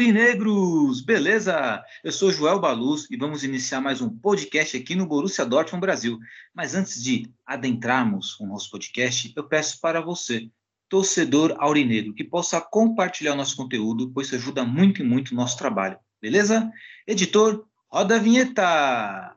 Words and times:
Aurinegros, 0.00 1.02
beleza? 1.02 1.84
Eu 2.02 2.10
sou 2.10 2.32
Joel 2.32 2.58
Baluz 2.58 3.06
e 3.10 3.18
vamos 3.18 3.44
iniciar 3.44 3.82
mais 3.82 4.00
um 4.00 4.08
podcast 4.08 4.74
aqui 4.74 4.94
no 4.94 5.04
Borussia 5.04 5.44
Dortmund 5.44 5.82
Brasil. 5.82 6.18
Mas 6.54 6.74
antes 6.74 7.04
de 7.04 7.30
adentrarmos 7.44 8.40
o 8.40 8.46
nosso 8.46 8.70
podcast, 8.70 9.30
eu 9.36 9.46
peço 9.46 9.78
para 9.78 10.00
você, 10.00 10.48
torcedor 10.88 11.54
aurinegro, 11.58 12.14
que 12.14 12.24
possa 12.24 12.62
compartilhar 12.62 13.34
o 13.34 13.36
nosso 13.36 13.54
conteúdo, 13.54 14.10
pois 14.10 14.28
isso 14.28 14.36
ajuda 14.36 14.64
muito 14.64 15.02
e 15.02 15.04
muito 15.04 15.32
o 15.32 15.34
nosso 15.34 15.58
trabalho, 15.58 15.98
beleza? 16.18 16.72
Editor, 17.06 17.66
roda 17.92 18.16
a 18.16 18.18
vinheta! 18.18 19.36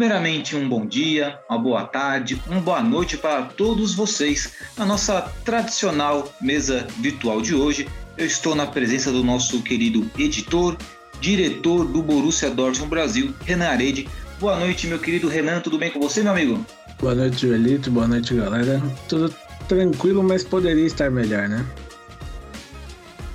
Primeiramente, 0.00 0.56
um 0.56 0.66
bom 0.66 0.86
dia, 0.86 1.38
uma 1.46 1.58
boa 1.58 1.84
tarde, 1.84 2.40
uma 2.46 2.58
boa 2.58 2.82
noite 2.82 3.18
para 3.18 3.42
todos 3.42 3.94
vocês. 3.94 4.50
Na 4.74 4.86
nossa 4.86 5.20
tradicional 5.44 6.32
mesa 6.40 6.86
virtual 7.00 7.42
de 7.42 7.54
hoje, 7.54 7.86
eu 8.16 8.24
estou 8.24 8.54
na 8.54 8.66
presença 8.66 9.12
do 9.12 9.22
nosso 9.22 9.60
querido 9.60 10.10
editor, 10.18 10.74
diretor 11.20 11.84
do 11.86 12.02
Borussia 12.02 12.48
Dortmund 12.48 12.88
Brasil, 12.88 13.34
Renan 13.44 13.68
Arede. 13.68 14.08
Boa 14.40 14.58
noite, 14.58 14.86
meu 14.86 14.98
querido 14.98 15.28
Renan, 15.28 15.60
tudo 15.60 15.76
bem 15.76 15.90
com 15.90 16.00
você, 16.00 16.22
meu 16.22 16.32
amigo? 16.32 16.64
Boa 16.98 17.14
noite, 17.14 17.46
Joelito. 17.46 17.90
Boa 17.90 18.08
noite, 18.08 18.32
galera. 18.32 18.80
Tudo 19.06 19.34
tranquilo, 19.68 20.22
mas 20.22 20.42
poderia 20.42 20.86
estar 20.86 21.10
melhor, 21.10 21.46
né? 21.46 21.62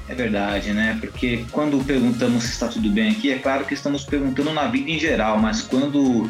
É 0.07 0.15
verdade, 0.15 0.73
né? 0.73 0.97
Porque 0.99 1.45
quando 1.51 1.83
perguntamos 1.83 2.43
se 2.43 2.53
está 2.53 2.67
tudo 2.67 2.89
bem 2.89 3.11
aqui, 3.11 3.31
é 3.31 3.37
claro 3.37 3.65
que 3.65 3.75
estamos 3.75 4.03
perguntando 4.03 4.51
na 4.51 4.67
vida 4.67 4.89
em 4.89 4.99
geral, 4.99 5.37
mas 5.37 5.61
quando 5.61 6.29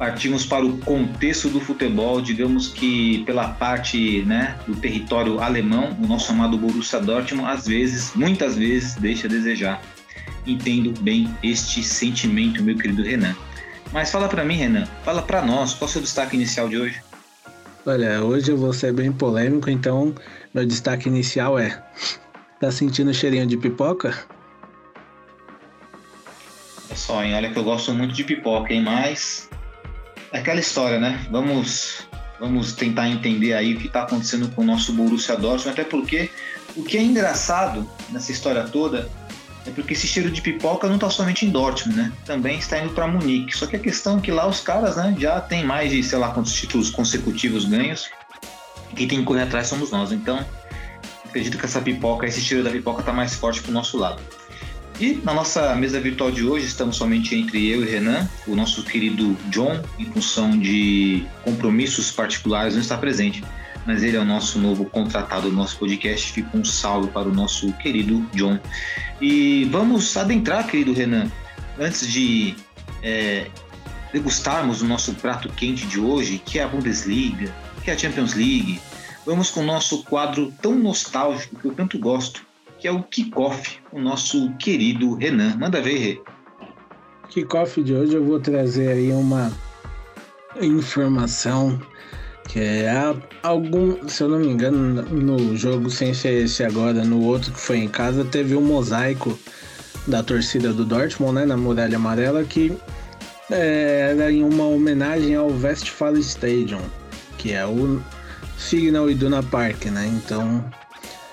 partimos 0.00 0.46
para 0.46 0.64
o 0.64 0.78
contexto 0.78 1.50
do 1.50 1.60
futebol, 1.60 2.22
digamos 2.22 2.68
que 2.68 3.22
pela 3.24 3.48
parte 3.48 4.22
né, 4.22 4.58
do 4.66 4.74
território 4.74 5.42
alemão, 5.42 5.94
o 6.02 6.06
nosso 6.06 6.32
amado 6.32 6.56
Borussia 6.56 6.98
Dortmund, 6.98 7.50
às 7.50 7.66
vezes, 7.66 8.14
muitas 8.14 8.56
vezes, 8.56 8.94
deixa 8.94 9.26
a 9.26 9.30
desejar. 9.30 9.82
Entendo 10.46 10.98
bem 11.02 11.28
este 11.42 11.82
sentimento, 11.82 12.62
meu 12.62 12.78
querido 12.78 13.02
Renan. 13.02 13.36
Mas 13.92 14.10
fala 14.10 14.26
para 14.26 14.42
mim, 14.42 14.54
Renan, 14.54 14.86
fala 15.04 15.20
para 15.20 15.42
nós, 15.42 15.74
qual 15.74 15.86
é 15.86 15.90
o 15.90 15.92
seu 15.92 16.00
destaque 16.00 16.34
inicial 16.34 16.66
de 16.66 16.78
hoje? 16.78 17.02
Olha, 17.84 18.24
hoje 18.24 18.50
eu 18.50 18.56
vou 18.56 18.72
ser 18.72 18.94
bem 18.94 19.12
polêmico, 19.12 19.68
então 19.68 20.14
meu 20.54 20.64
destaque 20.64 21.10
inicial 21.10 21.58
é: 21.58 21.78
tá 22.58 22.72
sentindo 22.72 23.12
cheirinho 23.12 23.46
de 23.46 23.58
pipoca? 23.58 24.16
É 26.88 26.94
só, 26.94 27.22
hein? 27.22 27.34
Olha 27.34 27.50
que 27.50 27.58
eu 27.58 27.64
gosto 27.64 27.92
muito 27.92 28.14
de 28.14 28.24
pipoca, 28.24 28.72
hein? 28.72 28.82
Mas 28.82 29.50
é 30.32 30.38
aquela 30.38 30.60
história, 30.60 30.98
né? 30.98 31.24
Vamos, 31.30 32.06
vamos 32.38 32.72
tentar 32.72 33.08
entender 33.08 33.54
aí 33.54 33.74
o 33.74 33.78
que 33.78 33.86
está 33.86 34.02
acontecendo 34.02 34.48
com 34.54 34.62
o 34.62 34.64
nosso 34.64 34.92
Borussia 34.92 35.36
Dortmund, 35.36 35.70
até 35.70 35.84
porque 35.84 36.30
o 36.76 36.82
que 36.82 36.96
é 36.96 37.02
engraçado 37.02 37.88
nessa 38.10 38.30
história 38.30 38.62
toda 38.64 39.10
é 39.66 39.70
porque 39.70 39.92
esse 39.92 40.06
cheiro 40.06 40.30
de 40.30 40.40
pipoca 40.40 40.88
não 40.88 40.94
está 40.94 41.10
somente 41.10 41.44
em 41.44 41.50
Dortmund, 41.50 41.98
né? 41.98 42.12
Também 42.24 42.58
está 42.58 42.78
indo 42.78 42.94
para 42.94 43.06
Munique. 43.06 43.56
Só 43.56 43.66
que 43.66 43.76
a 43.76 43.78
questão 43.78 44.18
é 44.18 44.20
que 44.20 44.30
lá 44.30 44.46
os 44.46 44.60
caras, 44.60 44.96
né, 44.96 45.14
já 45.18 45.40
tem 45.40 45.64
mais 45.64 45.90
de 45.90 46.02
sei 46.02 46.18
lá 46.18 46.30
quantos 46.30 46.54
títulos 46.54 46.90
consecutivos 46.90 47.64
ganhos. 47.66 48.08
E 48.90 48.94
quem 48.94 49.08
tem 49.08 49.18
que 49.18 49.24
correr 49.24 49.42
atrás 49.42 49.66
somos 49.66 49.90
nós. 49.90 50.12
Então, 50.12 50.44
acredito 51.24 51.58
que 51.58 51.64
essa 51.64 51.80
pipoca, 51.80 52.26
esse 52.26 52.40
cheiro 52.40 52.64
da 52.64 52.70
pipoca 52.70 53.00
está 53.00 53.12
mais 53.12 53.34
forte 53.34 53.60
pro 53.60 53.70
nosso 53.70 53.98
lado. 53.98 54.22
E 55.00 55.18
na 55.24 55.32
nossa 55.32 55.74
mesa 55.76 55.98
virtual 55.98 56.30
de 56.30 56.44
hoje 56.44 56.66
estamos 56.66 56.96
somente 56.96 57.34
entre 57.34 57.66
eu 57.70 57.82
e 57.82 57.88
Renan. 57.88 58.28
O 58.46 58.54
nosso 58.54 58.82
querido 58.82 59.34
John, 59.48 59.80
em 59.98 60.04
função 60.04 60.58
de 60.58 61.24
compromissos 61.42 62.10
particulares, 62.10 62.74
não 62.74 62.82
está 62.82 62.98
presente. 62.98 63.42
Mas 63.86 64.02
ele 64.02 64.18
é 64.18 64.20
o 64.20 64.26
nosso 64.26 64.58
novo 64.58 64.84
contratado 64.84 65.48
do 65.48 65.56
nosso 65.56 65.78
podcast. 65.78 66.30
Fica 66.30 66.54
um 66.54 66.62
salve 66.62 67.08
para 67.08 67.26
o 67.26 67.32
nosso 67.32 67.72
querido 67.78 68.20
John. 68.34 68.60
E 69.22 69.64
vamos 69.70 70.14
adentrar, 70.18 70.66
querido 70.66 70.92
Renan, 70.92 71.30
antes 71.78 72.06
de 72.06 72.54
é, 73.02 73.46
degustarmos 74.12 74.82
o 74.82 74.84
nosso 74.84 75.14
prato 75.14 75.48
quente 75.48 75.86
de 75.86 75.98
hoje, 75.98 76.42
que 76.44 76.58
é 76.58 76.64
a 76.64 76.68
Bundesliga, 76.68 77.50
que 77.82 77.90
é 77.90 77.94
a 77.94 77.98
Champions 77.98 78.34
League. 78.34 78.78
Vamos 79.24 79.50
com 79.50 79.60
o 79.60 79.64
nosso 79.64 80.02
quadro 80.02 80.52
tão 80.60 80.74
nostálgico 80.74 81.56
que 81.56 81.64
eu 81.64 81.72
tanto 81.72 81.98
gosto, 81.98 82.49
que 82.80 82.88
é 82.88 82.92
o 82.92 83.02
Kickoff, 83.02 83.78
o 83.92 84.00
nosso 84.00 84.50
querido 84.54 85.14
Renan. 85.14 85.56
Manda 85.56 85.80
ver, 85.80 85.98
Rê. 85.98 86.20
Kickoff 87.28 87.82
de 87.82 87.94
hoje 87.94 88.14
eu 88.14 88.24
vou 88.24 88.40
trazer 88.40 88.88
aí 88.88 89.12
uma 89.12 89.52
informação 90.60 91.80
que 92.48 92.58
é 92.58 93.14
algum, 93.42 94.08
se 94.08 94.22
eu 94.24 94.28
não 94.28 94.40
me 94.40 94.48
engano, 94.48 95.02
no 95.02 95.56
jogo 95.56 95.88
sem 95.88 96.12
ser 96.12 96.44
esse 96.44 96.64
agora, 96.64 97.04
no 97.04 97.22
outro 97.22 97.52
que 97.52 97.60
foi 97.60 97.78
em 97.78 97.88
casa, 97.88 98.24
teve 98.24 98.56
um 98.56 98.62
mosaico 98.62 99.38
da 100.08 100.22
torcida 100.22 100.72
do 100.72 100.84
Dortmund, 100.84 101.34
né, 101.34 101.44
na 101.44 101.56
Muralha 101.56 101.94
Amarela, 101.94 102.42
que 102.42 102.76
é, 103.50 104.08
era 104.10 104.32
em 104.32 104.42
uma 104.42 104.64
homenagem 104.64 105.36
ao 105.36 105.48
Westfalen 105.48 106.20
Stadium, 106.20 106.80
que 107.38 107.52
é 107.52 107.64
o 107.64 108.02
Signal 108.58 109.08
Iduna 109.08 109.42
Park, 109.42 109.84
né? 109.86 110.06
Então 110.06 110.64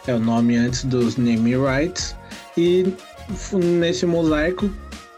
é 0.08 0.14
o 0.14 0.20
nome 0.20 0.56
antes 0.56 0.84
dos 0.86 1.18
naming 1.18 1.58
rights 1.58 2.16
e 2.58 2.86
nesse 3.54 4.06
mosaico 4.06 4.70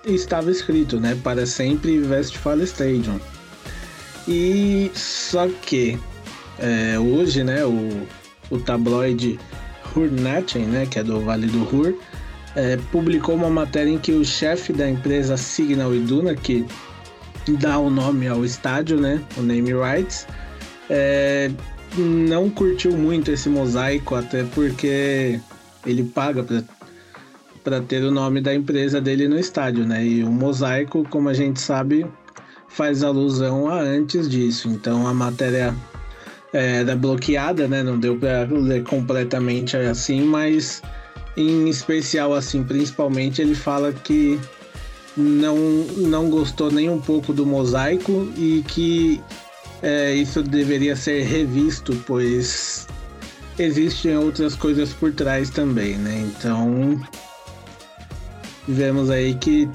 estava 0.06 0.50
escrito, 0.50 1.00
né, 1.00 1.18
para 1.24 1.46
sempre 1.46 2.00
Westfalen 2.00 2.64
Stadium. 2.64 3.20
E 4.28 4.92
só 4.94 5.48
que 5.62 5.98
é, 6.58 6.98
hoje, 7.00 7.44
né, 7.44 7.64
o, 7.66 8.08
o 8.50 8.60
tabloide 8.60 9.40
Ruhrnachrichten, 9.94 10.66
né, 10.66 10.86
que 10.86 11.00
é 11.00 11.04
do 11.04 11.20
Vale 11.22 11.48
do 11.48 11.64
Ruhr, 11.64 11.96
é, 12.56 12.78
publicou 12.92 13.36
uma 13.36 13.50
matéria 13.50 13.90
em 13.90 13.98
que 13.98 14.12
o 14.12 14.26
chefe 14.26 14.74
da 14.74 14.90
empresa 14.90 15.38
Signal 15.38 15.94
Iduna, 15.94 16.36
que 16.36 16.66
dá 17.60 17.80
o 17.80 17.90
nome 17.90 18.28
ao 18.28 18.46
estádio, 18.46 19.00
né, 19.00 19.22
o 19.38 19.42
name 19.42 19.74
rights, 19.74 20.28
é, 20.90 21.50
não 21.98 22.50
curtiu 22.50 22.96
muito 22.96 23.32
esse 23.32 23.50
mosaico, 23.50 24.16
até 24.16 24.44
porque 24.44 25.40
ele 25.86 26.04
paga 26.04 26.46
para 27.64 27.82
ter 27.82 28.04
o 28.04 28.12
nome 28.12 28.42
da 28.42 28.54
empresa 28.54 29.02
dele 29.02 29.28
no 29.28 29.38
estádio, 29.38 29.86
né? 29.86 30.06
E 30.06 30.24
o 30.24 30.32
mosaico, 30.32 31.06
como 31.10 31.30
a 31.30 31.34
gente 31.34 31.60
sabe, 31.60 32.06
faz 32.68 33.04
alusão 33.04 33.68
a 33.68 33.80
antes 33.80 34.30
disso. 34.30 34.70
Então 34.70 35.08
a 35.08 35.14
matéria 35.14 35.76
era 36.54 36.96
bloqueada, 36.96 37.68
né? 37.68 37.84
Não 37.84 38.00
deu 38.00 38.18
para 38.18 38.48
ler 38.52 38.84
completamente 38.84 39.76
assim, 39.76 40.22
mas 40.22 40.82
em 41.36 41.68
especial 41.70 42.34
assim, 42.34 42.64
principalmente 42.64 43.42
ele 43.42 43.56
fala 43.56 43.92
que 43.92 44.40
não 45.16 45.58
não 45.98 46.30
gostou 46.30 46.72
nem 46.72 46.90
um 46.90 47.00
pouco 47.00 47.34
do 47.34 47.46
mosaico 47.46 48.32
e 48.38 48.64
que 48.68 49.22
é, 49.82 50.14
isso 50.14 50.42
deveria 50.42 50.96
ser 50.96 51.24
revisto, 51.24 51.96
pois 52.06 52.88
existem 53.58 54.18
outras 54.18 54.56
coisas 54.56 54.94
por 54.94 55.14
trás 55.14 55.50
também, 55.50 55.96
né? 55.96 56.20
Então 56.20 57.02
vemos 58.68 59.10
aí 59.10 59.36
que 59.36 59.70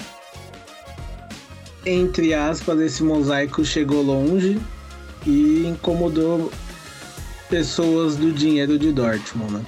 entre 1.85 2.33
aspas, 2.33 2.79
esse 2.79 3.03
mosaico 3.03 3.63
chegou 3.63 4.01
longe 4.01 4.59
e 5.25 5.67
incomodou 5.67 6.51
pessoas 7.47 8.15
do 8.15 8.33
dinheiro 8.33 8.79
de 8.79 8.91
Dortmund, 8.91 9.53
né? 9.53 9.65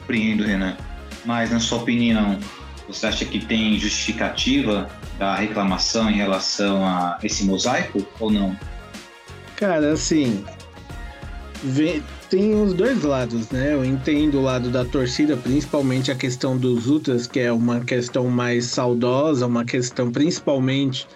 Compreendo, 0.00 0.44
Renan. 0.44 0.76
Mas, 1.26 1.50
na 1.50 1.60
sua 1.60 1.78
opinião, 1.78 2.38
você 2.88 3.06
acha 3.06 3.24
que 3.26 3.38
tem 3.38 3.78
justificativa 3.78 4.88
da 5.22 5.36
reclamação 5.36 6.10
em 6.10 6.14
relação 6.14 6.84
a 6.84 7.16
esse 7.22 7.44
mosaico 7.44 8.04
ou 8.18 8.28
não? 8.28 8.56
Cara, 9.54 9.92
assim, 9.92 10.44
vem, 11.62 12.02
tem 12.28 12.60
os 12.60 12.74
dois 12.74 13.04
lados, 13.04 13.48
né? 13.50 13.72
Eu 13.72 13.84
entendo 13.84 14.40
o 14.40 14.42
lado 14.42 14.68
da 14.68 14.84
torcida, 14.84 15.36
principalmente 15.36 16.10
a 16.10 16.16
questão 16.16 16.56
dos 16.56 16.88
ultras, 16.88 17.28
que 17.28 17.38
é 17.38 17.52
uma 17.52 17.78
questão 17.78 18.26
mais 18.26 18.64
saudosa, 18.64 19.46
uma 19.46 19.64
questão 19.64 20.10
principalmente 20.10 21.06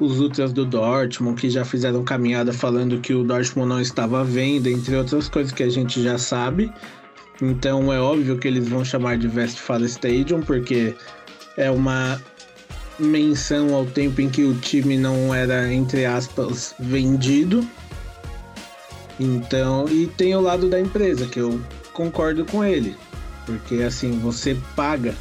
os 0.00 0.18
ultras 0.18 0.52
do 0.52 0.64
Dortmund, 0.64 1.40
que 1.40 1.48
já 1.48 1.64
fizeram 1.64 2.02
caminhada 2.02 2.52
falando 2.52 2.98
que 2.98 3.14
o 3.14 3.22
Dortmund 3.22 3.68
não 3.68 3.80
estava 3.80 4.22
à 4.22 4.24
venda, 4.24 4.68
entre 4.68 4.96
outras 4.96 5.28
coisas 5.28 5.52
que 5.52 5.62
a 5.62 5.70
gente 5.70 6.02
já 6.02 6.18
sabe. 6.18 6.72
Então 7.40 7.92
é 7.92 8.00
óbvio 8.00 8.36
que 8.36 8.48
eles 8.48 8.68
vão 8.68 8.84
chamar 8.84 9.16
de 9.16 9.28
Westfalen 9.28 9.86
Stadium, 9.86 10.40
porque 10.40 10.92
é 11.56 11.70
uma 11.70 12.20
menção 12.98 13.74
ao 13.74 13.84
tempo 13.86 14.20
em 14.20 14.28
que 14.28 14.44
o 14.44 14.54
time 14.54 14.96
não 14.96 15.34
era, 15.34 15.72
entre 15.72 16.04
aspas, 16.04 16.74
vendido. 16.78 17.66
Então, 19.18 19.88
e 19.88 20.06
tem 20.06 20.34
o 20.34 20.40
lado 20.40 20.68
da 20.68 20.80
empresa, 20.80 21.26
que 21.26 21.40
eu 21.40 21.60
concordo 21.92 22.44
com 22.44 22.64
ele. 22.64 22.96
Porque 23.46 23.82
assim, 23.82 24.18
você 24.18 24.56
paga 24.74 25.14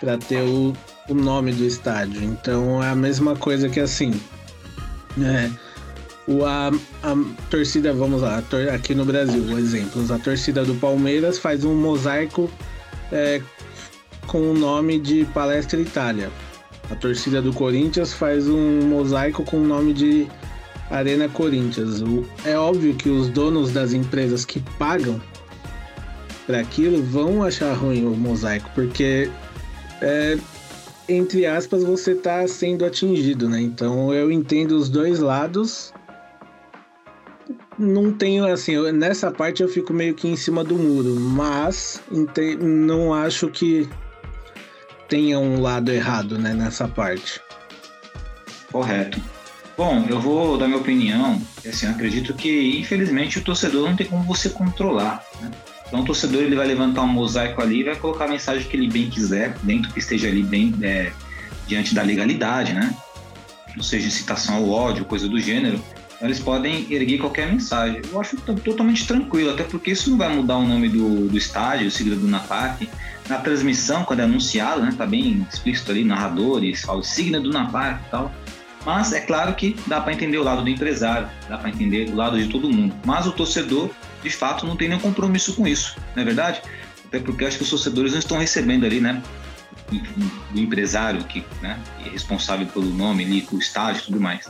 para 0.00 0.16
ter 0.16 0.42
o, 0.42 0.72
o 1.08 1.14
nome 1.14 1.52
do 1.52 1.64
estádio. 1.64 2.22
Então 2.22 2.82
é 2.82 2.90
a 2.90 2.94
mesma 2.94 3.36
coisa 3.36 3.68
que 3.68 3.80
assim. 3.80 4.18
É, 5.18 5.50
o, 6.26 6.44
a, 6.44 6.68
a 6.68 7.16
torcida, 7.50 7.92
vamos 7.92 8.22
lá, 8.22 8.42
tor, 8.42 8.68
aqui 8.68 8.94
no 8.94 9.04
Brasil, 9.04 9.58
exemplos. 9.58 10.10
A 10.10 10.18
torcida 10.18 10.64
do 10.64 10.74
Palmeiras 10.74 11.38
faz 11.38 11.64
um 11.64 11.74
mosaico 11.74 12.50
é, 13.12 13.40
com 14.26 14.50
o 14.50 14.54
nome 14.54 14.98
de 14.98 15.24
Palestra 15.26 15.80
Itália. 15.80 16.30
A 16.90 16.94
torcida 16.94 17.42
do 17.42 17.52
Corinthians 17.52 18.12
faz 18.12 18.48
um 18.48 18.82
mosaico 18.82 19.44
com 19.44 19.56
o 19.58 19.64
nome 19.64 19.92
de 19.92 20.28
Arena 20.90 21.28
Corinthians. 21.28 22.02
É 22.44 22.56
óbvio 22.56 22.94
que 22.94 23.08
os 23.08 23.28
donos 23.28 23.72
das 23.72 23.92
empresas 23.92 24.44
que 24.44 24.60
pagam 24.78 25.20
para 26.46 26.60
aquilo 26.60 27.02
vão 27.02 27.42
achar 27.42 27.72
ruim 27.74 28.04
o 28.06 28.10
mosaico, 28.10 28.70
porque 28.72 29.28
é, 30.00 30.38
entre 31.08 31.44
aspas 31.44 31.82
você 31.82 32.12
está 32.12 32.46
sendo 32.46 32.84
atingido, 32.84 33.48
né? 33.48 33.60
Então 33.60 34.14
eu 34.14 34.30
entendo 34.30 34.72
os 34.72 34.88
dois 34.88 35.18
lados. 35.18 35.92
Não 37.78 38.12
tenho 38.12 38.46
assim, 38.46 38.90
nessa 38.92 39.30
parte 39.30 39.62
eu 39.62 39.68
fico 39.68 39.92
meio 39.92 40.14
que 40.14 40.26
em 40.26 40.36
cima 40.36 40.64
do 40.64 40.76
muro, 40.76 41.14
mas 41.20 42.00
não 42.58 43.12
acho 43.12 43.48
que 43.48 43.86
tenha 45.08 45.38
um 45.38 45.60
lado 45.60 45.90
errado, 45.90 46.38
né, 46.38 46.52
nessa 46.52 46.86
parte. 46.88 47.40
Correto. 48.70 49.20
Bom, 49.76 50.06
eu 50.08 50.18
vou 50.18 50.56
dar 50.56 50.66
minha 50.66 50.80
opinião. 50.80 51.40
Assim, 51.66 51.86
eu 51.86 51.92
acredito 51.92 52.32
que, 52.32 52.78
infelizmente, 52.78 53.38
o 53.38 53.42
torcedor 53.42 53.88
não 53.88 53.96
tem 53.96 54.06
como 54.06 54.22
você 54.22 54.48
controlar. 54.48 55.22
Né? 55.40 55.50
Então, 55.86 56.00
o 56.00 56.04
torcedor 56.04 56.42
ele 56.42 56.56
vai 56.56 56.66
levantar 56.66 57.02
um 57.02 57.08
mosaico 57.08 57.60
ali 57.60 57.80
e 57.80 57.84
vai 57.84 57.96
colocar 57.96 58.24
a 58.24 58.28
mensagem 58.28 58.66
que 58.66 58.76
ele 58.76 58.88
bem 58.88 59.10
quiser, 59.10 59.54
dentro 59.62 59.92
que 59.92 59.98
esteja 59.98 60.28
ali 60.28 60.42
bem 60.42 60.74
é, 60.82 61.12
diante 61.66 61.94
da 61.94 62.02
legalidade, 62.02 62.72
né? 62.72 62.94
Não 63.76 63.82
seja 63.82 64.06
incitação 64.06 64.56
ao 64.56 64.70
ódio, 64.70 65.04
coisa 65.04 65.28
do 65.28 65.38
gênero. 65.38 65.82
Eles 66.20 66.40
podem 66.40 66.90
erguer 66.90 67.18
qualquer 67.18 67.50
mensagem. 67.50 68.00
Eu 68.10 68.20
acho 68.20 68.36
totalmente 68.36 69.06
tranquilo, 69.06 69.50
até 69.50 69.64
porque 69.64 69.90
isso 69.90 70.10
não 70.10 70.16
vai 70.16 70.34
mudar 70.34 70.56
o 70.56 70.66
nome 70.66 70.88
do, 70.88 71.28
do 71.28 71.36
estádio, 71.36 71.88
o 71.88 71.90
sigla 71.90 72.16
do 72.16 72.26
Napark. 72.26 72.82
Na 73.28 73.38
transmissão, 73.38 74.04
quando 74.04 74.20
é 74.20 74.22
anunciado, 74.24 74.80
né? 74.82 74.94
Tá 74.96 75.04
bem 75.04 75.46
explícito 75.52 75.90
ali, 75.90 76.04
narradores, 76.04 76.82
fala 76.82 77.00
o 77.00 77.02
signo 77.02 77.40
do 77.40 77.50
Napark 77.50 78.00
e 78.06 78.10
tal 78.10 78.32
mas 78.86 79.12
é 79.12 79.20
claro 79.20 79.52
que 79.56 79.76
dá 79.88 80.00
para 80.00 80.12
entender 80.12 80.38
o 80.38 80.44
lado 80.44 80.62
do 80.62 80.70
empresário, 80.70 81.28
dá 81.48 81.58
para 81.58 81.68
entender 81.68 82.08
o 82.08 82.14
lado 82.14 82.40
de 82.40 82.48
todo 82.48 82.70
mundo. 82.70 82.94
Mas 83.04 83.26
o 83.26 83.32
torcedor, 83.32 83.90
de 84.22 84.30
fato, 84.30 84.64
não 84.64 84.76
tem 84.76 84.88
nenhum 84.88 85.00
compromisso 85.00 85.54
com 85.54 85.66
isso, 85.66 85.98
não 86.14 86.22
é 86.22 86.24
verdade? 86.24 86.62
Até 87.04 87.18
porque 87.18 87.44
acho 87.44 87.56
que 87.56 87.64
os 87.64 87.70
torcedores 87.70 88.12
não 88.12 88.20
estão 88.20 88.38
recebendo 88.38 88.86
ali, 88.86 89.00
né? 89.00 89.20
O 90.54 90.58
empresário 90.58 91.24
que 91.24 91.44
né, 91.60 91.80
é 92.04 92.10
responsável 92.10 92.66
pelo 92.68 92.86
nome 92.86 93.24
ali, 93.24 93.48
o 93.50 93.58
estádio 93.58 94.02
e 94.02 94.04
tudo 94.04 94.20
mais. 94.20 94.48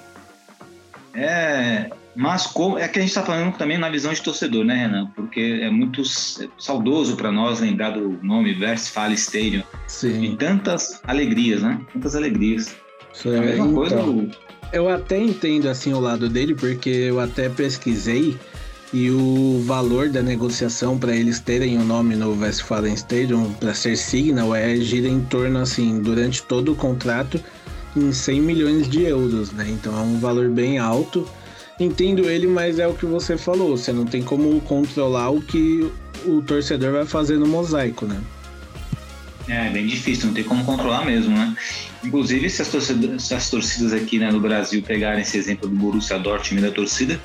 É, 1.17 1.91
mas 2.15 2.47
como, 2.47 2.79
é 2.79 2.87
que 2.87 2.99
a 2.99 3.03
gente 3.03 3.11
está 3.11 3.23
falando 3.23 3.57
também 3.57 3.79
na 3.79 3.89
visão 3.89 4.13
de 4.13 4.21
torcedor, 4.21 4.65
né, 4.65 4.75
Renan? 4.75 5.07
Porque 5.17 5.61
é 5.63 5.71
muito 5.71 6.03
saudoso 6.59 7.17
para 7.17 7.33
nós 7.33 7.61
lembrar 7.61 7.91
do 7.91 8.19
nome 8.23 8.57
Westfalen 8.61 9.15
Stadium. 9.15 9.63
Sim. 9.87 10.23
E 10.23 10.37
tantas 10.37 11.01
alegrias, 11.05 11.63
né? 11.63 11.81
Tantas 11.93 12.15
alegrias. 12.15 12.77
É, 13.25 13.57
então, 13.57 14.29
eu 14.73 14.89
até 14.89 15.19
entendo 15.19 15.69
assim 15.69 15.95
o 15.95 16.01
lado 16.01 16.29
dele, 16.29 16.55
porque 16.55 16.91
eu 16.91 17.19
até 17.19 17.49
pesquisei 17.49 18.37
e 18.93 19.11
o 19.11 19.63
valor 19.65 20.09
da 20.11 20.23
negociação 20.23 20.99
para 20.99 21.15
eles 21.15 21.41
terem 21.41 21.79
o 21.79 21.81
um 21.81 21.85
nome 21.85 22.15
no 22.15 22.39
Westfalen 22.39 22.95
Stadium 22.95 23.53
para 23.55 23.75
ser 23.75 23.97
Signal 23.97 24.55
é 24.55 24.77
gira 24.77 25.09
em 25.09 25.21
torno 25.23 25.59
assim 25.59 26.01
durante 26.01 26.43
todo 26.43 26.73
o 26.73 26.77
contrato 26.77 27.41
em 27.99 28.13
100 28.13 28.41
milhões 28.41 28.89
de 28.89 29.03
euros, 29.03 29.53
né? 29.53 29.67
Então 29.69 29.97
é 29.99 30.03
um 30.03 30.19
valor 30.19 30.49
bem 30.49 30.79
alto. 30.79 31.29
Entendo 31.79 32.29
ele, 32.31 32.47
mas 32.47 32.79
é 32.79 32.87
o 32.87 32.95
que 32.95 33.05
você 33.05 33.37
falou, 33.37 33.77
você 33.77 33.93
não 33.93 34.07
tem 34.07 34.23
como 34.23 34.59
controlar 34.63 35.31
o 35.31 35.43
que 35.43 35.91
o 36.25 36.41
torcedor 36.41 36.93
vai 36.93 37.05
fazer 37.05 37.39
no 37.39 37.47
mosaico, 37.47 38.07
né? 38.07 38.19
É, 39.49 39.69
bem 39.71 39.87
difícil, 39.87 40.29
não 40.29 40.35
tem 40.35 40.43
como 40.43 40.65
controlar 40.65 41.05
mesmo, 41.05 41.37
né? 41.37 41.55
Inclusive, 42.03 42.49
se 42.49 42.63
as 42.63 42.69
torcidas, 42.69 43.23
se 43.23 43.35
as 43.35 43.51
torcidas 43.51 43.93
aqui 43.93 44.19
né, 44.19 44.31
no 44.31 44.41
Brasil 44.41 44.83
pegarem 44.83 45.21
esse 45.21 45.37
exemplo 45.37 45.69
do 45.69 45.77
Borussia 45.77 46.19
Dortmund 46.19 46.67
da 46.67 46.73
torcida, 46.73 47.21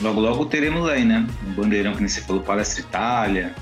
logo 0.00 0.20
logo 0.20 0.46
teremos 0.46 0.88
aí, 0.88 1.04
né? 1.04 1.26
Um 1.46 1.52
bandeirão 1.52 1.94
que 1.94 2.00
nem 2.00 2.08
você 2.08 2.20
falou, 2.20 2.42
Palestra 2.42 2.80
Itália, 2.80 3.54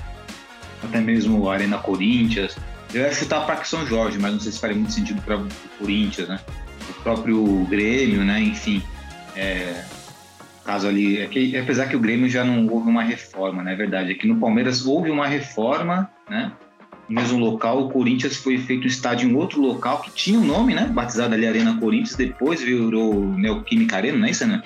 até 0.83 0.99
mesmo 0.99 1.39
o 1.39 1.49
Arena 1.49 1.77
Corinthians. 1.77 2.57
Eu 2.93 3.01
ia 3.01 3.13
chutar 3.13 3.45
Parque 3.45 3.67
São 3.67 3.85
Jorge, 3.85 4.17
mas 4.19 4.33
não 4.33 4.39
sei 4.39 4.51
se 4.51 4.59
faria 4.59 4.75
muito 4.75 4.93
sentido 4.93 5.21
para 5.21 5.37
o 5.37 5.47
Corinthians, 5.79 6.29
né? 6.29 6.39
O 6.89 6.93
próprio 7.01 7.65
Grêmio, 7.69 8.23
né? 8.23 8.41
Enfim, 8.41 8.81
é, 9.35 9.83
caso 10.63 10.87
ali, 10.87 11.19
é 11.19 11.27
que, 11.27 11.57
apesar 11.57 11.87
que 11.87 11.95
o 11.95 11.99
Grêmio 11.99 12.29
já 12.29 12.43
não 12.43 12.67
houve 12.67 12.89
uma 12.89 13.03
reforma, 13.03 13.63
não 13.63 13.71
é 13.71 13.75
verdade? 13.75 14.11
Aqui 14.11 14.27
no 14.27 14.37
Palmeiras 14.37 14.85
houve 14.85 15.09
uma 15.09 15.27
reforma, 15.27 16.09
né? 16.29 16.51
no 17.07 17.15
mesmo 17.21 17.39
local. 17.39 17.85
O 17.85 17.89
Corinthians 17.89 18.37
foi 18.37 18.57
feito 18.57 18.87
estádio 18.87 19.29
em 19.29 19.35
outro 19.35 19.61
local 19.61 20.01
que 20.01 20.11
tinha 20.11 20.39
um 20.39 20.45
nome, 20.45 20.73
né? 20.73 20.87
Batizado 20.87 21.33
ali 21.33 21.47
Arena 21.47 21.77
Corinthians, 21.79 22.15
depois 22.15 22.61
virou 22.61 23.13
Neoquímica 23.33 23.97
Arena, 23.97 24.17
não 24.17 24.27
é 24.27 24.31
isso, 24.31 24.47
né? 24.47 24.63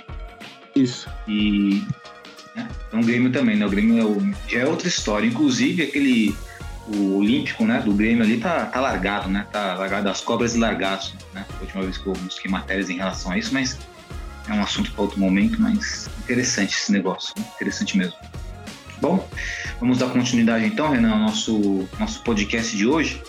Isso. 0.76 1.10
E. 1.28 1.84
Né? 2.56 2.68
Então 2.88 3.02
o 3.02 3.06
Grêmio 3.06 3.32
também, 3.32 3.56
né? 3.56 3.66
O 3.66 3.70
Grêmio 3.70 4.00
é 4.00 4.06
o... 4.06 4.34
já 4.48 4.60
é 4.60 4.66
outra 4.66 4.88
história. 4.88 5.28
Inclusive 5.28 5.84
aquele. 5.84 6.36
O 6.94 7.18
Olímpico, 7.18 7.66
né? 7.66 7.82
Do 7.82 7.94
Grêmio 7.94 8.24
ali 8.24 8.38
tá, 8.38 8.66
tá 8.66 8.80
largado, 8.80 9.30
né? 9.30 9.46
Tá 9.52 9.76
largado 9.76 10.10
as 10.10 10.22
cobras 10.22 10.56
e 10.56 10.58
largaço, 10.58 11.16
né? 11.34 11.46
A 11.58 11.62
última 11.62 11.84
vez 11.84 11.98
que 11.98 12.08
eu 12.08 12.14
busquei 12.14 12.50
matérias 12.50 12.90
em 12.90 12.98
relação 12.98 13.32
a 13.32 13.38
isso, 13.38 13.54
mas 13.54 13.78
é 14.48 14.54
um 14.54 14.62
assunto 14.62 14.92
para 14.92 15.04
outro 15.04 15.20
momento, 15.20 15.62
mas 15.62 16.10
interessante 16.24 16.76
esse 16.76 16.92
negócio, 16.92 17.34
né? 17.38 17.46
interessante 17.56 17.98
mesmo. 17.98 18.16
Bom, 19.00 19.28
vamos 19.80 20.00
dar 20.00 20.10
continuidade 20.10 20.66
então, 20.66 20.92
Renan, 20.92 21.12
ao 21.12 21.20
nosso, 21.20 21.88
nosso 22.00 22.22
podcast 22.24 22.76
de 22.76 22.86
hoje 22.86 23.22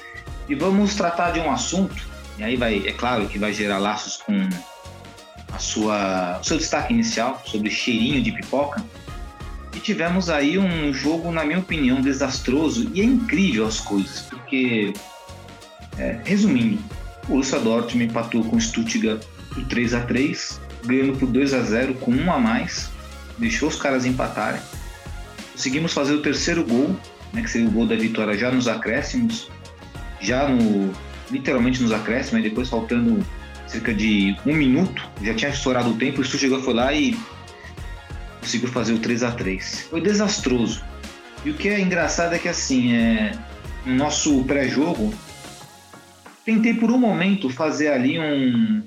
e 0.48 0.54
vamos 0.54 0.94
tratar 0.94 1.30
de 1.30 1.40
um 1.40 1.50
assunto, 1.50 2.08
e 2.38 2.42
aí 2.42 2.56
vai, 2.56 2.82
é 2.86 2.92
claro 2.92 3.28
que 3.28 3.38
vai 3.38 3.52
gerar 3.52 3.78
laços 3.78 4.16
com 4.16 4.48
a 5.52 5.58
sua, 5.58 6.38
o 6.40 6.44
seu 6.44 6.56
destaque 6.56 6.92
inicial 6.92 7.40
sobre 7.44 7.70
cheirinho 7.70 8.22
de 8.22 8.32
pipoca. 8.32 8.84
E 9.74 9.78
tivemos 9.78 10.28
aí 10.28 10.58
um 10.58 10.92
jogo, 10.92 11.30
na 11.30 11.44
minha 11.44 11.58
opinião, 11.58 12.00
desastroso 12.00 12.90
e 12.94 13.00
é 13.00 13.04
incrível 13.04 13.66
as 13.66 13.80
coisas, 13.80 14.20
porque, 14.22 14.92
é, 15.98 16.20
resumindo, 16.24 16.78
o 17.24 17.28
Borussia 17.28 17.60
Dortmund 17.60 18.10
empatou 18.10 18.44
com 18.44 18.56
o 18.56 18.60
Stuttgart 18.60 19.22
por 19.54 19.64
3 19.64 19.94
a 19.94 20.00
3 20.00 20.60
ganhando 20.84 21.18
por 21.18 21.28
2 21.28 21.54
a 21.54 21.62
0 21.62 21.94
com 21.94 22.10
um 22.10 22.32
a 22.32 22.38
mais, 22.38 22.90
deixou 23.38 23.68
os 23.68 23.76
caras 23.76 24.04
empatarem. 24.04 24.60
Conseguimos 25.52 25.92
fazer 25.92 26.14
o 26.14 26.22
terceiro 26.22 26.64
gol, 26.64 26.96
né, 27.32 27.42
que 27.42 27.50
seria 27.50 27.68
o 27.68 27.70
gol 27.70 27.86
da 27.86 27.96
vitória 27.96 28.36
já 28.36 28.50
nos 28.50 28.66
acréscimos, 28.66 29.50
já 30.20 30.48
no 30.48 30.92
literalmente 31.30 31.80
nos 31.80 31.92
acréscimos, 31.92 32.42
depois 32.42 32.68
faltando 32.68 33.24
cerca 33.66 33.94
de 33.94 34.36
um 34.44 34.54
minuto, 34.54 35.08
já 35.22 35.32
tinha 35.32 35.50
estourado 35.50 35.90
o 35.90 35.96
tempo, 35.96 36.20
o 36.20 36.24
Stuttgart 36.24 36.62
foi 36.62 36.74
lá 36.74 36.92
e 36.92 37.16
conseguiu 38.40 38.68
fazer 38.68 38.92
o 38.92 38.98
3 38.98 39.22
a 39.22 39.32
3 39.32 39.88
Foi 39.90 40.00
desastroso. 40.00 40.82
E 41.44 41.50
o 41.50 41.54
que 41.54 41.68
é 41.68 41.80
engraçado 41.80 42.34
é 42.34 42.38
que 42.38 42.48
assim, 42.48 42.94
é, 42.94 43.32
no 43.86 43.94
nosso 43.94 44.44
pré-jogo, 44.44 45.14
tentei 46.44 46.74
por 46.74 46.90
um 46.90 46.98
momento 46.98 47.48
fazer 47.48 47.88
ali 47.88 48.18
um, 48.18 48.82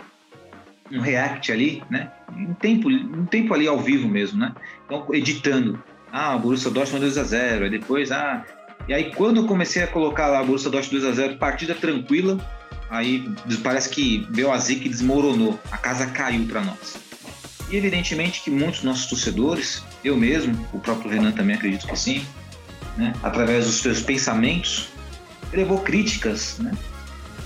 um 0.91 0.99
react 0.99 1.51
ali, 1.51 1.83
né? 1.89 2.11
Um 2.31 2.53
tempo, 2.53 2.89
um 2.89 3.25
tempo 3.25 3.53
ali 3.53 3.67
ao 3.67 3.79
vivo 3.79 4.07
mesmo, 4.07 4.39
né? 4.39 4.53
Então, 4.85 5.07
editando 5.11 5.81
ah, 6.11 6.35
o 6.35 6.39
Borussia 6.39 6.69
Dortmund 6.69 7.05
2x0, 7.07 7.63
aí 7.63 7.69
depois, 7.69 8.11
ah, 8.11 8.45
E 8.87 8.93
aí, 8.93 9.11
quando 9.15 9.37
eu 9.37 9.47
comecei 9.47 9.81
a 9.81 9.87
colocar 9.87 10.27
lá 10.27 10.39
a 10.39 10.43
Borussia 10.43 10.69
Dortmund 10.69 11.05
2x0, 11.05 11.37
partida 11.37 11.73
tranquila, 11.73 12.37
aí 12.89 13.27
parece 13.63 13.89
que 13.89 14.27
e 14.27 14.89
desmoronou. 14.89 15.59
A 15.71 15.77
casa 15.77 16.05
caiu 16.07 16.45
para 16.45 16.61
nós. 16.61 17.02
E 17.73 17.77
evidentemente 17.77 18.43
que 18.43 18.51
muitos 18.51 18.83
nossos 18.83 19.07
torcedores, 19.07 19.83
eu 20.03 20.15
mesmo, 20.15 20.55
o 20.71 20.77
próprio 20.77 21.09
Renan 21.09 21.31
também 21.31 21.55
acredito 21.55 21.87
que 21.87 21.97
sim, 21.97 22.23
né, 22.95 23.11
através 23.23 23.65
dos 23.65 23.77
seus 23.77 23.99
pensamentos, 23.99 24.89
levou 25.51 25.79
críticas 25.79 26.59
né, 26.59 26.71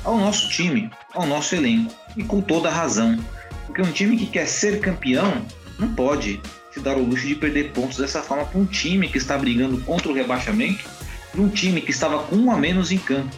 ao 0.04 0.18
nosso 0.18 0.50
time, 0.50 0.92
ao 1.14 1.26
nosso 1.26 1.56
elenco. 1.56 1.96
E 2.18 2.26
com 2.26 2.42
toda 2.42 2.70
razão. 2.70 3.18
Porque 3.66 3.82
um 3.82 3.90
time 3.90 4.18
que 4.18 4.26
quer 4.26 4.48
ser 4.48 4.82
campeão 4.82 5.46
não 5.80 5.94
pode 5.94 6.42
se 6.74 6.82
dar 6.82 6.98
o 6.98 7.06
luxo 7.06 7.26
de 7.26 7.36
perder 7.36 7.72
pontos 7.72 7.96
dessa 7.96 8.22
forma 8.22 8.44
para 8.44 8.60
um 8.60 8.66
time 8.66 9.08
que 9.08 9.18
está 9.18 9.38
brigando 9.38 9.80
contra 9.84 10.10
o 10.10 10.14
rebaixamento, 10.14 10.84
para 11.32 11.40
um 11.40 11.48
time 11.48 11.80
que 11.80 11.92
estava 11.92 12.20
com 12.24 12.36
um 12.36 12.52
a 12.52 12.58
menos 12.58 12.92
em 12.92 12.98
campo. 12.98 13.34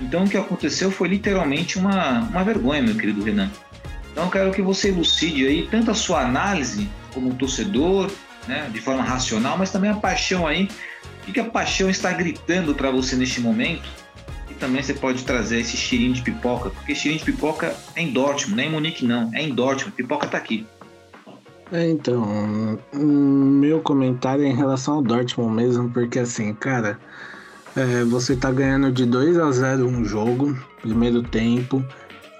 Então 0.00 0.24
o 0.24 0.28
que 0.28 0.36
aconteceu 0.36 0.90
foi 0.90 1.06
literalmente 1.06 1.78
uma, 1.78 2.18
uma 2.18 2.42
vergonha, 2.42 2.82
meu 2.82 2.96
querido 2.96 3.22
Renan. 3.22 3.48
Então 4.16 4.24
eu 4.24 4.30
quero 4.30 4.50
que 4.50 4.62
você 4.62 4.88
elucide 4.88 5.46
aí 5.46 5.68
tanto 5.70 5.90
a 5.90 5.94
sua 5.94 6.22
análise 6.22 6.88
como 7.12 7.34
torcedor, 7.34 8.10
né, 8.48 8.66
de 8.72 8.80
forma 8.80 9.02
racional, 9.02 9.58
mas 9.58 9.70
também 9.70 9.90
a 9.90 9.94
paixão 9.94 10.46
aí. 10.46 10.70
O 11.28 11.32
que 11.32 11.38
a 11.38 11.44
paixão 11.44 11.90
está 11.90 12.10
gritando 12.12 12.74
para 12.74 12.90
você 12.90 13.14
neste 13.14 13.42
momento? 13.42 13.86
E 14.48 14.54
também 14.54 14.82
você 14.82 14.94
pode 14.94 15.22
trazer 15.22 15.60
esse 15.60 15.76
cheirinho 15.76 16.14
de 16.14 16.22
pipoca, 16.22 16.70
porque 16.70 16.94
cheirinho 16.94 17.18
de 17.22 17.30
pipoca 17.30 17.76
é 17.94 18.00
em 18.00 18.10
Dortmund, 18.10 18.56
não 18.56 18.62
é 18.62 18.66
em 18.66 18.70
Munique 18.70 19.04
não, 19.04 19.30
é 19.34 19.42
em 19.42 19.54
Dortmund, 19.54 19.94
pipoca 19.94 20.24
está 20.24 20.38
aqui. 20.38 20.66
É, 21.70 21.86
então, 21.86 22.78
meu 22.94 23.82
comentário 23.82 24.44
é 24.44 24.48
em 24.48 24.56
relação 24.56 24.94
ao 24.94 25.02
Dortmund 25.02 25.54
mesmo, 25.54 25.90
porque 25.90 26.20
assim, 26.20 26.54
cara, 26.54 26.98
é, 27.76 28.02
você 28.04 28.34
tá 28.34 28.50
ganhando 28.50 28.90
de 28.90 29.04
2 29.04 29.36
a 29.36 29.52
0 29.52 29.86
um 29.86 30.06
jogo, 30.06 30.58
primeiro 30.80 31.22
tempo, 31.22 31.84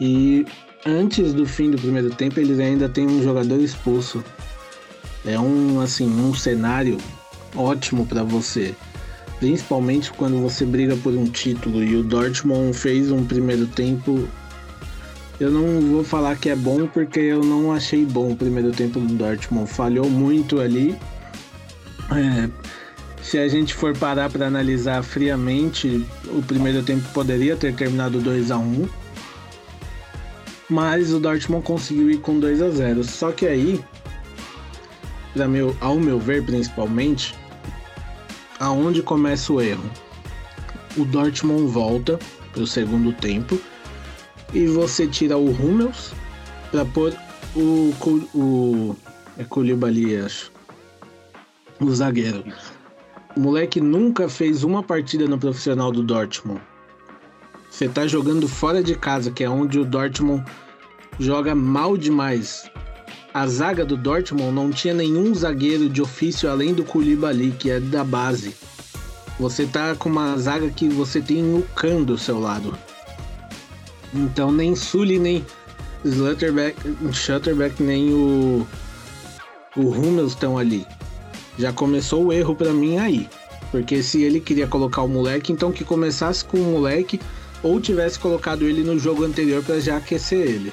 e 0.00 0.46
antes 0.84 1.32
do 1.32 1.46
fim 1.46 1.70
do 1.70 1.78
primeiro 1.78 2.10
tempo 2.10 2.40
eles 2.40 2.58
ainda 2.58 2.88
tem 2.88 3.06
um 3.06 3.22
jogador 3.22 3.60
expulso. 3.60 4.24
É 5.24 5.38
um 5.38 5.80
assim, 5.80 6.08
um 6.08 6.34
cenário 6.34 6.98
ótimo 7.54 8.06
para 8.06 8.22
você. 8.22 8.74
Principalmente 9.38 10.12
quando 10.12 10.40
você 10.40 10.64
briga 10.64 10.96
por 10.96 11.14
um 11.14 11.26
título 11.26 11.82
e 11.82 11.96
o 11.96 12.02
Dortmund 12.02 12.76
fez 12.76 13.10
um 13.10 13.24
primeiro 13.24 13.66
tempo 13.66 14.28
eu 15.38 15.50
não 15.50 15.92
vou 15.92 16.02
falar 16.02 16.36
que 16.36 16.48
é 16.48 16.56
bom 16.56 16.86
porque 16.86 17.20
eu 17.20 17.44
não 17.44 17.70
achei 17.70 18.06
bom 18.06 18.32
o 18.32 18.36
primeiro 18.36 18.72
tempo 18.72 18.98
do 18.98 19.14
Dortmund. 19.14 19.70
Falhou 19.70 20.08
muito 20.08 20.60
ali. 20.60 20.96
É, 22.10 22.48
se 23.22 23.36
a 23.36 23.46
gente 23.46 23.74
for 23.74 23.94
parar 23.96 24.30
para 24.30 24.46
analisar 24.46 25.02
friamente, 25.02 26.06
o 26.26 26.40
primeiro 26.40 26.82
tempo 26.82 27.06
poderia 27.12 27.54
ter 27.54 27.74
terminado 27.74 28.18
2 28.18 28.50
a 28.50 28.56
1 28.56 28.88
mas 30.68 31.12
o 31.12 31.20
Dortmund 31.20 31.64
conseguiu 31.64 32.10
ir 32.10 32.18
com 32.18 32.38
2 32.38 32.62
a 32.62 32.70
0 32.70 33.04
Só 33.04 33.32
que 33.32 33.46
aí, 33.46 33.84
meu, 35.48 35.76
ao 35.80 35.98
meu 35.98 36.18
ver 36.18 36.44
principalmente, 36.44 37.34
aonde 38.58 39.02
começa 39.02 39.52
o 39.52 39.60
erro? 39.60 39.90
O 40.96 41.04
Dortmund 41.04 41.70
volta 41.70 42.18
para 42.52 42.62
o 42.62 42.66
segundo 42.66 43.12
tempo 43.12 43.60
e 44.54 44.66
você 44.66 45.06
tira 45.06 45.36
o 45.36 45.50
Hummels 45.50 46.12
para 46.70 46.84
pôr 46.84 47.14
o, 47.54 47.92
o 48.34 48.96
é 49.38 49.44
Koulibaly, 49.44 50.16
acho. 50.16 50.50
O 51.78 51.90
zagueiro. 51.90 52.42
O 53.36 53.40
moleque 53.40 53.80
nunca 53.80 54.28
fez 54.30 54.64
uma 54.64 54.82
partida 54.82 55.26
no 55.26 55.38
profissional 55.38 55.92
do 55.92 56.02
Dortmund. 56.02 56.60
Você 57.76 57.90
tá 57.90 58.06
jogando 58.06 58.48
fora 58.48 58.82
de 58.82 58.94
casa, 58.94 59.30
que 59.30 59.44
é 59.44 59.50
onde 59.50 59.78
o 59.78 59.84
Dortmund 59.84 60.42
joga 61.20 61.54
mal 61.54 61.94
demais. 61.94 62.70
A 63.34 63.46
zaga 63.46 63.84
do 63.84 63.98
Dortmund 63.98 64.50
não 64.50 64.70
tinha 64.70 64.94
nenhum 64.94 65.34
zagueiro 65.34 65.86
de 65.86 66.00
ofício 66.00 66.50
além 66.50 66.72
do 66.72 66.84
Koulibaly, 66.84 67.50
que 67.50 67.70
é 67.70 67.78
da 67.78 68.02
base. 68.02 68.56
Você 69.38 69.66
tá 69.66 69.94
com 69.94 70.08
uma 70.08 70.38
zaga 70.38 70.70
que 70.70 70.88
você 70.88 71.20
tem 71.20 71.54
o 71.54 71.66
Khan 71.74 72.02
do 72.02 72.16
seu 72.16 72.40
lado. 72.40 72.72
Então 74.14 74.50
nem 74.50 74.74
Sully, 74.74 75.18
nem 75.18 75.44
Slutterback, 76.02 76.78
Shutterback, 77.12 77.82
nem 77.82 78.10
o, 78.10 78.66
o 79.76 79.82
Hummels 79.90 80.32
estão 80.32 80.56
ali. 80.56 80.86
Já 81.58 81.74
começou 81.74 82.24
o 82.24 82.32
erro 82.32 82.56
para 82.56 82.72
mim 82.72 82.96
aí. 82.96 83.28
Porque 83.70 84.02
se 84.02 84.22
ele 84.22 84.40
queria 84.40 84.66
colocar 84.66 85.02
o 85.02 85.08
moleque, 85.08 85.52
então 85.52 85.70
que 85.70 85.84
começasse 85.84 86.42
com 86.42 86.56
o 86.56 86.72
moleque 86.72 87.20
ou 87.62 87.80
tivesse 87.80 88.18
colocado 88.18 88.64
ele 88.64 88.82
no 88.82 88.98
jogo 88.98 89.24
anterior 89.24 89.62
para 89.62 89.80
já 89.80 89.96
aquecer 89.96 90.40
ele. 90.40 90.72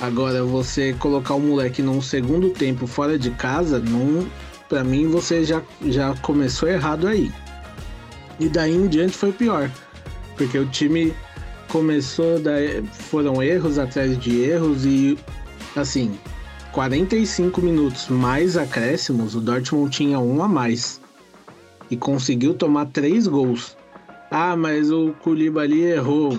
Agora, 0.00 0.44
você 0.44 0.92
colocar 0.94 1.34
o 1.34 1.40
moleque 1.40 1.80
num 1.80 2.02
segundo 2.02 2.50
tempo 2.50 2.86
fora 2.86 3.18
de 3.18 3.30
casa, 3.30 3.78
não, 3.78 4.26
para 4.68 4.82
mim 4.82 5.08
você 5.08 5.44
já, 5.44 5.62
já 5.86 6.14
começou 6.16 6.68
errado 6.68 7.06
aí. 7.06 7.32
E 8.40 8.48
daí 8.48 8.74
em 8.74 8.88
diante 8.88 9.16
foi 9.16 9.32
pior. 9.32 9.70
Porque 10.36 10.58
o 10.58 10.66
time 10.66 11.14
começou, 11.68 12.40
foram 12.92 13.42
erros 13.42 13.78
atrás 13.78 14.18
de 14.18 14.40
erros 14.40 14.84
e 14.84 15.16
assim, 15.76 16.18
45 16.72 17.60
minutos 17.60 18.08
mais 18.08 18.56
acréscimos, 18.56 19.34
o 19.34 19.40
Dortmund 19.40 19.90
tinha 19.90 20.18
um 20.18 20.42
a 20.42 20.48
mais 20.48 21.00
e 21.90 21.96
conseguiu 21.96 22.54
tomar 22.54 22.86
três 22.86 23.26
gols. 23.26 23.76
Ah, 24.36 24.56
mas 24.56 24.90
o 24.90 25.12
Koulibaly 25.22 25.82
errou. 25.82 26.36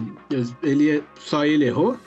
Ele 0.61 1.01
só 1.17 1.45
ele 1.45 1.65
errou? 1.65 1.97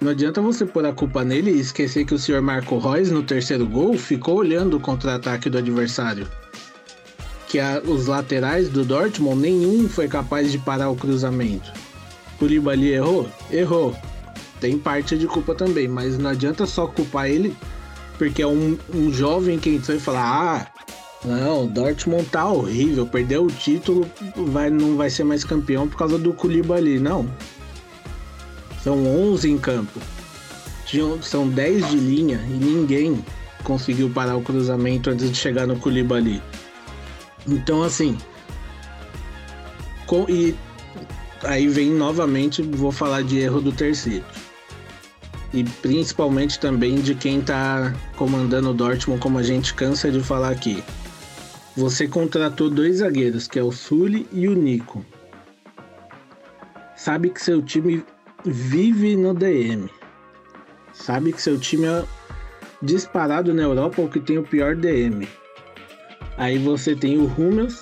Não 0.00 0.12
adianta 0.12 0.40
você 0.40 0.64
pôr 0.64 0.86
a 0.86 0.94
culpa 0.94 1.22
nele 1.22 1.50
e 1.50 1.60
esquecer 1.60 2.06
que 2.06 2.14
o 2.14 2.18
senhor 2.18 2.40
Marco 2.40 2.78
Reus 2.78 3.10
no 3.10 3.22
terceiro 3.22 3.66
gol 3.66 3.98
ficou 3.98 4.36
olhando 4.36 4.78
o 4.78 4.80
contra-ataque 4.80 5.50
do 5.50 5.58
adversário 5.58 6.26
que 7.50 7.58
a, 7.58 7.82
os 7.84 8.06
laterais 8.06 8.68
do 8.68 8.84
Dortmund, 8.84 9.42
nenhum 9.42 9.88
foi 9.88 10.06
capaz 10.06 10.52
de 10.52 10.58
parar 10.58 10.88
o 10.88 10.94
cruzamento. 10.94 11.72
O 12.40 12.46
Libali 12.46 12.92
errou? 12.92 13.28
Errou. 13.50 13.96
Tem 14.60 14.78
parte 14.78 15.18
de 15.18 15.26
culpa 15.26 15.52
também, 15.52 15.88
mas 15.88 16.16
não 16.16 16.30
adianta 16.30 16.64
só 16.64 16.86
culpar 16.86 17.28
ele, 17.28 17.56
porque 18.16 18.40
é 18.40 18.46
um, 18.46 18.78
um 18.94 19.12
jovem 19.12 19.58
que 19.58 19.68
entrou 19.68 19.96
e 19.96 20.00
falar: 20.00 20.22
ah, 20.22 20.66
não, 21.24 21.64
o 21.64 21.66
Dortmund 21.66 22.24
tá 22.26 22.48
horrível, 22.48 23.06
perdeu 23.06 23.44
o 23.44 23.50
título, 23.50 24.10
vai, 24.36 24.70
não 24.70 24.96
vai 24.96 25.10
ser 25.10 25.24
mais 25.24 25.44
campeão 25.44 25.86
por 25.86 25.98
causa 25.98 26.18
do 26.18 26.32
Koulibaly. 26.32 26.98
Não. 26.98 27.28
São 28.82 29.06
11 29.06 29.50
em 29.50 29.58
campo. 29.58 30.00
São 31.22 31.48
10 31.48 31.90
de 31.90 31.96
linha 31.96 32.40
e 32.48 32.52
ninguém 32.54 33.22
conseguiu 33.62 34.10
parar 34.10 34.36
o 34.36 34.42
cruzamento 34.42 35.10
antes 35.10 35.30
de 35.30 35.36
chegar 35.36 35.66
no 35.66 35.76
Koulibaly. 35.78 36.42
Então, 37.46 37.82
assim. 37.82 38.16
Com, 40.06 40.24
e 40.28 40.56
aí 41.44 41.68
vem 41.68 41.90
novamente, 41.90 42.62
vou 42.62 42.90
falar 42.90 43.22
de 43.22 43.38
erro 43.38 43.60
do 43.60 43.72
terceiro. 43.72 44.24
E 45.52 45.64
principalmente 45.64 46.58
também 46.58 46.96
de 46.96 47.14
quem 47.14 47.42
tá 47.42 47.94
comandando 48.16 48.70
o 48.70 48.74
Dortmund, 48.74 49.20
como 49.20 49.38
a 49.38 49.42
gente 49.42 49.74
cansa 49.74 50.10
de 50.10 50.20
falar 50.20 50.50
aqui. 50.50 50.82
Você 51.80 52.06
contratou 52.06 52.68
dois 52.68 52.98
zagueiros, 52.98 53.48
que 53.48 53.58
é 53.58 53.62
o 53.62 53.72
Sully 53.72 54.28
e 54.30 54.46
o 54.46 54.52
Nico. 54.54 55.02
Sabe 56.94 57.30
que 57.30 57.42
seu 57.42 57.62
time 57.62 58.04
vive 58.44 59.16
no 59.16 59.32
DM. 59.32 59.88
Sabe 60.92 61.32
que 61.32 61.40
seu 61.40 61.58
time 61.58 61.86
é 61.86 62.04
disparado 62.82 63.54
na 63.54 63.62
Europa 63.62 64.02
o 64.02 64.10
que 64.10 64.20
tem 64.20 64.36
o 64.36 64.42
pior 64.42 64.76
DM. 64.76 65.26
Aí 66.36 66.58
você 66.58 66.94
tem 66.94 67.16
o 67.16 67.24
Hummels, 67.24 67.80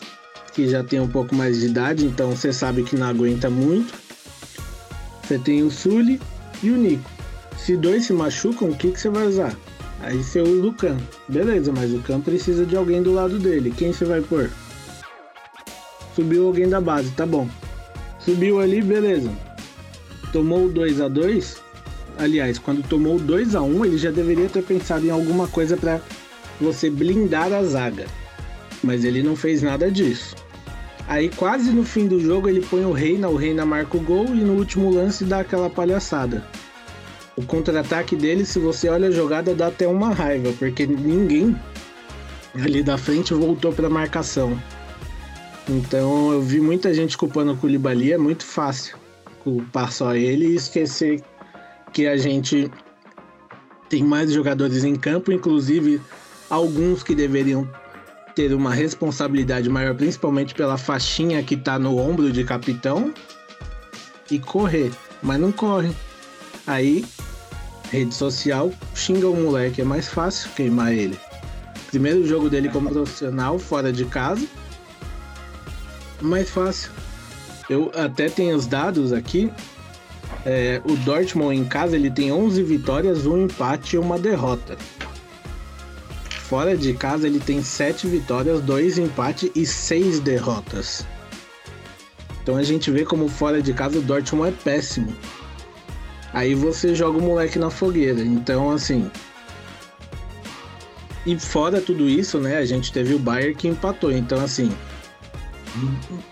que 0.52 0.68
já 0.68 0.84
tem 0.84 1.00
um 1.00 1.08
pouco 1.08 1.34
mais 1.34 1.58
de 1.58 1.66
idade, 1.66 2.06
então 2.06 2.30
você 2.30 2.52
sabe 2.52 2.84
que 2.84 2.94
não 2.94 3.08
aguenta 3.08 3.50
muito. 3.50 3.92
Você 5.24 5.40
tem 5.40 5.64
o 5.64 5.72
Sully 5.72 6.20
e 6.62 6.70
o 6.70 6.76
Nico. 6.76 7.10
Se 7.56 7.76
dois 7.76 8.04
se 8.04 8.12
machucam, 8.12 8.70
o 8.70 8.76
que, 8.76 8.92
que 8.92 9.00
você 9.00 9.10
vai 9.10 9.26
usar? 9.26 9.56
Aí 10.00 10.22
você 10.22 10.40
usa 10.40 10.66
o 10.66 10.72
Khan. 10.72 10.96
Beleza, 11.28 11.72
mas 11.72 11.92
o 11.92 12.00
Khan 12.00 12.20
precisa 12.20 12.64
de 12.64 12.76
alguém 12.76 13.02
do 13.02 13.12
lado 13.12 13.38
dele. 13.38 13.72
Quem 13.76 13.92
você 13.92 14.04
vai 14.04 14.20
pôr? 14.20 14.50
Subiu 16.14 16.46
alguém 16.46 16.68
da 16.68 16.80
base, 16.80 17.10
tá 17.12 17.26
bom. 17.26 17.48
Subiu 18.18 18.60
ali, 18.60 18.82
beleza. 18.82 19.30
Tomou 20.32 20.66
o 20.66 20.68
2 20.68 21.00
a 21.00 21.08
2 21.08 21.68
Aliás, 22.18 22.58
quando 22.58 22.86
tomou 22.86 23.16
o 23.16 23.20
2 23.20 23.54
a 23.54 23.62
1 23.62 23.84
ele 23.84 23.96
já 23.96 24.10
deveria 24.10 24.48
ter 24.48 24.62
pensado 24.62 25.06
em 25.06 25.10
alguma 25.10 25.46
coisa 25.46 25.76
para 25.76 26.00
você 26.60 26.90
blindar 26.90 27.52
a 27.52 27.62
zaga 27.62 28.06
mas 28.82 29.04
ele 29.04 29.22
não 29.22 29.36
fez 29.36 29.62
nada 29.62 29.90
disso. 29.90 30.36
Aí 31.06 31.30
quase 31.30 31.70
no 31.70 31.84
fim 31.84 32.06
do 32.06 32.20
jogo 32.20 32.48
ele 32.48 32.60
põe 32.60 32.84
o 32.84 32.92
Reina, 32.92 33.28
o 33.28 33.36
Reina 33.36 33.64
marca 33.64 33.96
o 33.96 34.00
gol 34.00 34.26
e 34.26 34.40
no 34.40 34.54
último 34.54 34.90
lance 34.90 35.24
dá 35.24 35.40
aquela 35.40 35.70
palhaçada. 35.70 36.44
O 37.38 37.42
contra-ataque 37.46 38.16
dele, 38.16 38.44
se 38.44 38.58
você 38.58 38.88
olha 38.88 39.06
a 39.06 39.12
jogada, 39.12 39.54
dá 39.54 39.68
até 39.68 39.86
uma 39.86 40.12
raiva, 40.12 40.52
porque 40.58 40.84
ninguém 40.84 41.56
ali 42.56 42.82
da 42.82 42.98
frente 42.98 43.32
voltou 43.32 43.72
para 43.72 43.88
marcação. 43.88 44.60
Então 45.68 46.32
eu 46.32 46.42
vi 46.42 46.60
muita 46.60 46.92
gente 46.92 47.16
culpando 47.16 47.52
o 47.52 47.56
Koulibaly, 47.56 48.12
é 48.12 48.18
muito 48.18 48.44
fácil 48.44 48.98
culpar 49.44 49.92
só 49.92 50.16
ele 50.16 50.48
e 50.48 50.56
esquecer 50.56 51.22
que 51.92 52.08
a 52.08 52.16
gente 52.16 52.68
tem 53.88 54.02
mais 54.02 54.32
jogadores 54.32 54.82
em 54.82 54.96
campo, 54.96 55.30
inclusive 55.30 56.00
alguns 56.50 57.04
que 57.04 57.14
deveriam 57.14 57.70
ter 58.34 58.52
uma 58.52 58.74
responsabilidade 58.74 59.68
maior, 59.68 59.94
principalmente 59.94 60.56
pela 60.56 60.76
faixinha 60.76 61.40
que 61.44 61.56
tá 61.56 61.78
no 61.78 61.98
ombro 61.98 62.32
de 62.32 62.42
capitão, 62.42 63.14
e 64.28 64.40
correr, 64.40 64.90
mas 65.22 65.38
não 65.38 65.52
corre. 65.52 65.94
Aí, 66.66 67.04
rede 67.90 68.14
social, 68.14 68.72
xinga 68.94 69.28
o 69.28 69.36
moleque, 69.36 69.80
é 69.80 69.84
mais 69.84 70.08
fácil 70.08 70.50
queimar 70.52 70.92
ele. 70.92 71.18
Primeiro 71.88 72.26
jogo 72.26 72.50
dele 72.50 72.68
como 72.68 72.90
profissional, 72.90 73.58
fora 73.58 73.92
de 73.92 74.04
casa, 74.04 74.46
mais 76.20 76.50
fácil. 76.50 76.90
Eu 77.68 77.90
até 77.94 78.28
tenho 78.28 78.56
os 78.56 78.66
dados 78.66 79.12
aqui. 79.12 79.50
É, 80.44 80.80
o 80.84 80.96
Dortmund 80.96 81.56
em 81.56 81.64
casa 81.64 81.96
ele 81.96 82.10
tem 82.10 82.32
11 82.32 82.62
vitórias, 82.62 83.26
um 83.26 83.44
empate 83.44 83.96
e 83.96 83.98
uma 83.98 84.18
derrota. 84.18 84.76
Fora 86.28 86.76
de 86.76 86.94
casa 86.94 87.26
ele 87.26 87.40
tem 87.40 87.62
7 87.62 88.06
vitórias, 88.06 88.62
2 88.62 88.98
empates 88.98 89.50
e 89.54 89.66
6 89.66 90.20
derrotas. 90.20 91.06
Então 92.42 92.56
a 92.56 92.62
gente 92.62 92.90
vê 92.90 93.04
como 93.04 93.28
fora 93.28 93.60
de 93.60 93.74
casa 93.74 93.98
o 93.98 94.02
Dortmund 94.02 94.48
é 94.48 94.52
péssimo. 94.52 95.14
Aí 96.32 96.54
você 96.54 96.94
joga 96.94 97.18
o 97.18 97.22
moleque 97.22 97.58
na 97.58 97.70
fogueira. 97.70 98.20
Então 98.20 98.70
assim. 98.70 99.10
E 101.26 101.38
fora 101.38 101.80
tudo 101.80 102.08
isso, 102.08 102.38
né? 102.38 102.56
A 102.58 102.64
gente 102.64 102.92
teve 102.92 103.14
o 103.14 103.18
Bayern 103.18 103.54
que 103.54 103.68
empatou. 103.68 104.12
Então 104.12 104.40
assim. 104.40 104.70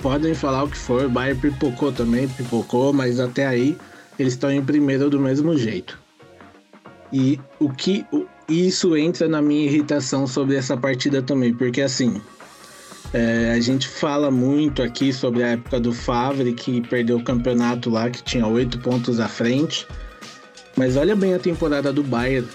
Podem 0.00 0.34
falar 0.34 0.64
o 0.64 0.68
que 0.68 0.78
for, 0.78 1.04
o 1.04 1.08
Bayern 1.08 1.40
pipocou 1.40 1.92
também, 1.92 2.26
pipocou, 2.26 2.92
mas 2.92 3.20
até 3.20 3.46
aí 3.46 3.76
eles 4.18 4.32
estão 4.32 4.50
em 4.50 4.64
primeiro 4.64 5.08
do 5.08 5.20
mesmo 5.20 5.56
jeito. 5.56 5.98
E 7.12 7.38
o 7.60 7.70
que 7.70 8.04
isso 8.48 8.96
entra 8.96 9.28
na 9.28 9.40
minha 9.40 9.64
irritação 9.64 10.26
sobre 10.26 10.56
essa 10.56 10.76
partida 10.76 11.22
também, 11.22 11.52
porque 11.52 11.80
assim, 11.82 12.20
é, 13.12 13.52
a 13.52 13.60
gente 13.60 13.88
fala 13.88 14.30
muito 14.30 14.82
aqui 14.82 15.12
sobre 15.12 15.42
a 15.42 15.48
época 15.48 15.80
do 15.80 15.92
Favre, 15.92 16.52
que 16.52 16.80
perdeu 16.80 17.18
o 17.18 17.22
campeonato 17.22 17.90
lá, 17.90 18.10
que 18.10 18.22
tinha 18.22 18.46
oito 18.46 18.78
pontos 18.78 19.20
à 19.20 19.28
frente. 19.28 19.86
Mas 20.76 20.96
olha 20.96 21.16
bem 21.16 21.34
a 21.34 21.38
temporada 21.38 21.92
do 21.92 22.02
Bayern. 22.02 22.48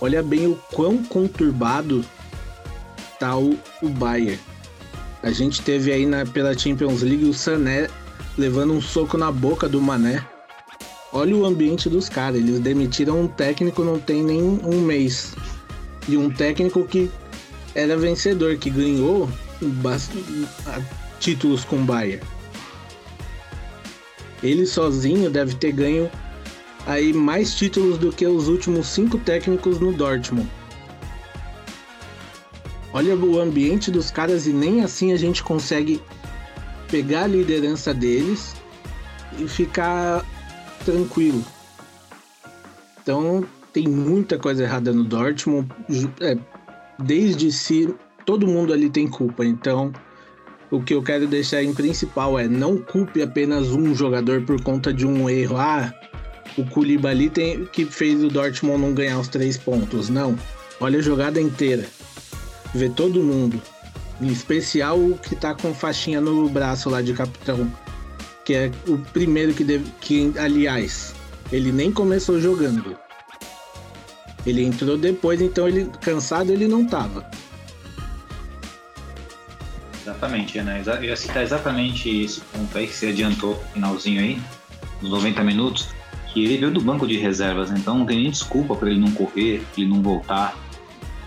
Olha 0.00 0.22
bem 0.22 0.46
o 0.46 0.58
quão 0.72 1.02
conturbado 1.04 2.04
tá 3.18 3.36
o, 3.36 3.58
o 3.82 3.88
Bayern. 3.88 4.38
A 5.22 5.30
gente 5.30 5.62
teve 5.62 5.92
aí 5.92 6.06
na, 6.06 6.24
pela 6.24 6.56
Champions 6.56 7.02
League 7.02 7.24
o 7.24 7.34
Sané 7.34 7.88
levando 8.36 8.72
um 8.72 8.80
soco 8.80 9.18
na 9.18 9.30
boca 9.30 9.68
do 9.68 9.80
Mané. 9.80 10.24
Olha 11.12 11.36
o 11.36 11.44
ambiente 11.44 11.88
dos 11.88 12.08
caras. 12.08 12.38
Eles 12.38 12.60
demitiram 12.60 13.22
um 13.22 13.28
técnico 13.28 13.84
não 13.84 13.98
tem 13.98 14.22
nem 14.22 14.42
um 14.42 14.80
mês. 14.80 15.34
E 16.08 16.16
um 16.16 16.30
técnico 16.30 16.84
que 16.84 17.10
era 17.74 17.96
vencedor, 17.96 18.56
que 18.56 18.70
ganhou 18.70 19.28
títulos 21.18 21.64
com 21.64 21.76
o 21.76 21.84
Bayern. 21.84 22.24
Ele 24.42 24.66
sozinho 24.66 25.30
deve 25.30 25.54
ter 25.54 25.72
ganho 25.72 26.10
aí 26.86 27.12
mais 27.12 27.54
títulos 27.54 27.98
do 27.98 28.10
que 28.10 28.26
os 28.26 28.48
últimos 28.48 28.86
cinco 28.86 29.18
técnicos 29.18 29.78
no 29.78 29.92
Dortmund. 29.92 30.48
Olha 32.92 33.14
o 33.14 33.40
ambiente 33.40 33.90
dos 33.90 34.10
caras 34.10 34.46
e 34.46 34.52
nem 34.52 34.82
assim 34.82 35.12
a 35.12 35.16
gente 35.16 35.42
consegue 35.42 36.02
pegar 36.90 37.24
a 37.24 37.26
liderança 37.26 37.94
deles 37.94 38.56
e 39.38 39.46
ficar 39.46 40.24
tranquilo. 40.84 41.44
Então 43.02 43.44
tem 43.72 43.86
muita 43.86 44.38
coisa 44.38 44.64
errada 44.64 44.92
no 44.92 45.04
Dortmund. 45.04 45.68
É, 46.20 46.36
desde 47.02 47.50
si, 47.52 47.94
todo 48.24 48.46
mundo 48.46 48.72
ali 48.72 48.90
tem 48.90 49.08
culpa. 49.08 49.44
Então 49.44 49.92
o 50.70 50.80
que 50.82 50.94
eu 50.94 51.02
quero 51.02 51.26
deixar 51.26 51.62
em 51.62 51.74
principal 51.74 52.38
é 52.38 52.46
não 52.46 52.78
culpe 52.78 53.22
apenas 53.22 53.68
um 53.68 53.94
jogador 53.94 54.42
por 54.42 54.62
conta 54.62 54.92
de 54.92 55.06
um 55.06 55.28
erro. 55.28 55.56
Ah, 55.56 55.92
o 56.56 56.64
Koulibaly 56.64 57.30
tem, 57.30 57.64
que 57.66 57.84
fez 57.84 58.22
o 58.22 58.28
Dortmund 58.28 58.80
não 58.80 58.94
ganhar 58.94 59.18
os 59.18 59.28
três 59.28 59.56
pontos. 59.56 60.08
Não. 60.08 60.36
Olha 60.80 60.98
a 60.98 61.02
jogada 61.02 61.40
inteira 61.40 61.86
vê 62.74 62.88
todo 62.88 63.22
mundo. 63.22 63.60
Em 64.20 64.28
especial 64.28 64.98
o 64.98 65.18
que 65.18 65.34
tá 65.34 65.54
com 65.54 65.74
faixinha 65.74 66.20
no 66.20 66.48
braço 66.48 66.90
lá 66.90 67.00
de 67.00 67.14
capitão. 67.14 67.70
Que 68.44 68.54
é 68.54 68.70
o 68.86 68.98
primeiro 68.98 69.54
que 69.54 69.64
deve. 69.64 69.90
Que, 70.00 70.32
aliás, 70.38 71.14
ele 71.52 71.72
nem 71.72 71.90
começou 71.90 72.40
jogando. 72.40 72.96
Ele 74.46 74.64
entrou 74.64 74.96
depois, 74.96 75.40
então 75.40 75.68
ele 75.68 75.90
cansado 76.00 76.50
ele 76.52 76.66
não 76.66 76.86
tava. 76.86 77.28
Exatamente, 80.00 80.58
Ana. 80.58 80.78
Eu 80.78 81.04
ia 81.04 81.16
citar 81.16 81.42
exatamente 81.42 82.22
esse 82.22 82.40
ponto 82.40 82.76
aí 82.76 82.86
que 82.86 82.94
você 82.94 83.08
adiantou 83.08 83.62
finalzinho 83.72 84.20
aí, 84.20 84.40
nos 85.02 85.10
90 85.10 85.44
minutos, 85.44 85.88
que 86.32 86.44
ele 86.44 86.56
veio 86.56 86.70
do 86.70 86.80
banco 86.80 87.06
de 87.06 87.18
reservas, 87.18 87.70
então 87.70 87.98
não 87.98 88.06
tem 88.06 88.22
nem 88.22 88.30
desculpa 88.30 88.74
para 88.74 88.90
ele 88.90 89.00
não 89.00 89.10
correr, 89.12 89.62
ele 89.76 89.88
não 89.88 90.02
voltar. 90.02 90.56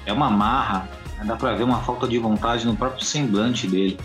É 0.05 0.11
uma 0.11 0.29
marra 0.29 0.89
Dá 1.25 1.37
para 1.37 1.55
ver 1.55 1.63
uma 1.63 1.81
falta 1.81 2.07
de 2.07 2.17
vontade 2.17 2.65
no 2.65 2.75
próprio 2.75 3.03
semblante 3.03 3.67
dele. 3.67 3.97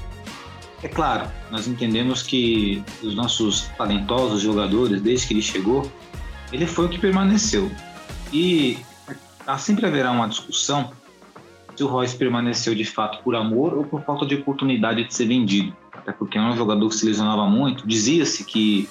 É 0.83 0.89
claro, 0.89 1.29
nós 1.51 1.67
entendemos 1.67 2.23
que 2.23 2.83
os 3.03 3.15
nossos 3.15 3.63
talentosos 3.77 4.41
jogadores, 4.41 5.03
desde 5.03 5.27
que 5.27 5.35
ele 5.35 5.43
chegou, 5.43 5.91
ele 6.53 6.67
foi 6.67 6.87
o 6.87 6.89
que 6.89 6.99
permaneceu. 6.99 7.71
E 8.33 8.79
sempre 9.57 9.87
haverá 9.87 10.11
uma 10.11 10.29
discussão 10.29 10.93
se 11.75 11.85
o 11.85 11.87
Royce 11.87 12.17
permaneceu 12.17 12.75
de 12.75 12.85
fato 12.85 13.23
por 13.23 13.37
amor 13.37 13.73
ou 13.73 13.85
por 13.85 14.03
falta 14.03 14.27
de 14.27 14.35
oportunidade 14.35 15.05
de 15.05 15.15
ser 15.15 15.27
vendido. 15.27 15.75
Até 15.93 16.13
porque 16.13 16.37
é 16.37 16.41
um 16.41 16.57
jogador 16.57 16.89
que 16.89 16.97
se 16.97 17.07
lesionava 17.07 17.47
muito. 17.47 17.87
Dizia-se 17.87 18.45
que 18.45 18.89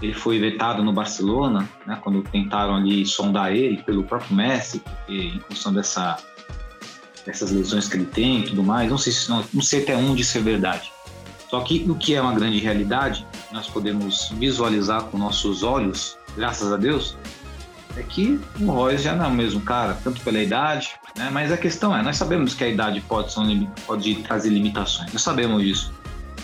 ele 0.00 0.14
foi 0.14 0.38
vetado 0.38 0.82
no 0.82 0.92
Barcelona, 0.92 1.68
né, 1.86 1.98
quando 2.02 2.22
tentaram 2.22 2.76
ali 2.76 3.06
sondar 3.06 3.52
ele 3.52 3.82
pelo 3.82 4.04
próprio 4.04 4.34
Messi, 4.34 4.82
em 5.08 5.38
função 5.40 5.72
dessa 5.72 6.16
essas 7.26 7.50
lesões 7.50 7.88
que 7.88 7.96
ele 7.96 8.06
tem 8.06 8.40
e 8.40 8.42
tudo 8.44 8.62
mais. 8.62 8.90
Não 8.90 8.98
sei, 8.98 9.12
se, 9.12 9.28
não, 9.30 9.44
não 9.52 9.62
sei 9.62 9.82
até 9.82 9.96
onde 9.96 10.22
isso 10.22 10.36
é 10.36 10.40
verdade. 10.40 10.92
Só 11.48 11.60
que 11.60 11.86
o 11.88 11.94
que 11.94 12.14
é 12.14 12.20
uma 12.20 12.34
grande 12.34 12.58
realidade, 12.58 13.26
nós 13.52 13.68
podemos 13.68 14.30
visualizar 14.38 15.04
com 15.04 15.16
nossos 15.16 15.62
olhos, 15.62 16.18
graças 16.36 16.72
a 16.72 16.76
Deus, 16.76 17.16
é 17.96 18.02
que 18.02 18.40
o 18.60 18.70
Royce 18.70 19.04
já 19.04 19.14
não 19.14 19.26
é 19.26 19.28
o 19.28 19.32
mesmo 19.32 19.60
cara, 19.60 19.96
tanto 20.02 20.20
pela 20.22 20.38
idade, 20.38 20.94
né? 21.16 21.30
mas 21.32 21.52
a 21.52 21.56
questão 21.56 21.96
é, 21.96 22.02
nós 22.02 22.16
sabemos 22.16 22.54
que 22.54 22.64
a 22.64 22.68
idade 22.68 23.00
pode, 23.02 23.34
pode 23.86 24.16
trazer 24.16 24.50
limitações, 24.50 25.12
nós 25.12 25.22
sabemos 25.22 25.62
disso, 25.62 25.92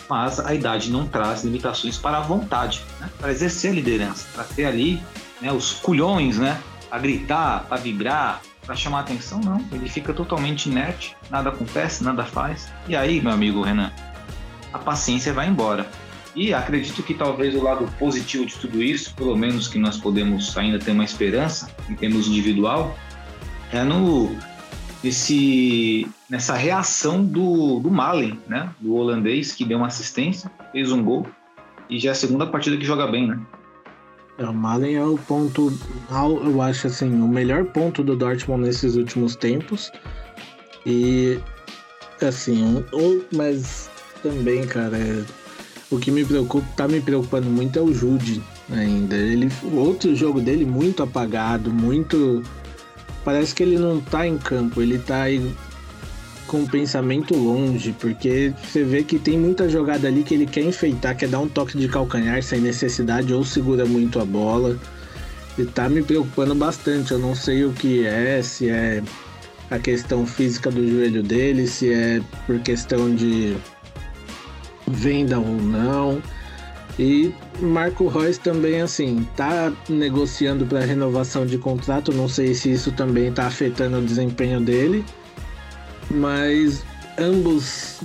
mas 0.08 0.40
a 0.40 0.54
idade 0.54 0.90
não 0.90 1.06
traz 1.06 1.44
limitações 1.44 1.96
para 1.96 2.18
a 2.18 2.20
vontade, 2.20 2.82
né? 3.00 3.08
para 3.18 3.30
exercer 3.30 3.72
a 3.72 3.74
liderança, 3.74 4.26
para 4.34 4.44
ter 4.44 4.64
ali 4.64 5.02
né, 5.40 5.52
os 5.52 5.72
culhões 5.72 6.38
né, 6.38 6.60
a 6.90 6.98
gritar, 6.98 7.66
a 7.70 7.76
vibrar, 7.76 8.40
para 8.70 8.76
chamar 8.76 9.00
atenção, 9.00 9.40
não. 9.40 9.64
Ele 9.72 9.88
fica 9.88 10.12
totalmente 10.12 10.68
inerte, 10.68 11.16
nada 11.28 11.48
acontece, 11.48 12.04
nada 12.04 12.24
faz. 12.24 12.68
E 12.86 12.94
aí, 12.94 13.20
meu 13.20 13.32
amigo 13.32 13.62
Renan, 13.62 13.90
a 14.72 14.78
paciência 14.78 15.32
vai 15.32 15.48
embora. 15.48 15.88
E 16.34 16.54
acredito 16.54 17.02
que 17.02 17.14
talvez 17.14 17.54
o 17.54 17.62
lado 17.62 17.88
positivo 17.98 18.46
de 18.46 18.56
tudo 18.56 18.82
isso, 18.82 19.14
pelo 19.14 19.36
menos 19.36 19.66
que 19.66 19.78
nós 19.78 19.98
podemos 19.98 20.56
ainda 20.56 20.78
ter 20.78 20.92
uma 20.92 21.04
esperança 21.04 21.68
em 21.88 21.94
termos 21.94 22.28
individual, 22.28 22.96
é 23.72 23.82
no 23.82 24.36
nesse, 25.02 26.06
nessa 26.28 26.54
reação 26.54 27.24
do, 27.24 27.80
do 27.80 27.90
Malen, 27.90 28.38
né? 28.46 28.70
Do 28.78 28.94
holandês 28.94 29.52
que 29.52 29.64
deu 29.64 29.78
uma 29.78 29.88
assistência, 29.88 30.50
fez 30.72 30.92
um 30.92 31.02
gol 31.02 31.26
e 31.88 31.98
já 31.98 32.10
é 32.10 32.12
a 32.12 32.14
segunda 32.14 32.46
partida 32.46 32.76
que 32.76 32.84
joga 32.84 33.06
bem, 33.06 33.26
né? 33.26 33.40
É, 34.38 34.44
o 34.44 34.54
Malen 34.54 34.94
é 34.94 35.04
o 35.04 35.18
ponto, 35.18 35.72
eu 36.10 36.62
acho 36.62 36.86
assim, 36.86 37.20
o 37.20 37.28
melhor 37.28 37.64
ponto 37.66 38.02
do 38.02 38.16
Dortmund 38.16 38.64
nesses 38.64 38.96
últimos 38.96 39.36
tempos. 39.36 39.90
E 40.86 41.38
assim, 42.22 42.84
ou, 42.92 43.22
mas 43.34 43.90
também, 44.22 44.66
cara, 44.66 44.96
é, 44.96 45.24
o 45.90 45.98
que 45.98 46.10
me 46.10 46.24
preocupa, 46.24 46.66
tá 46.76 46.86
me 46.86 47.00
preocupando 47.00 47.50
muito 47.50 47.78
é 47.78 47.82
o 47.82 47.92
Jude 47.92 48.42
ainda. 48.70 49.16
Ele, 49.16 49.50
outro 49.74 50.14
jogo 50.14 50.40
dele 50.40 50.64
muito 50.64 51.02
apagado, 51.02 51.72
muito 51.72 52.42
parece 53.24 53.54
que 53.54 53.62
ele 53.62 53.78
não 53.78 54.00
tá 54.00 54.26
em 54.26 54.38
campo, 54.38 54.80
ele 54.80 54.98
tá 54.98 55.22
aí 55.22 55.54
com 56.46 56.62
o 56.62 56.68
pensamento 56.68 57.36
longe, 57.36 57.94
porque 58.00 58.52
você 58.62 58.82
vê 58.82 59.04
que 59.04 59.18
tem 59.18 59.38
muita 59.38 59.68
jogada 59.68 60.08
ali 60.08 60.24
que 60.24 60.34
ele 60.34 60.46
quer 60.46 60.62
enfeitar, 60.62 61.16
quer 61.16 61.28
dar 61.28 61.38
um 61.38 61.48
toque 61.48 61.78
de 61.78 61.86
calcanhar 61.86 62.42
sem 62.42 62.60
necessidade 62.60 63.32
ou 63.32 63.44
segura 63.44 63.84
muito 63.84 64.18
a 64.18 64.24
bola. 64.24 64.76
E 65.58 65.64
tá 65.64 65.88
me 65.88 66.02
preocupando 66.02 66.54
bastante. 66.54 67.12
Eu 67.12 67.18
não 67.18 67.34
sei 67.34 67.64
o 67.64 67.72
que 67.72 68.04
é, 68.06 68.40
se 68.42 68.68
é 68.68 69.02
a 69.70 69.78
questão 69.78 70.26
física 70.26 70.70
do 70.70 70.84
joelho 70.88 71.22
dele, 71.22 71.68
se 71.68 71.92
é 71.92 72.20
por 72.46 72.58
questão 72.60 73.14
de 73.14 73.56
venda 74.90 75.38
ou 75.38 75.56
não. 75.56 76.22
E 76.98 77.32
Marco 77.60 78.08
Reus 78.08 78.36
também, 78.36 78.82
assim, 78.82 79.26
tá 79.36 79.72
negociando 79.88 80.66
para 80.66 80.80
renovação 80.80 81.46
de 81.46 81.56
contrato. 81.56 82.12
Não 82.12 82.28
sei 82.28 82.54
se 82.54 82.70
isso 82.72 82.92
também 82.92 83.28
está 83.28 83.46
afetando 83.46 83.98
o 83.98 84.04
desempenho 84.04 84.60
dele. 84.60 85.04
Mas 86.10 86.84
ambos, 87.18 88.00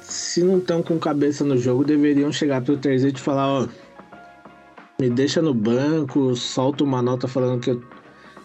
se 0.00 0.42
não 0.42 0.58
estão 0.58 0.82
com 0.82 0.98
cabeça 0.98 1.44
no 1.44 1.58
jogo, 1.58 1.84
deveriam 1.84 2.32
chegar 2.32 2.62
pro 2.62 2.76
Terzete 2.76 3.18
e 3.18 3.22
falar: 3.22 3.48
ó, 3.48 3.68
me 5.00 5.10
deixa 5.10 5.42
no 5.42 5.52
banco, 5.52 6.34
solta 6.36 6.84
uma 6.84 7.02
nota 7.02 7.26
falando 7.26 7.60
que 7.60 7.70
eu, 7.70 7.82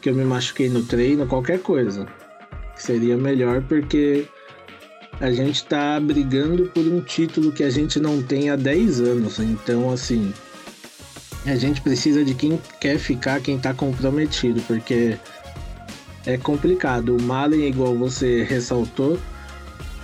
que 0.02 0.10
eu 0.10 0.16
me 0.16 0.26
machuquei 0.26 0.70
no 0.70 0.84
treino, 0.84 1.28
qualquer 1.28 1.60
coisa. 1.60 2.08
Seria 2.76 3.16
melhor 3.16 3.62
porque 3.64 4.28
a 5.20 5.32
gente 5.32 5.64
tá 5.66 6.00
brigando 6.00 6.66
por 6.66 6.86
um 6.86 7.02
título 7.02 7.52
que 7.52 7.64
a 7.64 7.70
gente 7.70 8.00
não 8.00 8.22
tem 8.22 8.50
há 8.50 8.56
10 8.56 9.02
anos. 9.02 9.40
Então, 9.40 9.90
assim, 9.90 10.32
a 11.46 11.56
gente 11.56 11.82
precisa 11.82 12.24
de 12.24 12.34
quem 12.34 12.60
quer 12.80 13.00
ficar, 13.00 13.42
quem 13.42 13.58
tá 13.58 13.74
comprometido, 13.74 14.62
porque 14.68 15.18
é 16.26 16.38
complicado. 16.38 17.16
O 17.16 17.22
Malen, 17.22 17.68
igual 17.68 17.96
você 17.96 18.44
ressaltou, 18.44 19.18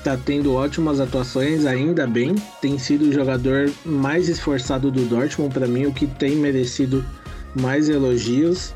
tá 0.03 0.17
tendo 0.17 0.53
ótimas 0.53 0.99
atuações, 0.99 1.65
ainda 1.65 2.07
bem. 2.07 2.33
Tem 2.59 2.79
sido 2.79 3.09
o 3.09 3.13
jogador 3.13 3.71
mais 3.85 4.29
esforçado 4.29 4.89
do 4.89 5.05
Dortmund, 5.05 5.53
para 5.53 5.67
mim, 5.67 5.85
o 5.85 5.93
que 5.93 6.07
tem 6.07 6.35
merecido 6.35 7.05
mais 7.53 7.87
elogios. 7.87 8.73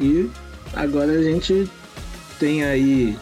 E 0.00 0.30
agora 0.72 1.12
a 1.12 1.22
gente 1.22 1.68
tem 2.38 2.64
aí 2.64 3.16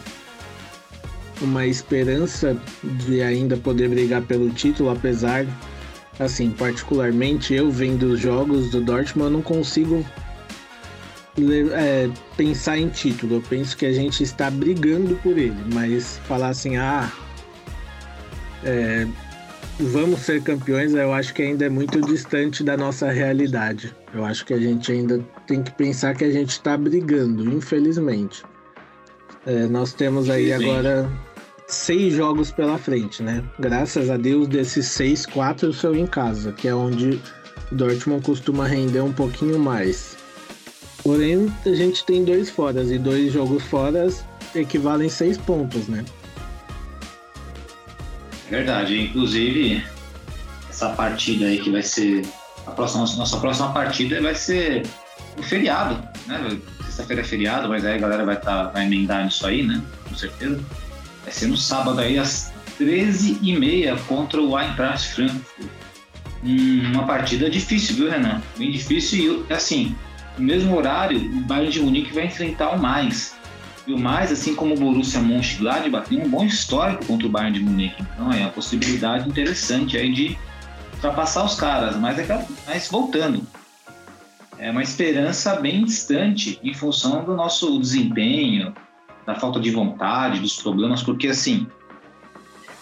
uma 1.41 1.65
esperança 1.65 2.57
de 2.83 3.21
ainda 3.21 3.57
poder 3.57 3.89
brigar 3.89 4.21
pelo 4.23 4.49
título, 4.49 4.89
apesar, 4.89 5.45
assim, 6.19 6.51
particularmente 6.51 7.53
eu 7.53 7.71
vendo 7.71 8.13
os 8.13 8.19
jogos 8.19 8.69
do 8.71 8.81
Dortmund, 8.81 9.31
eu 9.31 9.37
não 9.37 9.41
consigo 9.41 10.05
é, 11.73 12.09
pensar 12.35 12.77
em 12.77 12.89
título. 12.89 13.35
Eu 13.35 13.41
penso 13.41 13.77
que 13.77 13.85
a 13.85 13.93
gente 13.93 14.23
está 14.23 14.49
brigando 14.49 15.15
por 15.17 15.37
ele, 15.37 15.55
mas 15.73 16.17
falar 16.27 16.49
assim, 16.49 16.77
ah, 16.77 17.11
é, 18.63 19.07
vamos 19.79 20.19
ser 20.21 20.41
campeões, 20.43 20.93
eu 20.93 21.13
acho 21.13 21.33
que 21.33 21.41
ainda 21.41 21.65
é 21.65 21.69
muito 21.69 22.01
distante 22.01 22.63
da 22.63 22.75
nossa 22.75 23.09
realidade. 23.11 23.95
Eu 24.13 24.25
acho 24.25 24.45
que 24.45 24.53
a 24.53 24.59
gente 24.59 24.91
ainda 24.91 25.23
tem 25.47 25.63
que 25.63 25.71
pensar 25.71 26.15
que 26.15 26.23
a 26.23 26.31
gente 26.31 26.49
está 26.49 26.77
brigando, 26.77 27.49
infelizmente. 27.49 28.43
É, 29.45 29.67
nós 29.67 29.93
temos 29.93 30.29
aí 30.29 30.51
agora 30.51 31.09
seis 31.69 32.13
jogos 32.13 32.51
pela 32.51 32.77
frente, 32.77 33.21
né? 33.23 33.43
Graças 33.59 34.09
a 34.09 34.17
Deus, 34.17 34.47
desses 34.47 34.87
seis, 34.87 35.25
quatro 35.25 35.71
são 35.71 35.95
em 35.95 36.07
casa, 36.07 36.51
que 36.51 36.67
é 36.67 36.73
onde 36.73 37.21
o 37.71 37.75
Dortmund 37.75 38.23
costuma 38.23 38.67
render 38.67 39.01
um 39.01 39.13
pouquinho 39.13 39.59
mais. 39.59 40.17
Porém, 41.03 41.51
a 41.65 41.69
gente 41.69 42.03
tem 42.05 42.25
dois 42.25 42.49
foras, 42.49 42.91
e 42.91 42.97
dois 42.97 43.31
jogos 43.31 43.63
fora 43.63 44.07
equivalem 44.55 45.09
seis 45.09 45.37
pontos, 45.37 45.87
né? 45.87 46.03
Verdade, 48.49 48.99
inclusive 48.99 49.83
essa 50.69 50.89
partida 50.89 51.45
aí 51.45 51.59
que 51.59 51.69
vai 51.69 51.83
ser 51.83 52.25
a 52.65 52.71
próxima, 52.71 53.01
nossa 53.01 53.37
próxima 53.37 53.71
partida 53.71 54.21
vai 54.21 54.33
ser 54.33 54.87
o 55.37 55.43
feriado, 55.43 55.95
né? 56.25 56.59
Sexta-feira 56.85 57.21
é 57.21 57.25
feriado, 57.25 57.69
mas 57.69 57.85
aí 57.85 57.95
a 57.95 57.99
galera 57.99 58.25
vai, 58.25 58.39
tá, 58.39 58.63
vai 58.69 58.85
emendar 58.85 59.23
nisso 59.23 59.45
aí, 59.45 59.63
né? 59.63 59.81
Com 60.07 60.15
certeza. 60.15 60.59
Vai 61.29 61.35
ser 61.35 61.47
no 61.47 61.57
sábado 61.57 62.01
aí, 62.01 62.17
às 62.17 62.51
13h30 62.79 63.99
contra 64.07 64.41
o 64.41 64.59
Eintracht 64.59 65.09
Frankfurt. 65.13 65.69
Hum, 66.43 66.91
uma 66.91 67.05
partida 67.05 67.47
difícil, 67.47 67.97
viu, 67.97 68.09
Renan? 68.09 68.41
Bem 68.57 68.71
difícil 68.71 69.45
e, 69.47 69.53
assim, 69.53 69.95
no 70.39 70.45
mesmo 70.45 70.75
horário, 70.75 71.19
o 71.19 71.41
Bayern 71.41 71.71
de 71.71 71.81
Munique 71.81 72.15
vai 72.15 72.25
enfrentar 72.25 72.71
o 72.71 72.79
Mais. 72.79 73.35
E 73.85 73.93
o 73.93 73.99
Mais, 73.99 74.31
assim 74.31 74.55
como 74.55 74.73
o 74.73 74.77
Borussia 74.79 75.19
Mönchengladbach, 75.19 76.09
tem 76.09 76.19
um 76.19 76.27
bom 76.27 76.43
histórico 76.45 77.05
contra 77.05 77.27
o 77.27 77.29
Bayern 77.29 77.59
de 77.59 77.63
Munique. 77.63 78.01
Então 78.01 78.33
é 78.33 78.39
uma 78.39 78.49
possibilidade 78.49 79.29
interessante 79.29 79.97
aí 79.97 80.11
de 80.11 80.35
ultrapassar 80.95 81.45
os 81.45 81.53
caras. 81.53 81.95
Mas, 81.95 82.17
é, 82.17 82.45
mas 82.65 82.87
voltando, 82.87 83.45
é 84.57 84.71
uma 84.71 84.81
esperança 84.81 85.57
bem 85.57 85.85
distante 85.85 86.59
em 86.63 86.73
função 86.73 87.23
do 87.23 87.35
nosso 87.35 87.79
desempenho, 87.79 88.73
da 89.29 89.35
falta 89.35 89.59
de 89.59 89.69
vontade, 89.69 90.39
dos 90.39 90.59
problemas, 90.59 91.03
porque 91.03 91.27
assim, 91.27 91.67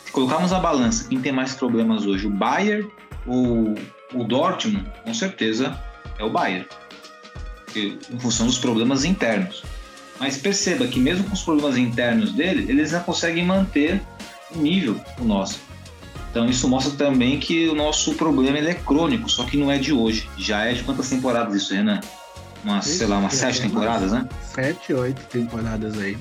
se 0.06 0.12
colocarmos 0.14 0.54
a 0.54 0.60
balança, 0.60 1.06
quem 1.10 1.20
tem 1.20 1.34
mais 1.34 1.54
problemas 1.54 2.06
hoje, 2.06 2.26
o 2.26 2.30
Bayern 2.30 2.90
ou 3.26 3.76
o 4.14 4.24
Dortmund, 4.24 4.90
com 5.04 5.14
certeza 5.14 5.78
é 6.18 6.24
o 6.24 6.30
Bayern, 6.30 6.66
em 7.76 8.18
função 8.18 8.46
dos 8.46 8.58
problemas 8.58 9.04
internos. 9.04 9.62
Mas 10.22 10.38
perceba 10.38 10.88
que 10.88 11.02
mesmo 11.02 11.26
com 11.26 11.34
os 11.34 11.42
problemas 11.42 11.78
internos 11.78 12.32
dele, 12.32 12.66
eles 12.72 12.94
não 12.94 13.02
conseguem 13.02 13.46
manter 13.46 14.02
o 14.56 14.60
nível 14.60 15.00
o 15.20 15.26
nosso. 15.26 15.60
Então 16.32 16.50
isso 16.50 16.66
mostra 16.70 16.94
também 16.94 17.40
que 17.40 17.68
o 17.68 17.76
nosso 17.76 18.16
problema 18.16 18.58
é 18.58 18.74
crônico, 18.74 19.30
só 19.30 19.44
que 19.44 19.58
não 19.58 19.70
é 19.70 19.78
de 19.78 19.92
hoje. 19.92 20.30
Já 20.38 20.64
é 20.64 20.74
de 20.74 20.84
quantas 20.84 21.10
temporadas 21.10 21.54
isso, 21.56 21.74
Renan? 21.74 22.00
Umas, 22.64 22.86
sei 22.86 23.06
lá, 23.06 23.18
umas 23.18 23.34
sete 23.34 23.62
temporadas, 23.62 24.14
né? 24.14 24.28
Sete, 24.54 24.94
oito 24.94 25.22
temporadas 25.26 26.00
aí. 26.00 26.18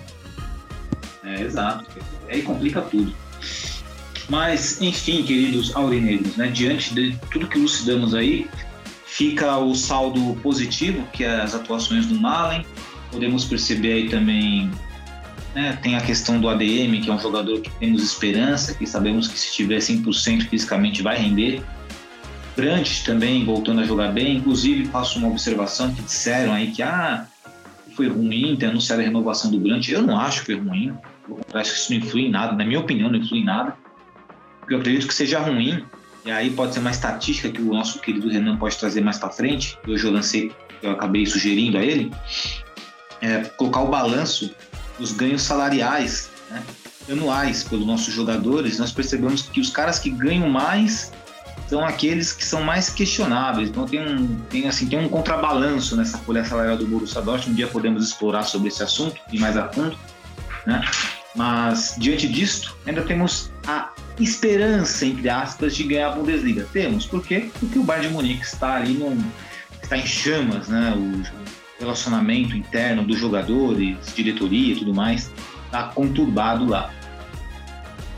É, 1.27 1.43
exato. 1.43 1.85
Aí 2.29 2.43
complica 2.43 2.81
tudo. 2.81 3.13
Mas, 4.29 4.81
enfim, 4.81 5.23
queridos 5.23 5.75
aurinegros, 5.75 6.37
né, 6.37 6.49
diante 6.49 6.95
de 6.95 7.17
tudo 7.31 7.47
que 7.47 7.59
lucidamos 7.59 8.15
aí, 8.15 8.49
fica 9.05 9.57
o 9.57 9.75
saldo 9.75 10.37
positivo, 10.43 11.07
que 11.13 11.25
é 11.25 11.41
as 11.41 11.55
atuações 11.55 12.07
do 12.07 12.15
Malen. 12.15 12.65
Podemos 13.11 13.45
perceber 13.45 13.93
aí 13.93 14.09
também, 14.09 14.71
né, 15.55 15.79
tem 15.81 15.97
a 15.97 16.01
questão 16.01 16.41
do 16.41 16.49
ADM, 16.49 17.01
que 17.03 17.09
é 17.09 17.13
um 17.13 17.19
jogador 17.19 17.61
que 17.61 17.71
temos 17.79 18.03
esperança, 18.03 18.75
que 18.75 18.87
sabemos 18.87 19.29
que 19.29 19.39
se 19.39 19.53
tiver 19.53 19.79
100% 19.79 20.49
fisicamente 20.49 21.03
vai 21.03 21.17
render. 21.19 21.63
Brandt 22.57 23.05
também 23.05 23.45
voltando 23.45 23.81
a 23.81 23.85
jogar 23.85 24.13
bem, 24.13 24.39
inclusive 24.39 24.87
faço 24.87 25.19
uma 25.19 25.29
observação 25.29 25.95
que 25.95 26.03
disseram 26.03 26.53
aí 26.53 26.73
que 26.73 26.83
ah, 26.83 27.27
foi 27.95 28.09
ruim 28.09 28.57
ter 28.57 28.67
anunciado 28.67 29.03
a 29.03 29.05
renovação 29.05 29.51
do 29.51 29.61
Brandt. 29.61 29.93
Eu 29.93 30.03
não 30.03 30.19
acho 30.19 30.41
que 30.41 30.47
foi 30.47 30.59
ruim, 30.59 30.95
acho 31.55 31.73
que 31.73 31.79
isso 31.79 31.93
não 31.93 31.99
influi 31.99 32.23
em 32.27 32.31
nada, 32.31 32.53
na 32.55 32.65
minha 32.65 32.81
opinião, 32.81 33.11
não 33.11 33.19
influi 33.19 33.41
em 33.41 33.45
nada. 33.45 33.77
Porque 34.61 34.75
eu 34.75 34.79
acredito 34.79 35.07
que 35.07 35.15
seja 35.15 35.39
ruim, 35.41 35.85
e 36.25 36.31
aí 36.31 36.51
pode 36.51 36.75
ser 36.75 36.81
uma 36.81 36.91
estatística 36.91 37.51
que 37.51 37.61
o 37.61 37.73
nosso 37.73 38.01
querido 38.01 38.29
Renan 38.29 38.57
pode 38.57 38.77
trazer 38.77 39.01
mais 39.01 39.19
para 39.19 39.31
frente, 39.31 39.79
hoje 39.87 40.05
eu 40.05 40.11
lancei, 40.11 40.53
eu 40.83 40.91
acabei 40.91 41.25
sugerindo 41.25 41.79
a 41.79 41.83
ele, 41.83 42.13
é 43.21 43.45
colocar 43.57 43.81
o 43.81 43.89
balanço 43.89 44.55
dos 44.99 45.13
ganhos 45.13 45.43
salariais 45.43 46.31
né, 46.51 46.63
anuais 47.11 47.63
pelos 47.63 47.87
nossos 47.87 48.13
jogadores. 48.13 48.79
Nós 48.79 48.93
percebemos 48.93 49.43
que 49.43 49.61
os 49.61 49.71
caras 49.71 49.99
que 49.99 50.11
ganham 50.11 50.49
mais 50.49 51.13
são 51.69 51.85
aqueles 51.85 52.33
que 52.33 52.45
são 52.45 52.63
mais 52.63 52.91
questionáveis. 52.91 53.69
Então 53.69 53.87
tem 53.87 54.01
um, 54.01 54.37
tem, 54.49 54.69
assim, 54.69 54.87
tem 54.87 54.99
um 54.99 55.09
contrabalanço 55.09 55.97
nessa 55.97 56.19
folha 56.19 56.45
salarial 56.45 56.77
do 56.77 56.87
Borussia 56.87 57.21
Dortmund. 57.21 57.51
Um 57.51 57.55
dia 57.55 57.67
podemos 57.67 58.05
explorar 58.05 58.45
sobre 58.45 58.69
esse 58.69 58.83
assunto 58.83 59.21
e 59.33 59.39
mais 59.39 59.57
a 59.57 59.69
fundo. 59.69 59.97
Né? 60.65 60.81
Mas, 61.37 61.95
diante 61.99 62.27
disto, 62.27 62.75
ainda 62.87 63.03
temos 63.03 63.51
a 63.67 63.93
esperança, 64.19 65.05
entre 65.05 65.29
aspas, 65.29 65.77
de 65.77 65.85
ganhar 65.85 66.09
a 66.09 66.13
Bundesliga. 66.13 66.67
Temos, 66.73 67.05
por 67.05 67.25
quê? 67.25 67.51
Porque 67.61 67.79
o 67.79 67.85
Bayern 67.85 68.09
de 68.09 68.15
Munique 68.15 68.45
está 68.45 68.77
ali 68.77 68.95
num, 68.95 69.23
está 69.83 69.99
em 69.99 70.07
chamas, 70.07 70.69
né? 70.69 70.95
O 70.97 71.79
relacionamento 71.79 72.57
interno 72.57 73.05
dos 73.05 73.19
jogadores, 73.19 73.99
diretoria 74.15 74.73
e 74.73 74.77
tudo 74.77 74.95
mais, 74.95 75.31
está 75.67 75.85
conturbado 75.89 76.65
lá. 76.65 76.91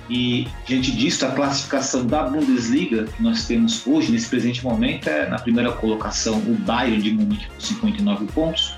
E, 0.08 0.48
diante 0.64 0.92
disso, 0.92 1.26
a 1.26 1.32
classificação 1.32 2.06
da 2.06 2.22
Bundesliga 2.22 3.04
que 3.04 3.22
nós 3.22 3.46
temos 3.46 3.86
hoje, 3.86 4.10
nesse 4.10 4.28
presente 4.28 4.64
momento, 4.64 5.08
é 5.08 5.28
na 5.28 5.38
primeira 5.38 5.72
colocação 5.72 6.38
o 6.38 6.54
Bayern 6.54 7.02
de 7.02 7.10
Munique 7.10 7.46
com 7.48 7.60
59 7.60 8.26
pontos, 8.26 8.77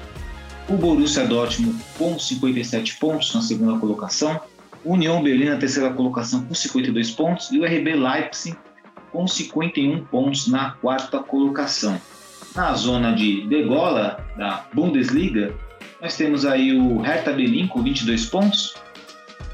o 0.71 0.77
Borussia 0.77 1.27
Dortmund 1.27 1.77
com 1.99 2.17
57 2.17 2.97
pontos 2.99 3.35
na 3.35 3.43
segunda 3.43 3.77
colocação, 3.79 4.41
União 4.85 5.21
Berlim 5.21 5.47
na 5.47 5.57
terceira 5.57 5.93
colocação 5.93 6.45
com 6.45 6.55
52 6.55 7.11
pontos 7.11 7.51
e 7.51 7.59
o 7.59 7.65
RB 7.65 7.97
Leipzig 7.97 8.57
com 9.11 9.27
51 9.27 10.05
pontos 10.05 10.47
na 10.47 10.71
quarta 10.71 11.19
colocação. 11.19 12.01
Na 12.55 12.73
zona 12.75 13.13
de 13.13 13.47
degola 13.49 14.25
da 14.37 14.65
Bundesliga, 14.73 15.53
nós 16.01 16.17
temos 16.17 16.47
aí 16.47 16.73
o 16.73 17.01
Hertha 17.01 17.33
Berlim 17.33 17.67
com 17.67 17.83
22 17.83 18.27
pontos, 18.27 18.75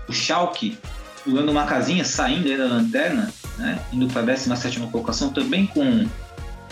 o 0.07 0.13
Schalke 0.13 0.79
pulando 1.25 1.51
uma 1.51 1.65
casinha, 1.65 2.05
saindo 2.05 2.49
aí 2.49 2.59
da 2.59 2.67
lanterna, 2.67 3.33
né, 3.57 3.83
indo 3.91 4.07
para 4.09 4.21
a 4.21 4.25
17 4.27 4.81
colocação 4.93 5.31
também 5.31 5.67
com, 5.67 6.07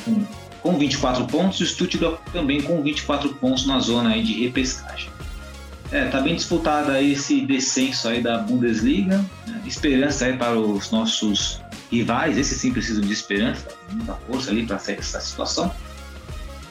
com 0.04 0.24
com 0.64 0.78
24 0.78 1.26
pontos, 1.26 1.60
o 1.60 1.66
Stuttgart 1.66 2.18
também 2.32 2.62
com 2.62 2.82
24 2.82 3.34
pontos 3.34 3.66
na 3.66 3.78
zona 3.80 4.18
de 4.20 4.44
repescagem. 4.44 5.10
É, 5.92 6.06
tá 6.06 6.22
bem 6.22 6.34
disputado 6.34 6.90
esse 6.96 7.42
descenso 7.42 8.08
aí 8.08 8.22
da 8.22 8.38
Bundesliga, 8.38 9.18
né? 9.46 9.60
esperança 9.66 10.24
aí 10.24 10.38
para 10.38 10.58
os 10.58 10.90
nossos 10.90 11.60
rivais, 11.92 12.38
esses 12.38 12.58
sim 12.58 12.72
precisam 12.72 13.04
de 13.04 13.12
esperança, 13.12 13.68
muita 13.92 14.14
força 14.14 14.50
ali 14.50 14.64
para 14.64 14.78
sair 14.78 14.96
dessa 14.96 15.20
situação. 15.20 15.70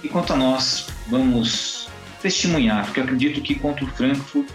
E 0.03 0.09
quanto 0.09 0.33
a 0.33 0.35
nós, 0.35 0.87
vamos 1.07 1.87
testemunhar, 2.19 2.85
porque 2.85 2.99
eu 2.99 3.03
acredito 3.03 3.41
que 3.41 3.53
contra 3.53 3.85
o 3.85 3.87
Frankfurt, 3.89 4.47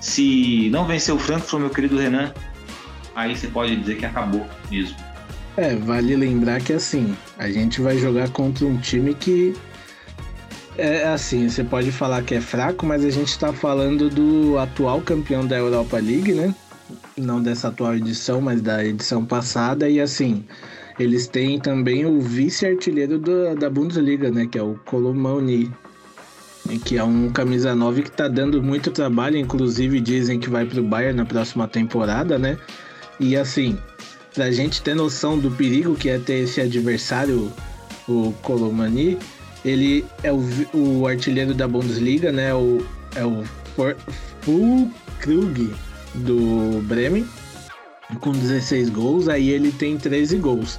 se 0.00 0.70
não 0.70 0.86
vencer 0.86 1.14
o 1.14 1.18
Frankfurt, 1.18 1.60
meu 1.60 1.70
querido 1.70 1.98
Renan, 1.98 2.32
aí 3.14 3.36
você 3.36 3.48
pode 3.48 3.76
dizer 3.76 3.98
que 3.98 4.06
acabou 4.06 4.46
mesmo. 4.70 4.96
É, 5.56 5.74
vale 5.74 6.14
lembrar 6.14 6.60
que 6.60 6.74
assim, 6.74 7.16
a 7.38 7.50
gente 7.50 7.80
vai 7.80 7.96
jogar 7.96 8.28
contra 8.30 8.66
um 8.66 8.76
time 8.76 9.14
que 9.14 9.54
é 10.76 11.08
assim, 11.08 11.48
você 11.48 11.64
pode 11.64 11.90
falar 11.90 12.22
que 12.22 12.34
é 12.34 12.40
fraco, 12.40 12.84
mas 12.84 13.02
a 13.02 13.08
gente 13.08 13.28
está 13.28 13.52
falando 13.52 14.10
do 14.10 14.58
atual 14.58 15.00
campeão 15.00 15.46
da 15.46 15.56
Europa 15.56 15.96
League, 15.96 16.34
né? 16.34 16.54
Não 17.16 17.42
dessa 17.42 17.68
atual 17.68 17.96
edição, 17.96 18.42
mas 18.42 18.60
da 18.60 18.84
edição 18.84 19.24
passada. 19.24 19.88
E 19.88 19.98
assim, 19.98 20.44
eles 20.98 21.26
têm 21.26 21.58
também 21.58 22.04
o 22.04 22.20
vice-artilheiro 22.20 23.18
da 23.58 23.70
Bundesliga, 23.70 24.30
né? 24.30 24.46
Que 24.46 24.58
é 24.58 24.62
o 24.62 24.78
Colomani. 24.84 25.72
Que 26.84 26.98
é 26.98 27.04
um 27.04 27.30
camisa 27.30 27.74
9 27.74 28.02
que 28.02 28.08
está 28.10 28.28
dando 28.28 28.62
muito 28.62 28.90
trabalho. 28.90 29.38
Inclusive 29.38 29.98
dizem 30.00 30.38
que 30.38 30.50
vai 30.50 30.66
para 30.66 30.80
o 30.80 30.84
Bayern 30.84 31.16
na 31.16 31.24
próxima 31.24 31.66
temporada, 31.66 32.38
né? 32.38 32.58
E 33.18 33.34
assim, 33.34 33.78
pra 34.36 34.50
gente 34.50 34.82
ter 34.82 34.94
noção 34.94 35.38
do 35.38 35.50
perigo 35.50 35.96
que 35.96 36.10
é 36.10 36.18
ter 36.18 36.44
esse 36.44 36.60
adversário, 36.60 37.50
o 38.06 38.34
Colomani, 38.42 39.18
ele 39.64 40.04
é 40.22 40.30
o, 40.30 40.44
o 40.74 41.06
artilheiro 41.06 41.54
da 41.54 41.66
Bundesliga, 41.66 42.30
né? 42.30 42.54
O, 42.54 42.86
é 43.16 43.24
o 43.24 43.42
Fulkrug 44.42 45.74
do 46.16 46.82
Bremen, 46.82 47.26
com 48.20 48.30
16 48.32 48.90
gols. 48.90 49.26
Aí 49.26 49.48
ele 49.48 49.72
tem 49.72 49.96
13 49.96 50.36
gols. 50.36 50.78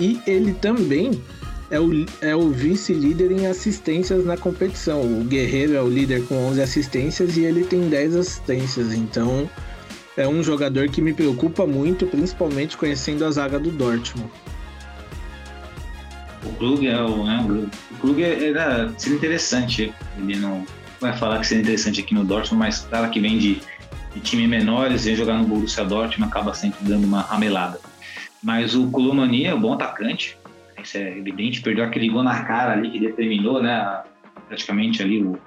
E 0.00 0.18
ele 0.26 0.54
também 0.54 1.22
é 1.70 1.78
o, 1.78 1.90
é 2.22 2.34
o 2.34 2.48
vice-líder 2.48 3.30
em 3.32 3.46
assistências 3.46 4.24
na 4.24 4.38
competição. 4.38 5.02
O 5.02 5.24
Guerreiro 5.24 5.74
é 5.74 5.82
o 5.82 5.88
líder 5.88 6.24
com 6.24 6.34
11 6.48 6.62
assistências 6.62 7.36
e 7.36 7.42
ele 7.42 7.64
tem 7.64 7.90
10 7.90 8.16
assistências. 8.16 8.94
Então 8.94 9.48
é 10.18 10.26
um 10.26 10.42
jogador 10.42 10.88
que 10.88 11.00
me 11.00 11.14
preocupa 11.14 11.64
muito, 11.64 12.04
principalmente 12.04 12.76
conhecendo 12.76 13.24
a 13.24 13.30
zaga 13.30 13.56
do 13.56 13.70
Dortmund. 13.70 14.28
O 16.44 16.52
Krug 16.54 16.88
é 16.88 17.00
o, 17.00 17.24
né, 17.24 17.46
o 17.92 17.94
Krug 18.00 18.20
era 18.22 18.92
seria 18.98 19.16
interessante. 19.16 19.94
Ele 20.18 20.36
não 20.36 20.66
vai 21.00 21.16
falar 21.16 21.38
que 21.38 21.46
seria 21.46 21.62
interessante 21.62 22.00
aqui 22.00 22.14
no 22.14 22.24
Dortmund, 22.24 22.58
mas 22.58 22.80
cara 22.80 23.08
que 23.08 23.20
vem 23.20 23.38
de, 23.38 23.60
de 24.12 24.20
time 24.20 24.48
menores 24.48 25.06
e 25.06 25.14
jogar 25.14 25.38
no 25.38 25.44
Borussia 25.44 25.84
Dortmund 25.84 26.28
acaba 26.28 26.52
sempre 26.52 26.80
dando 26.82 27.04
uma 27.04 27.20
ramelada. 27.20 27.78
Mas 28.42 28.74
o 28.74 28.90
Colomani 28.90 29.44
é 29.44 29.54
um 29.54 29.60
bom 29.60 29.74
atacante, 29.74 30.36
isso 30.82 30.98
é 30.98 31.16
evidente. 31.16 31.62
Perdeu 31.62 31.84
aquele 31.84 32.08
gol 32.08 32.24
na 32.24 32.42
cara 32.42 32.72
ali 32.72 32.90
que 32.90 32.98
determinou, 32.98 33.62
né, 33.62 34.02
praticamente 34.48 35.00
ali 35.00 35.22
o, 35.22 35.38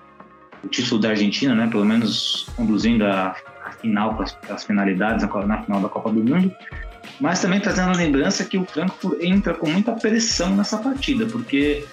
o 0.64 0.68
título 0.70 1.02
da 1.02 1.10
Argentina, 1.10 1.54
né, 1.54 1.68
pelo 1.68 1.84
menos 1.84 2.48
conduzindo 2.56 3.06
a 3.06 3.36
final, 3.82 4.16
com 4.16 4.24
as, 4.24 4.64
finalidades 4.64 5.28
na, 5.28 5.46
na 5.46 5.62
final 5.64 5.82
da 5.82 5.90
Copa 5.90 6.12
do 6.12 6.24
Mundo, 6.24 6.56
mas 7.20 7.42
também 7.42 7.60
trazendo 7.60 7.90
a 7.90 7.96
lembrança 7.96 8.46
que 8.46 8.58
o 8.58 8.66
Frankfurt 8.66 9.22
entra 9.22 9.54
com 9.54 9.70
muita 9.70 9.92
pressão 9.94 10.56
nessa 10.56 10.78
partida, 10.78 11.26
porque, 11.26 11.86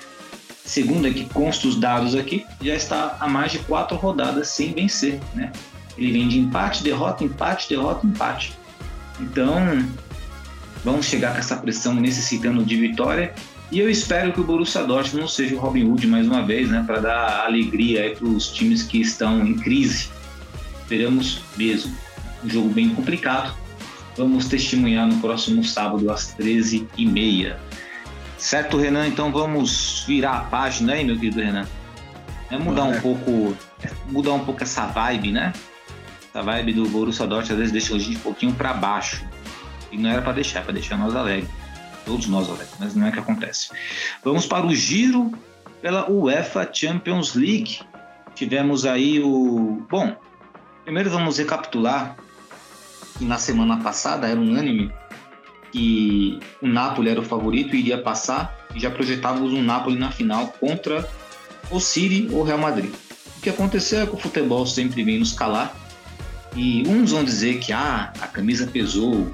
segundo 0.65 1.07
aqui 1.07 1.27
consta 1.33 1.67
os 1.67 1.77
dados 1.77 2.15
aqui, 2.15 2.47
já 2.63 2.75
está 2.75 3.17
há 3.19 3.29
mais 3.29 3.53
de 3.53 3.59
quatro 3.61 3.97
rodadas 3.97 4.49
sem 4.49 4.73
vencer, 4.73 5.21
né? 5.35 5.53
Ele 5.97 6.13
vem 6.13 6.29
de 6.29 6.39
empate, 6.39 6.83
derrota, 6.85 7.25
empate, 7.25 7.69
derrota, 7.69 8.07
empate. 8.07 8.53
Então, 9.21 9.85
vamos 10.85 11.07
chegar 11.07 11.33
com 11.33 11.39
essa 11.39 11.57
pressão 11.57 11.93
necessitando 11.95 12.65
de 12.65 12.77
vitória. 12.77 13.35
E 13.73 13.81
eu 13.81 13.91
espero 13.91 14.33
que 14.33 14.41
o 14.41 14.45
Borussia 14.45 14.85
Dortmund 14.85 15.23
não 15.23 15.29
seja 15.29 15.57
o 15.57 15.59
Robin 15.59 15.91
Hood 15.91 16.07
mais 16.07 16.27
uma 16.27 16.43
vez, 16.43 16.71
né, 16.71 16.85
para 16.87 17.01
dar 17.01 17.45
alegria 17.45 18.15
para 18.17 18.29
os 18.29 18.49
times 18.49 18.85
que 18.85 19.01
estão 19.01 19.45
em 19.45 19.55
crise 19.55 20.09
Esperamos 20.89 21.43
mesmo. 21.55 21.95
Um 22.43 22.49
jogo 22.49 22.71
bem 22.71 22.89
complicado. 22.89 23.55
Vamos 24.17 24.49
testemunhar 24.49 25.07
no 25.07 25.21
próximo 25.21 25.63
sábado 25.63 26.11
às 26.11 26.35
13h30. 26.35 27.57
Certo, 28.39 28.79
Renan? 28.79 29.07
Então 29.07 29.31
vamos 29.31 30.05
virar 30.07 30.39
a 30.39 30.41
página 30.45 30.95
aí, 30.95 31.05
meu 31.05 31.19
querido 31.19 31.43
Renan. 31.43 31.69
É 32.51 32.57
mudar 32.57 32.85
um 32.85 32.99
pouco, 33.03 33.55
mudar 34.07 34.33
um 34.33 34.47
pouco 34.47 34.63
essa 34.63 34.87
vibe, 34.87 35.31
né? 35.31 35.53
Essa 36.31 36.43
vibe 36.43 36.73
do 36.73 36.89
Borussia 36.89 37.27
Dortmund 37.27 37.53
às 37.53 37.59
vezes 37.59 37.73
deixa 37.73 37.95
a 37.95 37.99
gente 37.99 38.17
um 38.17 38.21
pouquinho 38.21 38.55
para 38.55 38.73
baixo. 38.73 39.23
E 39.93 39.99
não 39.99 40.09
era 40.09 40.23
para 40.23 40.33
deixar, 40.33 40.65
para 40.65 40.73
deixar 40.73 40.97
nós 40.97 41.15
alegres. 41.15 41.51
Todos 42.07 42.27
nós 42.29 42.49
alegres, 42.49 42.77
mas 42.81 42.95
não 42.95 43.07
é 43.07 43.13
que 43.13 43.19
acontece. 43.19 43.69
Vamos 44.25 44.47
para 44.47 44.65
o 44.65 44.75
giro 44.75 45.33
pela 45.83 46.11
UEFA 46.11 46.67
Champions 46.73 47.35
League. 47.35 47.81
Tivemos 48.35 48.87
aí 48.87 49.21
o. 49.21 49.87
Bom, 49.91 50.17
Primeiro 50.89 51.11
vamos 51.11 51.37
recapitular 51.37 52.17
que 53.19 53.25
na 53.27 53.37
semana 53.37 53.77
passada 53.77 54.27
era 54.27 54.41
unânime 54.41 54.91
que 55.71 56.41
o 56.63 56.67
Napoli 56.67 57.11
era 57.11 57.21
o 57.21 57.23
favorito 57.23 57.77
e 57.77 57.81
iria 57.81 57.99
passar 57.99 58.57
e 58.75 58.81
já 58.81 58.91
projetávamos 58.91 59.53
um 59.53 59.63
Napoli 59.63 59.99
na 59.99 60.11
final 60.11 60.47
contra 60.59 61.07
o 61.71 61.79
City 61.79 62.31
ou 62.33 62.43
Real 62.43 62.57
Madrid. 62.57 62.91
O 63.37 63.41
que 63.43 63.51
aconteceu 63.51 64.01
é 64.01 64.07
que 64.07 64.15
o 64.15 64.19
futebol 64.19 64.65
sempre 64.65 65.05
vem 65.05 65.19
nos 65.19 65.35
calar 65.35 65.77
e 66.57 66.83
uns 66.89 67.11
vão 67.11 67.23
dizer 67.23 67.59
que 67.59 67.71
ah, 67.71 68.11
a 68.23 68.27
camisa 68.27 68.67
pesou. 68.67 69.31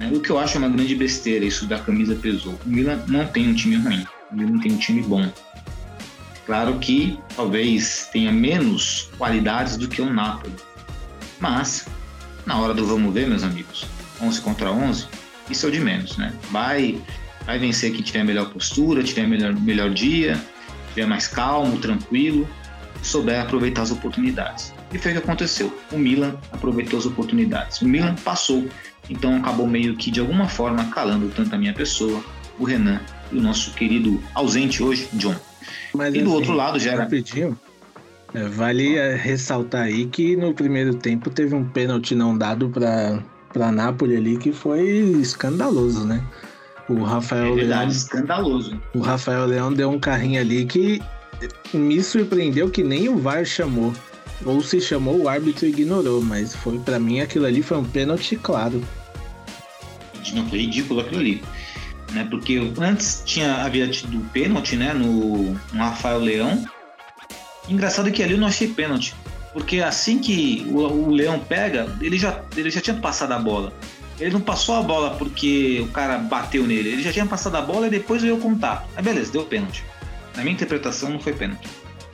Né? 0.00 0.10
O 0.12 0.18
que 0.18 0.30
eu 0.30 0.40
acho 0.40 0.56
é 0.56 0.58
uma 0.58 0.68
grande 0.68 0.96
besteira 0.96 1.44
isso 1.44 1.66
da 1.66 1.78
camisa 1.78 2.16
pesou. 2.16 2.58
O 2.66 2.68
Milan 2.68 3.00
não 3.06 3.24
tem 3.28 3.48
um 3.48 3.54
time 3.54 3.76
ruim, 3.76 4.04
o 4.32 4.34
Milan 4.34 4.58
tem 4.58 4.72
um 4.72 4.78
time 4.78 5.02
bom. 5.02 5.30
Claro 6.46 6.80
que 6.80 7.16
talvez 7.36 8.08
tenha 8.12 8.32
menos 8.32 9.08
qualidades 9.16 9.76
do 9.76 9.86
que 9.86 10.02
o 10.02 10.12
Napoli 10.12 10.52
mas, 11.40 11.86
na 12.46 12.58
hora 12.58 12.74
do 12.74 12.86
vamos 12.86 13.12
ver, 13.12 13.26
meus 13.26 13.42
amigos, 13.42 13.86
11 14.20 14.40
contra 14.42 14.70
11, 14.70 15.06
isso 15.48 15.66
é 15.66 15.68
o 15.68 15.72
de 15.72 15.80
menos, 15.80 16.16
né? 16.16 16.32
Vai, 16.50 17.00
vai 17.44 17.58
vencer 17.58 17.92
quem 17.92 18.02
tiver 18.02 18.22
melhor 18.24 18.50
postura, 18.50 19.02
tiver 19.02 19.26
melhor, 19.26 19.54
melhor 19.54 19.90
dia, 19.90 20.40
tiver 20.88 21.06
mais 21.06 21.26
calmo, 21.26 21.78
tranquilo, 21.78 22.48
souber 23.02 23.40
aproveitar 23.40 23.82
as 23.82 23.90
oportunidades. 23.90 24.72
E 24.92 24.98
foi 24.98 25.12
o 25.12 25.14
que 25.14 25.20
aconteceu. 25.20 25.76
O 25.90 25.98
Milan 25.98 26.36
aproveitou 26.52 26.98
as 26.98 27.06
oportunidades. 27.06 27.80
O 27.80 27.88
Milan 27.88 28.14
passou, 28.16 28.68
então 29.08 29.36
acabou 29.36 29.66
meio 29.66 29.96
que 29.96 30.10
de 30.10 30.20
alguma 30.20 30.48
forma 30.48 30.84
calando 30.86 31.30
tanto 31.34 31.54
a 31.54 31.58
minha 31.58 31.72
pessoa, 31.72 32.22
o 32.58 32.64
Renan 32.64 33.00
e 33.32 33.38
o 33.38 33.40
nosso 33.40 33.72
querido 33.72 34.22
ausente 34.34 34.82
hoje, 34.82 35.08
John. 35.14 35.34
Mas, 35.94 36.14
e 36.14 36.18
do 36.18 36.24
assim, 36.24 36.34
outro 36.34 36.52
lado 36.52 36.78
já 36.78 36.92
era. 36.92 37.04
Rapidinho, 37.04 37.58
é, 38.34 38.44
vale 38.48 38.96
é, 38.96 39.14
ressaltar 39.14 39.82
aí 39.82 40.06
que 40.06 40.36
no 40.36 40.54
primeiro 40.54 40.94
tempo 40.94 41.30
teve 41.30 41.54
um 41.54 41.64
pênalti 41.64 42.14
não 42.14 42.36
dado 42.36 42.68
para 42.68 43.22
para 43.52 43.72
Napoli 43.72 44.16
ali 44.16 44.36
que 44.36 44.52
foi 44.52 44.80
escandaloso, 45.20 46.06
né? 46.06 46.22
O 46.88 47.02
Rafael 47.02 47.52
é 47.52 47.56
verdade, 47.56 47.80
Leão, 47.80 47.90
escandaloso. 47.90 48.80
O 48.94 49.00
Rafael 49.00 49.46
Leão 49.46 49.72
deu 49.72 49.90
um 49.90 49.98
carrinho 49.98 50.40
ali 50.40 50.64
que 50.64 51.02
me 51.74 52.00
surpreendeu 52.00 52.70
que 52.70 52.84
nem 52.84 53.08
o 53.08 53.18
VAR 53.18 53.44
chamou. 53.44 53.92
Ou 54.44 54.62
se 54.62 54.80
chamou, 54.80 55.22
o 55.22 55.28
árbitro 55.28 55.66
ignorou, 55.66 56.22
mas 56.22 56.54
foi 56.54 56.78
para 56.78 56.98
mim 56.98 57.20
aquilo 57.20 57.44
ali 57.44 57.60
foi 57.60 57.78
um 57.78 57.84
pênalti 57.84 58.36
claro. 58.36 58.80
Não 60.32 60.46
foi 60.48 60.60
ridículo 60.60 61.00
aquilo 61.00 61.20
ali. 61.20 61.42
Né? 62.12 62.26
Porque 62.30 62.72
antes 62.78 63.22
tinha 63.24 63.64
havia 63.64 63.88
tido 63.88 64.20
pênalti, 64.32 64.76
né, 64.76 64.94
no, 64.94 65.52
no 65.72 65.78
Rafael 65.78 66.20
Leão 66.20 66.64
Engraçado 67.70 68.10
que 68.10 68.22
ali 68.22 68.32
eu 68.32 68.38
não 68.38 68.48
achei 68.48 68.66
pênalti. 68.68 69.14
Porque 69.52 69.80
assim 69.80 70.18
que 70.18 70.66
o, 70.68 70.78
o 70.78 71.10
Leão 71.10 71.38
pega, 71.38 71.96
ele 72.00 72.18
já, 72.18 72.42
ele 72.56 72.68
já 72.68 72.80
tinha 72.80 72.96
passado 72.96 73.32
a 73.32 73.38
bola. 73.38 73.72
Ele 74.18 74.32
não 74.32 74.40
passou 74.40 74.74
a 74.74 74.82
bola 74.82 75.16
porque 75.16 75.80
o 75.82 75.88
cara 75.88 76.18
bateu 76.18 76.66
nele. 76.66 76.90
Ele 76.90 77.02
já 77.02 77.12
tinha 77.12 77.24
passado 77.24 77.56
a 77.56 77.62
bola 77.62 77.86
e 77.86 77.90
depois 77.90 78.22
veio 78.22 78.36
o 78.36 78.40
contato. 78.40 78.88
Aí 78.96 79.02
beleza, 79.02 79.32
deu 79.32 79.44
pênalti. 79.44 79.84
Na 80.36 80.42
minha 80.42 80.52
interpretação 80.54 81.10
não 81.10 81.20
foi 81.20 81.32
pênalti. 81.32 81.68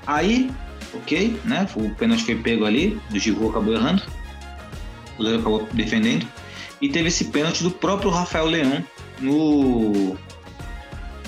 Aí, 0.07 0.51
ok, 0.95 1.41
né? 1.45 1.67
O 1.75 1.91
pênalti 1.91 2.25
foi 2.25 2.37
pego 2.37 2.65
ali, 2.65 3.01
o 3.11 3.19
Giroud 3.19 3.51
acabou 3.51 3.75
errando. 3.75 4.03
O 5.19 5.23
Leão 5.23 5.41
acabou 5.41 5.69
defendendo. 5.73 6.27
E 6.81 6.89
teve 6.89 7.09
esse 7.09 7.25
pênalti 7.27 7.63
do 7.63 7.71
próprio 7.71 8.11
Rafael 8.11 8.47
Leão 8.47 8.85
no. 9.19 10.17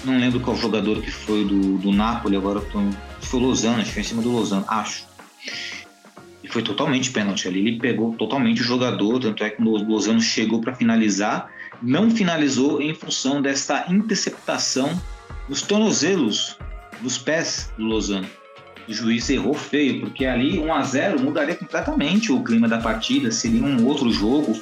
Não 0.05 0.19
lembro 0.19 0.39
qual 0.41 0.57
jogador 0.57 1.01
que 1.01 1.11
foi 1.11 1.45
do, 1.45 1.79
do 1.79 1.91
Napoli, 1.91 2.37
agora 2.37 2.61
eu 2.61 2.65
tô 2.67 2.79
foi 3.29 3.41
o 3.41 3.43
Lozano, 3.43 3.77
acho 3.77 3.87
que 3.87 3.93
foi 3.93 4.03
em 4.03 4.07
cima 4.07 4.23
do 4.23 4.31
Lozano, 4.31 4.65
acho. 4.69 5.07
E 6.43 6.49
foi 6.49 6.63
totalmente 6.63 7.11
pênalti 7.11 7.47
ali. 7.47 7.61
Ele 7.61 7.79
pegou 7.79 8.15
totalmente 8.15 8.63
o 8.63 8.65
jogador, 8.65 9.21
tanto 9.21 9.45
é 9.45 9.51
que 9.51 9.61
o 9.63 9.65
Lozano 9.65 10.21
chegou 10.21 10.61
para 10.61 10.75
finalizar, 10.75 11.51
não 11.83 12.11
finalizou 12.11 12.81
em 12.81 12.95
função 12.95 13.43
desta 13.43 13.87
interceptação 13.89 15.01
nos 15.49 15.63
tornozelos 15.63 16.57
dos 17.01 17.19
pés 17.19 17.71
do 17.77 17.85
Lozano. 17.85 18.27
O 18.89 18.93
juiz 18.93 19.29
errou 19.29 19.53
feio, 19.53 20.01
porque 20.01 20.25
ali 20.25 20.59
1 20.59 20.73
a 20.73 20.83
0 20.83 21.21
mudaria 21.21 21.55
completamente 21.55 22.33
o 22.33 22.43
clima 22.43 22.67
da 22.67 22.79
partida, 22.79 23.31
seria 23.31 23.63
um 23.63 23.85
outro 23.87 24.11
jogo. 24.11 24.59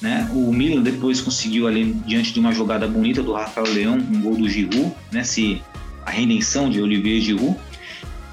Né? 0.00 0.26
O 0.32 0.52
Milan 0.52 0.80
depois 0.80 1.20
conseguiu 1.20 1.66
ali 1.66 1.92
diante 2.06 2.32
de 2.32 2.40
uma 2.40 2.52
jogada 2.52 2.86
bonita 2.88 3.22
do 3.22 3.32
Rafael 3.32 3.66
Leão, 3.66 3.96
um 3.96 4.22
gol 4.22 4.36
do 4.36 4.48
Giroud, 4.48 4.94
né? 5.12 5.24
Se 5.24 5.60
a 6.06 6.10
redenção 6.10 6.70
de 6.70 6.80
Olivier 6.80 7.20
Giroud. 7.20 7.58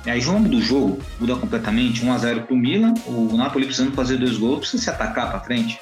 E 0.05 0.09
aí 0.09 0.21
o 0.21 0.31
nome 0.31 0.49
do 0.49 0.61
jogo 0.61 0.99
muda 1.19 1.35
completamente, 1.35 2.05
1 2.05 2.13
a 2.13 2.17
0 2.17 2.41
para 2.41 2.53
o 2.53 2.57
Milan, 2.57 2.93
o 3.07 3.35
Napoli 3.35 3.65
precisando 3.65 3.93
fazer 3.93 4.17
dois 4.17 4.37
gols, 4.37 4.59
precisa 4.59 4.83
se 4.83 4.89
atacar 4.89 5.31
para 5.31 5.39
frente. 5.39 5.79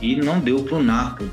E 0.00 0.16
não 0.16 0.40
deu 0.40 0.62
para 0.62 0.76
o 0.76 0.82
Napoli. 0.82 1.30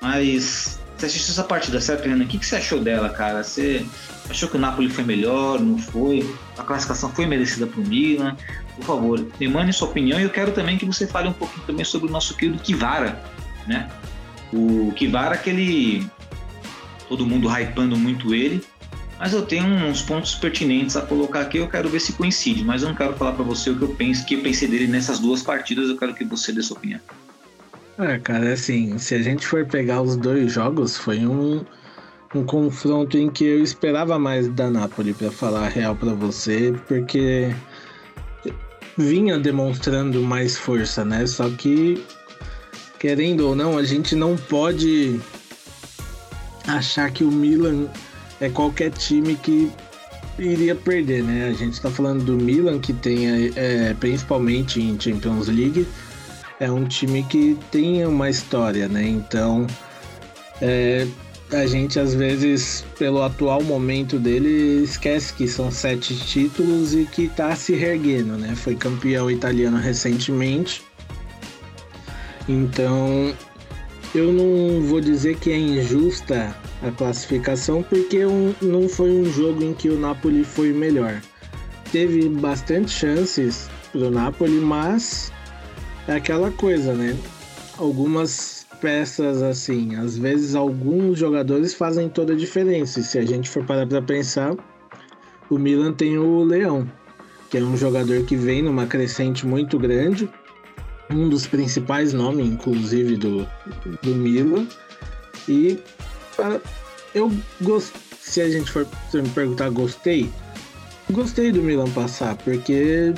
Mas 0.00 0.78
você 0.96 1.06
assistiu 1.06 1.32
essa 1.32 1.44
partida, 1.44 1.80
certo, 1.80 2.06
Renan? 2.06 2.24
O 2.24 2.26
que, 2.26 2.38
que 2.38 2.46
você 2.46 2.56
achou 2.56 2.80
dela, 2.80 3.08
cara? 3.08 3.42
Você 3.42 3.86
achou 4.28 4.48
que 4.48 4.56
o 4.56 4.60
Napoli 4.60 4.88
foi 4.88 5.04
melhor? 5.04 5.60
Não 5.60 5.78
foi? 5.78 6.34
A 6.58 6.62
classificação 6.62 7.10
foi 7.10 7.26
merecida 7.26 7.66
para 7.66 7.80
o 7.80 7.86
Milan? 7.86 8.36
Por 8.76 8.84
favor, 8.84 9.26
me 9.40 9.48
mande 9.48 9.72
sua 9.72 9.88
opinião 9.88 10.20
e 10.20 10.24
eu 10.24 10.30
quero 10.30 10.52
também 10.52 10.76
que 10.76 10.84
você 10.84 11.06
fale 11.06 11.28
um 11.28 11.32
pouquinho 11.32 11.66
também 11.66 11.84
sobre 11.84 12.08
o 12.08 12.10
nosso 12.10 12.36
querido 12.36 12.58
Kivara, 12.58 13.22
né? 13.66 13.90
O 14.52 14.92
Kivara, 14.94 15.34
aquele. 15.34 16.06
Todo 17.08 17.24
mundo 17.24 17.48
hypando 17.48 17.96
muito 17.96 18.34
ele, 18.34 18.64
mas 19.18 19.32
eu 19.32 19.42
tenho 19.42 19.66
uns 19.66 20.02
pontos 20.02 20.34
pertinentes 20.34 20.96
a 20.96 21.02
colocar 21.02 21.40
aqui, 21.40 21.58
eu 21.58 21.68
quero 21.68 21.88
ver 21.88 22.00
se 22.00 22.12
coincide, 22.12 22.64
mas 22.64 22.82
eu 22.82 22.88
não 22.88 22.96
quero 22.96 23.14
falar 23.14 23.32
para 23.32 23.44
você 23.44 23.70
o 23.70 23.76
que 23.76 23.82
eu 23.82 23.94
penso, 23.94 24.26
que 24.26 24.34
eu 24.34 24.42
pensei 24.42 24.68
dele 24.68 24.86
nessas 24.86 25.18
duas 25.18 25.42
partidas, 25.42 25.88
eu 25.88 25.96
quero 25.96 26.14
que 26.14 26.24
você 26.24 26.52
dê 26.52 26.62
sua 26.62 26.76
opinião. 26.76 27.00
É, 27.98 28.18
cara, 28.18 28.52
assim, 28.52 28.98
se 28.98 29.14
a 29.14 29.22
gente 29.22 29.46
for 29.46 29.64
pegar 29.64 30.02
os 30.02 30.16
dois 30.16 30.52
jogos, 30.52 30.98
foi 30.98 31.26
um, 31.26 31.64
um 32.34 32.44
confronto 32.44 33.16
em 33.16 33.30
que 33.30 33.44
eu 33.44 33.62
esperava 33.62 34.18
mais 34.18 34.48
da 34.48 34.70
Napoli, 34.70 35.14
para 35.14 35.30
falar 35.30 35.64
a 35.64 35.68
real 35.68 35.96
para 35.96 36.12
você, 36.12 36.74
porque 36.86 37.54
vinha 38.98 39.38
demonstrando 39.38 40.22
mais 40.22 40.58
força, 40.58 41.06
né? 41.06 41.26
Só 41.26 41.48
que, 41.48 42.04
querendo 42.98 43.48
ou 43.48 43.54
não, 43.54 43.78
a 43.78 43.82
gente 43.82 44.14
não 44.14 44.36
pode 44.36 45.18
achar 46.66 47.10
que 47.10 47.24
o 47.24 47.30
Milan 47.30 47.88
é 48.40 48.48
qualquer 48.48 48.90
time 48.90 49.34
que 49.36 49.70
iria 50.38 50.74
perder, 50.74 51.22
né? 51.22 51.48
A 51.48 51.52
gente 51.52 51.74
está 51.74 51.90
falando 51.90 52.24
do 52.24 52.36
Milan, 52.36 52.78
que 52.78 52.92
tem, 52.92 53.52
é, 53.56 53.94
principalmente 53.98 54.80
em 54.80 54.98
Champions 55.00 55.48
League, 55.48 55.86
é 56.60 56.70
um 56.70 56.84
time 56.84 57.22
que 57.22 57.58
tem 57.70 58.04
uma 58.06 58.28
história, 58.28 58.88
né? 58.88 59.06
Então, 59.06 59.66
é, 60.60 61.06
a 61.52 61.66
gente 61.66 61.98
às 61.98 62.14
vezes, 62.14 62.84
pelo 62.98 63.22
atual 63.22 63.62
momento 63.62 64.18
dele, 64.18 64.82
esquece 64.82 65.32
que 65.32 65.46
são 65.46 65.70
sete 65.70 66.16
títulos 66.16 66.94
e 66.94 67.04
que 67.04 67.28
tá 67.28 67.54
se 67.54 67.74
reerguendo, 67.74 68.36
né? 68.36 68.54
Foi 68.54 68.74
campeão 68.74 69.30
italiano 69.30 69.78
recentemente. 69.78 70.82
Então, 72.48 73.34
eu 74.14 74.32
não 74.32 74.82
vou 74.82 75.00
dizer 75.00 75.36
que 75.36 75.50
é 75.50 75.58
injusta 75.58 76.54
a 76.82 76.90
classificação, 76.90 77.82
porque 77.82 78.24
um, 78.24 78.54
não 78.60 78.88
foi 78.88 79.10
um 79.10 79.24
jogo 79.24 79.62
em 79.62 79.72
que 79.72 79.88
o 79.88 79.98
Napoli 79.98 80.44
foi 80.44 80.72
melhor. 80.72 81.20
Teve 81.90 82.28
bastante 82.28 82.90
chances 82.90 83.68
pro 83.92 84.10
Napoli, 84.10 84.60
mas 84.60 85.32
é 86.06 86.14
aquela 86.14 86.50
coisa, 86.50 86.92
né? 86.92 87.16
Algumas 87.78 88.66
peças 88.80 89.42
assim. 89.42 89.96
Às 89.96 90.16
vezes 90.18 90.54
alguns 90.54 91.18
jogadores 91.18 91.74
fazem 91.74 92.08
toda 92.08 92.32
a 92.32 92.36
diferença. 92.36 93.00
E 93.00 93.04
se 93.04 93.18
a 93.18 93.24
gente 93.24 93.48
for 93.48 93.64
parar 93.64 93.86
para 93.86 94.02
pensar, 94.02 94.54
o 95.48 95.58
Milan 95.58 95.92
tem 95.92 96.18
o 96.18 96.42
Leão, 96.42 96.90
que 97.50 97.58
é 97.58 97.62
um 97.62 97.76
jogador 97.76 98.24
que 98.24 98.36
vem 98.36 98.62
numa 98.62 98.86
crescente 98.86 99.46
muito 99.46 99.78
grande, 99.78 100.28
um 101.10 101.28
dos 101.28 101.46
principais 101.46 102.12
nomes, 102.12 102.46
inclusive, 102.46 103.16
do, 103.16 103.46
do 104.02 104.14
Milan. 104.14 104.66
E 105.48 105.78
eu 107.14 107.32
gostei. 107.60 108.00
Se 108.20 108.40
a 108.40 108.50
gente 108.50 108.70
for 108.70 108.86
me 109.14 109.28
perguntar, 109.30 109.70
gostei. 109.70 110.30
Gostei 111.10 111.52
do 111.52 111.62
Milan 111.62 111.88
passar, 111.90 112.34
porque 112.36 113.14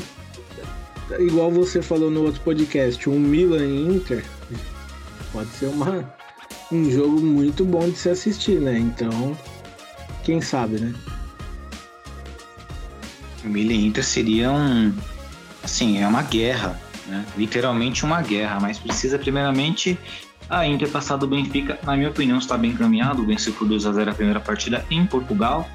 igual 1.18 1.50
você 1.50 1.80
falou 1.80 2.10
no 2.10 2.24
outro 2.24 2.40
podcast, 2.42 3.08
um 3.08 3.18
Milan 3.18 3.64
Inter 3.64 4.22
pode 5.32 5.48
ser 5.50 5.66
uma, 5.66 6.14
um 6.70 6.90
jogo 6.90 7.20
muito 7.20 7.64
bom 7.64 7.88
de 7.88 7.96
se 7.96 8.10
assistir, 8.10 8.60
né? 8.60 8.78
Então, 8.78 9.36
quem 10.24 10.40
sabe, 10.40 10.78
né? 10.78 10.94
O 13.44 13.48
Milan 13.48 13.86
Inter 13.86 14.04
seria 14.04 14.50
um. 14.50 14.94
Assim, 15.62 15.98
é 16.02 16.06
uma 16.06 16.22
guerra, 16.22 16.80
né? 17.06 17.24
Literalmente 17.36 18.04
uma 18.04 18.20
guerra, 18.20 18.58
mas 18.60 18.78
precisa 18.78 19.18
primeiramente 19.18 19.98
a 20.48 20.66
Inter 20.66 20.88
passar 20.88 21.16
do 21.16 21.26
Benfica, 21.26 21.78
na 21.82 21.96
minha 21.96 22.10
opinião, 22.10 22.38
está 22.38 22.56
bem 22.56 22.70
encaminhado, 22.70 23.24
venceu 23.24 23.52
por 23.52 23.68
2 23.68 23.86
a 23.86 23.92
0 23.92 24.10
a 24.10 24.14
primeira 24.14 24.40
partida 24.40 24.84
em 24.90 25.04
Portugal. 25.06 25.68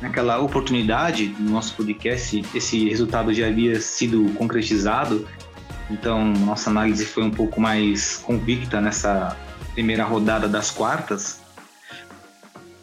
Naquela 0.00 0.38
oportunidade 0.38 1.28
do 1.28 1.50
nosso 1.50 1.74
podcast, 1.74 2.44
esse 2.54 2.88
resultado 2.88 3.32
já 3.32 3.46
havia 3.46 3.80
sido 3.80 4.32
concretizado 4.34 5.26
então, 5.90 6.24
nossa 6.24 6.70
análise 6.70 7.04
foi 7.04 7.22
um 7.22 7.30
pouco 7.30 7.60
mais 7.60 8.16
convicta 8.16 8.80
nessa 8.80 9.36
primeira 9.72 10.04
rodada 10.04 10.48
das 10.48 10.70
quartas, 10.70 11.40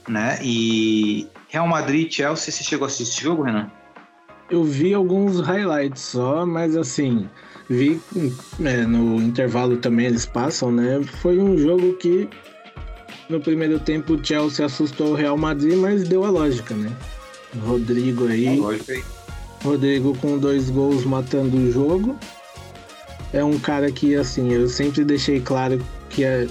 né? 0.07 0.39
E 0.41 1.27
Real 1.47 1.67
Madrid 1.67 2.11
Chelsea, 2.11 2.51
você 2.51 2.63
chegou 2.63 2.85
a 2.85 2.87
assistir 2.87 3.03
esse 3.03 3.23
jogo, 3.23 3.43
Renan? 3.43 3.71
Eu 4.49 4.63
vi 4.63 4.93
alguns 4.93 5.39
highlights 5.39 6.01
só, 6.01 6.45
mas 6.45 6.75
assim, 6.75 7.29
vi 7.71 8.01
é, 8.63 8.85
no 8.85 9.21
intervalo 9.21 9.77
também 9.77 10.07
eles 10.07 10.25
passam, 10.25 10.71
né? 10.71 11.01
Foi 11.21 11.39
um 11.39 11.57
jogo 11.57 11.93
que 11.93 12.29
no 13.29 13.39
primeiro 13.39 13.79
tempo 13.79 14.13
o 14.13 14.23
Chelsea 14.23 14.65
assustou 14.65 15.11
o 15.11 15.15
Real 15.15 15.37
Madrid, 15.37 15.77
mas 15.77 16.03
deu 16.03 16.25
a 16.25 16.29
lógica, 16.29 16.75
né? 16.75 16.91
Rodrigo 17.63 18.27
aí. 18.27 18.59
Rodrigo 19.63 20.17
com 20.17 20.37
dois 20.37 20.69
gols 20.69 21.05
matando 21.05 21.55
o 21.55 21.71
jogo 21.71 22.17
é 23.33 23.43
um 23.43 23.57
cara 23.57 23.91
que, 23.91 24.15
assim, 24.15 24.51
eu 24.51 24.67
sempre 24.67 25.05
deixei 25.05 25.39
claro 25.39 25.81
que 26.09 26.23
é, 26.23 26.47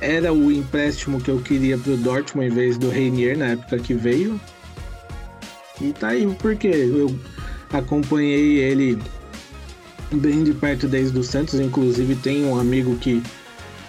era 0.00 0.32
o 0.32 0.50
empréstimo 0.50 1.20
que 1.20 1.30
eu 1.30 1.40
queria 1.40 1.76
pro 1.76 1.96
Dortmund 1.96 2.50
em 2.50 2.54
vez 2.54 2.78
do 2.78 2.88
Reinier 2.88 3.36
na 3.36 3.48
época 3.48 3.78
que 3.78 3.92
veio. 3.92 4.40
E 5.80 5.92
tá 5.92 6.08
aí 6.08 6.26
porque 6.38 6.68
eu 6.68 7.14
acompanhei 7.72 8.58
ele 8.58 8.98
bem 10.12 10.44
de 10.44 10.52
perto 10.52 10.86
desde 10.86 11.18
o 11.18 11.22
Santos, 11.22 11.60
inclusive 11.60 12.16
tem 12.16 12.44
um 12.44 12.58
amigo 12.58 12.96
que 12.96 13.22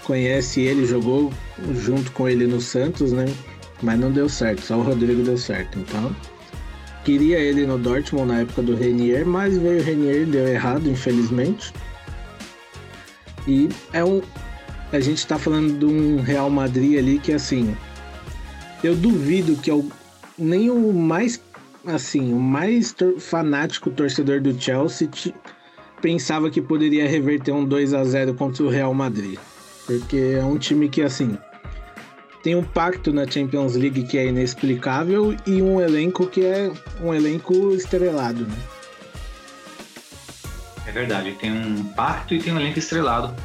conhece 0.04 0.62
ele, 0.62 0.86
jogou 0.86 1.32
junto 1.76 2.12
com 2.12 2.28
ele 2.28 2.48
no 2.48 2.60
Santos, 2.60 3.12
né? 3.12 3.26
Mas 3.82 4.00
não 4.00 4.12
deu 4.12 4.28
certo, 4.28 4.62
só 4.62 4.78
o 4.78 4.82
Rodrigo 4.82 5.24
deu 5.24 5.38
certo. 5.38 5.80
Então, 5.80 6.14
queria 7.06 7.38
ele 7.40 7.66
no 7.66 7.78
Dortmund 7.78 8.28
na 8.28 8.40
época 8.42 8.62
do 8.62 8.76
Renier, 8.76 9.26
mas 9.26 9.58
veio 9.58 9.80
o 9.80 9.84
Renier 9.84 10.26
deu 10.26 10.48
errado, 10.48 10.90
infelizmente. 10.90 11.74
E 13.48 13.70
é 13.94 14.04
um. 14.04 14.22
A 14.92 15.00
gente 15.00 15.26
tá 15.26 15.38
falando 15.38 15.78
de 15.78 15.86
um 15.86 16.22
Real 16.22 16.50
Madrid 16.50 16.98
ali 16.98 17.20
que 17.20 17.32
assim. 17.32 17.76
Eu 18.84 18.96
duvido 18.96 19.56
que 19.58 19.72
eu, 19.72 19.90
nem 20.38 20.70
o 20.70 20.92
mais. 20.94 21.42
Assim, 21.86 22.34
o 22.34 22.40
mais 22.40 22.94
fanático 23.20 23.90
torcedor 23.90 24.42
do 24.42 24.60
Chelsea 24.60 25.08
pensava 26.02 26.50
que 26.50 26.62
poderia 26.62 27.08
reverter 27.08 27.52
um 27.52 27.66
2 27.66 27.94
a 27.94 28.04
0 28.04 28.34
contra 28.34 28.64
o 28.64 28.70
Real 28.70 28.94
Madrid. 28.94 29.38
Porque 29.86 30.36
é 30.38 30.44
um 30.44 30.58
time 30.58 30.90
que, 30.90 31.02
assim. 31.02 31.38
Tem 32.42 32.56
um 32.56 32.64
pacto 32.64 33.12
na 33.12 33.30
Champions 33.30 33.76
League 33.76 34.04
que 34.04 34.18
é 34.18 34.28
inexplicável 34.28 35.36
e 35.46 35.62
um 35.62 35.82
elenco 35.82 36.26
que 36.26 36.46
é 36.46 36.72
um 37.02 37.14
elenco 37.14 37.74
estrelado, 37.74 38.46
né? 38.46 38.58
É 40.86 40.92
verdade, 40.92 41.34
tem 41.34 41.52
um 41.52 41.84
pacto 41.84 42.34
e 42.34 42.42
tem 42.42 42.54
um 42.54 42.60
elenco 42.60 42.80
estrelado. 42.80 43.36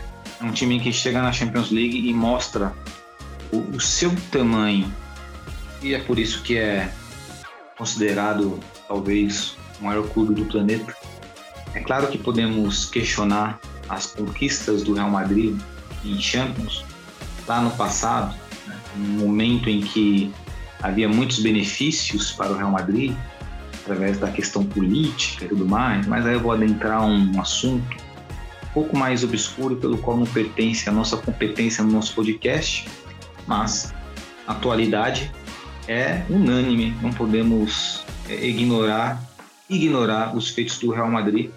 É 0.40 0.44
um 0.44 0.52
time 0.52 0.78
que 0.78 0.92
chega 0.92 1.20
na 1.20 1.32
Champions 1.32 1.70
League 1.70 2.08
e 2.08 2.14
mostra 2.14 2.72
o, 3.52 3.58
o 3.76 3.80
seu 3.80 4.14
tamanho. 4.30 4.90
E 5.82 5.92
é 5.92 5.98
por 5.98 6.18
isso 6.18 6.42
que 6.42 6.56
é 6.56 6.90
considerado 7.76 8.60
talvez 8.86 9.56
o 9.80 9.84
maior 9.84 10.08
clube 10.08 10.34
do 10.34 10.44
planeta. 10.46 10.94
É 11.74 11.80
claro 11.80 12.08
que 12.08 12.16
podemos 12.16 12.86
questionar 12.86 13.58
as 13.88 14.06
conquistas 14.06 14.82
do 14.82 14.94
Real 14.94 15.10
Madrid 15.10 15.58
em 16.04 16.20
Champions 16.20 16.84
lá 17.46 17.60
no 17.60 17.70
passado, 17.72 18.34
né, 18.66 18.76
um 18.96 19.18
momento 19.18 19.68
em 19.68 19.80
que 19.80 20.32
havia 20.82 21.08
muitos 21.08 21.40
benefícios 21.40 22.32
para 22.32 22.52
o 22.52 22.56
Real 22.56 22.70
Madrid, 22.70 23.14
através 23.82 24.18
da 24.18 24.30
questão 24.30 24.64
política 24.64 25.44
e 25.44 25.48
tudo 25.48 25.66
mais, 25.66 26.06
mas 26.06 26.24
aí 26.26 26.34
eu 26.34 26.40
vou 26.40 26.52
adentrar 26.52 27.04
um 27.04 27.40
assunto 27.40 27.96
um 28.62 28.72
pouco 28.72 28.96
mais 28.96 29.22
obscuro, 29.22 29.76
pelo 29.76 29.98
qual 29.98 30.16
não 30.16 30.26
pertence 30.26 30.88
a 30.88 30.92
nossa 30.92 31.16
competência 31.16 31.84
no 31.84 31.92
nosso 31.92 32.14
podcast, 32.14 32.88
mas 33.46 33.92
a 34.46 34.52
atualidade 34.52 35.30
é 35.86 36.24
unânime, 36.30 36.96
não 37.02 37.12
podemos 37.12 38.04
é, 38.28 38.46
ignorar 38.46 39.22
ignorar 39.68 40.36
os 40.36 40.50
feitos 40.50 40.78
do 40.78 40.90
Real 40.90 41.10
Madrid. 41.10 41.50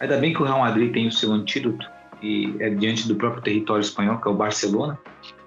Ainda 0.00 0.16
bem 0.16 0.32
que 0.32 0.40
o 0.40 0.44
Real 0.44 0.60
Madrid 0.60 0.92
tem 0.92 1.08
o 1.08 1.12
seu 1.12 1.32
antídoto, 1.32 1.86
e 2.22 2.54
é 2.58 2.70
diante 2.70 3.06
do 3.06 3.14
próprio 3.14 3.42
território 3.42 3.80
espanhol, 3.80 4.18
que 4.18 4.28
é 4.28 4.30
o 4.30 4.34
Barcelona. 4.34 4.98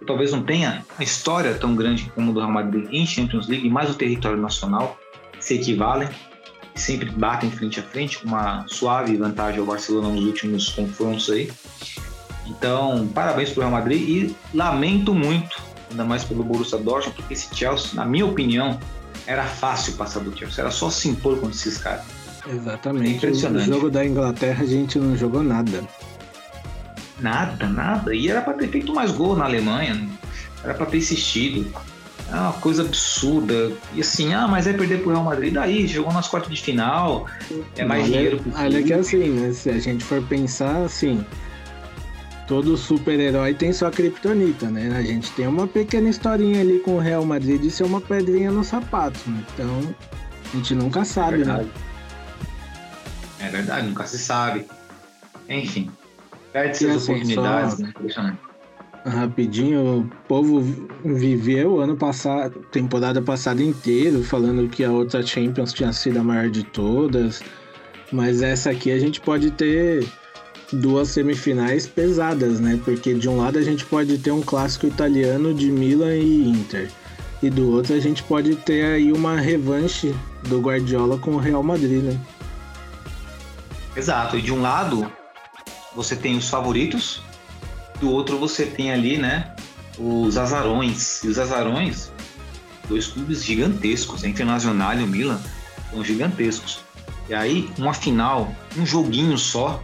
Talvez 0.05 0.31
não 0.31 0.43
tenha 0.43 0.85
a 0.97 1.03
história 1.03 1.53
tão 1.55 1.75
grande 1.75 2.11
como 2.15 2.31
o 2.31 2.33
do 2.33 2.39
Real 2.39 2.51
Madrid 2.51 2.87
em 2.91 3.05
Champions 3.05 3.47
League, 3.47 3.69
mas 3.69 3.89
o 3.89 3.93
território 3.93 4.37
nacional 4.37 4.97
se 5.39 5.55
equivalem 5.55 6.09
e 6.73 6.79
sempre 6.79 7.09
batem 7.09 7.51
frente 7.51 7.79
a 7.79 7.83
frente 7.83 8.19
com 8.19 8.27
uma 8.27 8.65
suave 8.67 9.15
vantagem 9.17 9.59
ao 9.59 9.65
Barcelona 9.65 10.09
nos 10.09 10.23
últimos 10.23 10.69
confrontos 10.69 11.29
aí. 11.29 11.51
Então, 12.47 13.07
parabéns 13.13 13.49
para 13.49 13.59
o 13.59 13.61
Real 13.61 13.71
Madrid 13.71 14.01
e 14.01 14.35
lamento 14.53 15.13
muito, 15.13 15.61
ainda 15.89 16.03
mais 16.03 16.23
pelo 16.23 16.43
Borussia 16.43 16.77
Dortmund, 16.77 17.15
porque 17.15 17.33
esse 17.33 17.53
Chelsea, 17.55 17.91
na 17.93 18.05
minha 18.05 18.25
opinião, 18.25 18.79
era 19.27 19.43
fácil 19.43 19.93
passar 19.93 20.21
do 20.21 20.35
Chelsea, 20.37 20.61
era 20.61 20.71
só 20.71 20.89
se 20.89 21.09
impor 21.09 21.35
contra 21.35 21.55
esses 21.55 21.77
caras. 21.77 22.20
Exatamente. 22.47 23.07
É 23.07 23.17
impressionante. 23.17 23.69
O 23.69 23.73
jogo 23.73 23.89
da 23.89 24.05
Inglaterra 24.05 24.63
a 24.63 24.67
gente 24.67 24.97
não 24.99 25.15
jogou 25.15 25.43
nada. 25.43 25.83
Nada, 27.19 27.67
nada. 27.67 28.15
E 28.15 28.29
era 28.29 28.41
para 28.41 28.53
ter 28.53 28.67
feito 28.67 28.93
mais 28.93 29.11
gol 29.11 29.35
na 29.35 29.45
Alemanha, 29.45 30.09
era 30.63 30.73
para 30.73 30.85
ter 30.85 30.97
insistido. 30.97 31.71
É 32.31 32.35
uma 32.35 32.53
coisa 32.53 32.83
absurda. 32.83 33.71
E 33.93 34.01
assim, 34.01 34.33
ah, 34.33 34.47
mas 34.47 34.65
é 34.65 34.73
perder 34.73 35.01
pro 35.01 35.11
Real 35.11 35.23
Madrid. 35.23 35.53
Daí, 35.53 35.85
jogou 35.85 36.13
nas 36.13 36.27
quartas 36.27 36.53
de 36.53 36.61
final, 36.61 37.27
é 37.75 37.83
mais 37.83 38.03
olha, 38.03 38.11
dinheiro 38.11 38.37
pro 38.37 38.51
Olha 38.57 38.83
que 38.83 38.93
assim, 38.93 39.29
né? 39.29 39.51
Se 39.51 39.69
a 39.69 39.79
gente 39.79 40.03
for 40.03 40.23
pensar 40.23 40.83
assim, 40.83 41.25
todo 42.47 42.77
super-herói 42.77 43.53
tem 43.53 43.73
sua 43.73 43.91
criptonita, 43.91 44.69
né? 44.69 44.95
A 44.97 45.01
gente 45.01 45.29
tem 45.31 45.45
uma 45.45 45.67
pequena 45.67 46.09
historinha 46.09 46.61
ali 46.61 46.79
com 46.79 46.95
o 46.95 46.99
Real 46.99 47.25
Madrid 47.25 47.61
de 47.61 47.69
ser 47.69 47.83
uma 47.83 47.99
pedrinha 47.99 48.49
no 48.49 48.63
sapato. 48.63 49.19
Né? 49.27 49.43
Então, 49.53 49.95
a 50.53 50.55
gente 50.55 50.73
nunca 50.73 51.03
sabe, 51.03 51.41
é 51.41 51.45
né? 51.45 51.65
É 53.41 53.49
verdade, 53.49 53.87
nunca 53.87 54.05
se 54.05 54.17
sabe. 54.17 54.65
Enfim, 55.49 55.91
perde-se 56.53 56.85
as 56.87 56.97
assim, 56.97 57.13
oportunidades, 57.13 57.77
só... 58.13 58.23
né? 58.23 58.37
Rapidinho, 59.03 60.01
o 60.01 60.27
povo 60.27 60.61
viveu 61.03 61.81
ano 61.81 61.97
passado, 61.97 62.59
temporada 62.71 63.19
passada 63.19 63.61
inteiro, 63.63 64.23
falando 64.23 64.69
que 64.69 64.83
a 64.83 64.91
outra 64.91 65.25
Champions 65.25 65.73
tinha 65.73 65.91
sido 65.91 66.19
a 66.19 66.23
maior 66.23 66.49
de 66.49 66.63
todas. 66.63 67.41
Mas 68.11 68.43
essa 68.43 68.69
aqui 68.69 68.91
a 68.91 68.99
gente 68.99 69.19
pode 69.19 69.49
ter 69.51 70.07
duas 70.71 71.09
semifinais 71.09 71.87
pesadas, 71.87 72.59
né? 72.59 72.79
Porque 72.85 73.15
de 73.15 73.27
um 73.27 73.37
lado 73.37 73.57
a 73.57 73.63
gente 73.63 73.83
pode 73.85 74.19
ter 74.19 74.31
um 74.31 74.41
clássico 74.41 74.85
italiano 74.85 75.51
de 75.51 75.71
Milan 75.71 76.15
e 76.15 76.47
Inter. 76.47 76.91
E 77.41 77.49
do 77.49 77.71
outro 77.71 77.95
a 77.95 77.99
gente 77.99 78.21
pode 78.21 78.55
ter 78.55 78.85
aí 78.85 79.11
uma 79.11 79.35
revanche 79.35 80.13
do 80.47 80.59
Guardiola 80.61 81.17
com 81.17 81.31
o 81.31 81.37
Real 81.37 81.63
Madrid, 81.63 82.03
né? 82.03 82.19
Exato. 83.95 84.37
E 84.37 84.41
de 84.41 84.51
um 84.51 84.61
lado 84.61 85.11
você 85.95 86.15
tem 86.15 86.37
os 86.37 86.49
favoritos, 86.49 87.21
do 87.99 88.09
outro 88.09 88.37
você 88.37 88.65
tem 88.65 88.91
ali, 88.91 89.17
né, 89.17 89.53
os 89.97 90.37
azarões. 90.37 91.23
E 91.23 91.27
os 91.27 91.37
azarões, 91.37 92.11
dois 92.87 93.07
clubes 93.07 93.43
gigantescos, 93.43 94.23
a 94.23 94.27
Internacional 94.27 94.97
e 94.97 95.03
o 95.03 95.07
Milan, 95.07 95.39
são 95.91 96.03
gigantescos. 96.03 96.79
E 97.29 97.33
aí, 97.33 97.69
uma 97.77 97.93
final, 97.93 98.53
um 98.77 98.85
joguinho 98.85 99.37
só, 99.37 99.81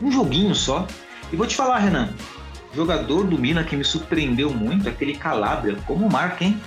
um 0.00 0.10
joguinho 0.10 0.54
só. 0.54 0.86
E 1.32 1.36
vou 1.36 1.46
te 1.46 1.56
falar, 1.56 1.78
Renan, 1.78 2.10
jogador 2.74 3.24
do 3.24 3.38
Milan 3.38 3.64
que 3.64 3.76
me 3.76 3.84
surpreendeu 3.84 4.52
muito, 4.52 4.88
aquele 4.88 5.14
Calabria, 5.14 5.76
como 5.86 6.08
marca, 6.10 6.44
hein? 6.44 6.60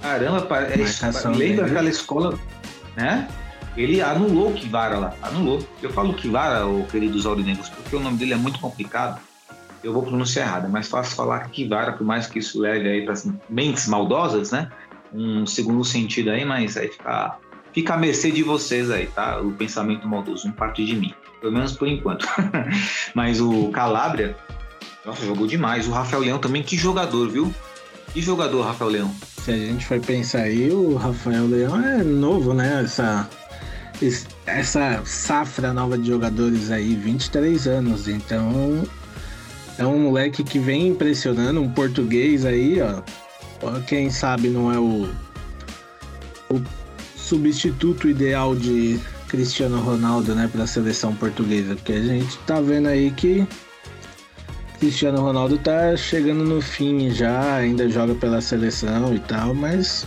Caramba, 0.00 0.46
é, 0.56 1.28
lembra 1.28 1.66
aquela 1.66 1.90
escola, 1.90 2.38
né? 2.96 3.28
Ele 3.76 4.00
anulou 4.00 4.50
o 4.50 4.54
Kivara 4.54 4.98
lá, 4.98 5.14
anulou. 5.22 5.66
Eu 5.82 5.90
falo 5.90 6.14
Kivara, 6.14 6.66
o 6.66 6.86
queridos 6.86 7.24
aurinegros, 7.26 7.68
porque 7.68 7.94
o 7.94 8.00
nome 8.00 8.18
dele 8.18 8.34
é 8.34 8.36
muito 8.36 8.58
complicado 8.58 9.20
eu 9.82 9.92
vou 9.92 10.02
pronunciar 10.02 10.46
errado, 10.46 10.66
é 10.66 10.68
mais 10.68 10.88
fácil 10.88 11.16
falar 11.16 11.48
Kivara, 11.48 11.92
por 11.92 12.04
mais 12.04 12.26
que 12.26 12.38
isso 12.38 12.60
leve 12.60 12.88
aí 12.88 13.04
para 13.04 13.14
mentes 13.48 13.86
maldosas, 13.86 14.50
né? 14.50 14.70
Um 15.12 15.46
segundo 15.46 15.84
sentido 15.84 16.30
aí, 16.30 16.44
mas 16.44 16.76
aí 16.76 16.88
fica, 16.88 17.38
fica 17.72 17.94
à 17.94 17.96
mercê 17.96 18.30
de 18.30 18.42
vocês 18.42 18.90
aí, 18.90 19.06
tá? 19.06 19.40
O 19.40 19.52
pensamento 19.52 20.06
maldoso, 20.06 20.46
não 20.46 20.54
parte 20.54 20.84
de 20.84 20.94
mim, 20.94 21.14
pelo 21.40 21.52
menos 21.52 21.72
por 21.72 21.88
enquanto. 21.88 22.28
mas 23.14 23.40
o 23.40 23.70
Calabria, 23.70 24.36
nossa, 25.04 25.24
jogou 25.24 25.46
demais. 25.46 25.88
O 25.88 25.90
Rafael 25.90 26.22
Leão 26.22 26.38
também, 26.38 26.62
que 26.62 26.76
jogador, 26.76 27.28
viu? 27.28 27.52
Que 28.12 28.20
jogador, 28.20 28.62
Rafael 28.62 28.90
Leão? 28.90 29.14
Se 29.38 29.50
a 29.50 29.56
gente 29.56 29.86
for 29.86 29.98
pensar 30.00 30.42
aí, 30.42 30.70
o 30.70 30.96
Rafael 30.96 31.46
Leão 31.46 31.82
é 31.82 32.04
novo, 32.04 32.52
né? 32.52 32.82
Essa, 32.84 33.28
essa 34.46 35.02
safra 35.04 35.72
nova 35.72 35.98
de 35.98 36.08
jogadores 36.08 36.70
aí, 36.70 36.94
23 36.94 37.66
anos, 37.66 38.08
então 38.08 38.82
é 39.78 39.86
um 39.86 39.98
moleque 39.98 40.42
que 40.42 40.58
vem 40.58 40.88
impressionando, 40.88 41.60
um 41.60 41.70
português 41.70 42.44
aí, 42.44 42.78
ó. 42.80 43.02
Quem 43.86 44.10
sabe 44.10 44.48
não 44.48 44.72
é 44.72 44.78
o, 44.78 45.08
o 46.48 46.62
substituto 47.16 48.08
ideal 48.08 48.56
de 48.56 48.98
Cristiano 49.28 49.80
Ronaldo, 49.80 50.34
né, 50.34 50.48
para 50.50 50.64
a 50.64 50.66
seleção 50.66 51.14
portuguesa, 51.14 51.76
porque 51.76 51.92
a 51.92 52.02
gente 52.02 52.36
tá 52.38 52.60
vendo 52.60 52.88
aí 52.88 53.10
que 53.10 53.46
Cristiano 54.80 55.20
Ronaldo 55.20 55.58
tá 55.58 55.94
chegando 55.96 56.42
no 56.42 56.62
fim 56.62 57.10
já, 57.10 57.56
ainda 57.56 57.88
joga 57.88 58.14
pela 58.14 58.40
seleção 58.40 59.14
e 59.14 59.18
tal, 59.20 59.54
mas 59.54 60.06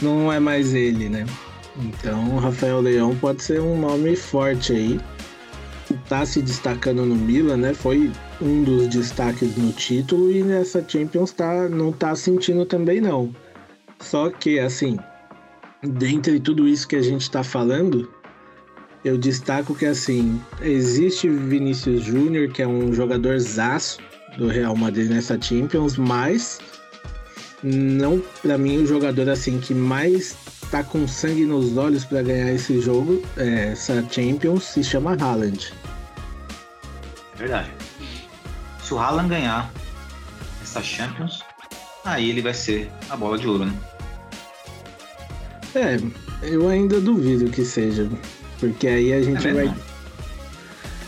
não 0.00 0.32
é 0.32 0.40
mais 0.40 0.74
ele, 0.74 1.10
né? 1.10 1.26
Então, 1.76 2.36
Rafael 2.36 2.80
Leão 2.80 3.16
pode 3.16 3.42
ser 3.42 3.60
um 3.60 3.78
nome 3.78 4.14
forte 4.14 4.72
aí. 4.72 5.00
Tá 6.08 6.24
se 6.24 6.40
destacando 6.40 7.04
no 7.04 7.14
Milan, 7.14 7.56
né? 7.56 7.74
Foi 7.74 8.10
um 8.40 8.62
dos 8.62 8.88
destaques 8.88 9.56
no 9.56 9.72
título 9.72 10.30
e 10.30 10.42
nessa 10.42 10.84
Champions 10.86 11.32
tá, 11.32 11.68
não 11.68 11.92
tá 11.92 12.14
sentindo 12.14 12.64
também 12.64 13.00
não. 13.00 13.34
Só 14.00 14.30
que 14.30 14.58
assim, 14.58 14.98
dentre 15.82 16.40
tudo 16.40 16.68
isso 16.68 16.88
que 16.88 16.96
a 16.96 17.02
gente 17.02 17.22
está 17.22 17.42
falando, 17.42 18.10
eu 19.04 19.18
destaco 19.18 19.74
que 19.74 19.86
assim, 19.86 20.40
existe 20.62 21.28
Vinícius 21.28 22.02
Júnior, 22.04 22.50
que 22.50 22.62
é 22.62 22.66
um 22.66 22.92
jogador 22.92 23.38
zaço 23.38 23.98
do 24.38 24.48
Real 24.48 24.74
Madrid 24.76 25.10
nessa 25.10 25.40
Champions, 25.40 25.96
mas 25.96 26.60
não 27.62 28.22
para 28.42 28.58
mim 28.58 28.82
o 28.82 28.86
jogador 28.86 29.28
assim 29.28 29.58
que 29.58 29.74
mais 29.74 30.36
tá 30.78 30.84
com 30.84 31.06
sangue 31.06 31.44
nos 31.44 31.76
olhos 31.76 32.04
para 32.04 32.22
ganhar 32.22 32.52
esse 32.52 32.80
jogo, 32.80 33.22
é, 33.36 33.72
essa 33.72 34.04
Champions, 34.10 34.64
se 34.64 34.82
chama 34.82 35.16
Haaland. 35.20 35.72
É 37.34 37.38
verdade 37.38 37.70
se 38.84 38.92
o 38.92 38.98
Haaland 38.98 39.28
ganhar 39.30 39.72
essa 40.62 40.82
Champions, 40.82 41.42
aí 42.04 42.28
ele 42.28 42.42
vai 42.42 42.52
ser 42.52 42.90
a 43.08 43.16
bola 43.16 43.38
de 43.38 43.48
ouro, 43.48 43.64
né? 43.64 43.74
É, 45.74 45.98
eu 46.42 46.68
ainda 46.68 47.00
duvido 47.00 47.50
que 47.50 47.64
seja, 47.64 48.08
porque 48.60 48.86
aí 48.86 49.12
a 49.12 49.22
gente 49.22 49.48
é 49.48 49.52
vai 49.52 49.74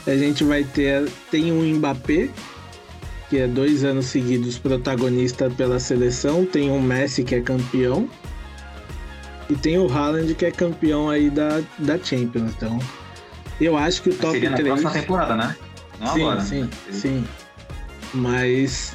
a 0.06 0.16
gente 0.16 0.44
vai 0.44 0.64
ter 0.64 1.08
tem 1.30 1.52
um 1.52 1.62
Mbappé 1.76 2.30
que 3.28 3.38
é 3.38 3.46
dois 3.46 3.84
anos 3.84 4.06
seguidos 4.06 4.56
protagonista 4.56 5.50
pela 5.50 5.78
seleção, 5.78 6.46
tem 6.46 6.70
um 6.70 6.80
Messi 6.80 7.22
que 7.22 7.34
é 7.34 7.40
campeão 7.40 8.08
e 9.48 9.54
tem 9.54 9.78
o 9.78 9.90
Haaland 9.90 10.34
que 10.34 10.46
é 10.46 10.50
campeão 10.50 11.08
aí 11.08 11.30
da, 11.30 11.62
da 11.78 11.98
Champions, 11.98 12.52
então 12.56 12.78
eu 13.60 13.76
acho 13.76 14.02
que 14.02 14.10
o 14.10 14.14
top 14.14 14.32
seria 14.32 14.52
3 14.52 14.60
na 14.60 14.64
próxima 14.64 14.90
temporada, 14.90 15.36
né? 15.36 15.56
Não 16.00 16.12
sim, 16.12 16.22
agora. 16.22 16.40
Sim, 16.40 16.62
né? 16.62 16.70
sim. 16.90 17.24
Mas 18.12 18.94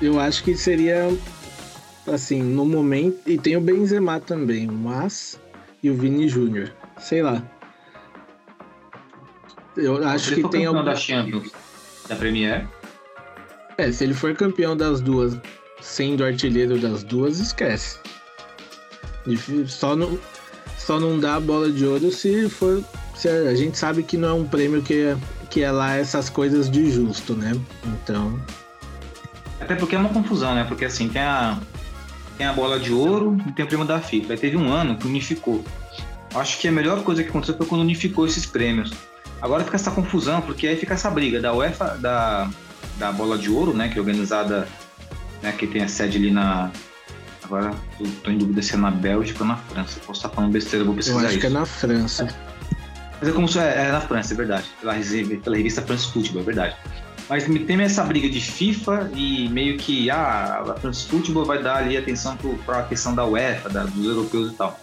eu 0.00 0.18
acho 0.18 0.42
que 0.42 0.56
seria 0.56 1.08
assim, 2.06 2.42
no 2.42 2.64
momento. 2.64 3.18
E 3.26 3.38
tem 3.38 3.56
o 3.56 3.60
Benzema 3.60 4.18
também, 4.20 4.66
mas. 4.66 5.40
E 5.82 5.90
o 5.90 5.94
Vini 5.94 6.28
Júnior. 6.28 6.72
Sei 6.98 7.22
lá. 7.22 7.42
Eu 9.76 10.06
acho 10.06 10.34
que 10.34 10.48
tem 10.48 10.66
algum. 10.66 10.84
da 10.84 10.94
Champions 10.94 11.50
da 12.08 12.16
Premier. 12.16 12.66
É, 13.78 13.90
se 13.90 14.04
ele 14.04 14.14
for 14.14 14.34
campeão 14.34 14.76
das 14.76 15.00
duas, 15.00 15.36
sendo 15.80 16.24
artilheiro 16.24 16.78
das 16.78 17.02
duas, 17.02 17.38
esquece. 17.38 17.98
Só 19.66 19.94
não, 19.96 20.18
só 20.78 20.98
não 20.98 21.18
dá 21.18 21.38
bola 21.38 21.70
de 21.70 21.84
ouro 21.86 22.10
se 22.10 22.48
for. 22.48 22.82
Se 23.14 23.28
a 23.28 23.54
gente 23.54 23.78
sabe 23.78 24.02
que 24.02 24.16
não 24.16 24.28
é 24.28 24.32
um 24.32 24.44
prêmio 24.44 24.82
que 24.82 24.94
é 24.94 25.16
que 25.52 25.62
é 25.62 25.70
lá 25.70 25.96
essas 25.96 26.30
coisas 26.30 26.70
de 26.70 26.90
justo, 26.90 27.34
né? 27.34 27.52
Então. 27.84 28.40
Até 29.60 29.74
porque 29.74 29.94
é 29.94 29.98
uma 29.98 30.08
confusão, 30.08 30.54
né? 30.54 30.64
Porque 30.64 30.86
assim, 30.86 31.10
tem 31.10 31.20
a, 31.20 31.58
tem 32.38 32.46
a 32.46 32.54
bola 32.54 32.80
de 32.80 32.90
ouro 32.90 33.36
e 33.46 33.52
tem 33.52 33.62
o 33.62 33.68
prêmio 33.68 33.86
da 33.86 34.00
FIFA. 34.00 34.32
Aí 34.32 34.38
teve 34.38 34.56
um 34.56 34.72
ano 34.72 34.96
que 34.96 35.06
unificou. 35.06 35.62
Acho 36.34 36.58
que 36.58 36.66
a 36.66 36.72
melhor 36.72 37.04
coisa 37.04 37.22
que 37.22 37.28
aconteceu 37.28 37.54
foi 37.54 37.66
quando 37.66 37.82
unificou 37.82 38.26
esses 38.26 38.46
prêmios. 38.46 38.92
Agora 39.42 39.62
fica 39.62 39.76
essa 39.76 39.90
confusão, 39.90 40.40
porque 40.40 40.66
aí 40.66 40.76
fica 40.76 40.94
essa 40.94 41.10
briga 41.10 41.38
da 41.38 41.52
UEFA, 41.52 41.98
da, 41.98 42.48
da 42.98 43.12
bola 43.12 43.36
de 43.36 43.50
ouro, 43.50 43.74
né? 43.74 43.90
Que 43.90 43.98
é 43.98 44.00
organizada, 44.00 44.66
né? 45.42 45.52
Que 45.52 45.66
tem 45.66 45.82
a 45.82 45.88
sede 45.88 46.16
ali 46.16 46.30
na. 46.30 46.70
Agora 47.52 47.74
eu 48.00 48.10
tô 48.24 48.30
em 48.30 48.38
dúvida 48.38 48.62
se 48.62 48.74
é 48.74 48.78
na 48.78 48.90
Bélgica 48.90 49.42
ou 49.42 49.48
na 49.48 49.56
França. 49.56 50.00
Posso 50.06 50.20
estar 50.20 50.30
falando 50.30 50.52
besteira, 50.52 50.86
vou 50.86 50.94
precisar 50.94 51.20
Eu 51.20 51.26
acho 51.26 51.28
isso. 51.32 51.40
que 51.40 51.46
é 51.46 51.50
na 51.50 51.66
França. 51.66 52.34
Mas 53.20 53.28
é 53.28 53.32
como 53.32 53.46
se 53.46 53.58
é, 53.58 53.88
é 53.88 53.92
na 53.92 54.00
França, 54.00 54.32
é 54.32 54.36
verdade. 54.38 54.64
Pela, 54.80 54.94
pela 55.44 55.56
revista 55.56 55.82
France 55.82 56.10
Football, 56.10 56.40
é 56.40 56.44
verdade. 56.44 56.76
Mas 57.28 57.44
tem 57.44 57.80
essa 57.82 58.02
briga 58.04 58.28
de 58.30 58.40
FIFA 58.40 59.10
e 59.14 59.50
meio 59.50 59.76
que 59.76 60.10
ah, 60.10 60.64
a 60.66 60.74
France 60.80 61.06
Football 61.06 61.44
vai 61.44 61.62
dar 61.62 61.76
ali 61.76 61.94
atenção 61.94 62.38
para 62.64 62.78
a 62.78 62.82
questão 62.84 63.14
da 63.14 63.26
UEFA, 63.26 63.68
da, 63.68 63.84
dos 63.84 64.06
europeus 64.06 64.52
e 64.52 64.54
tal. 64.54 64.80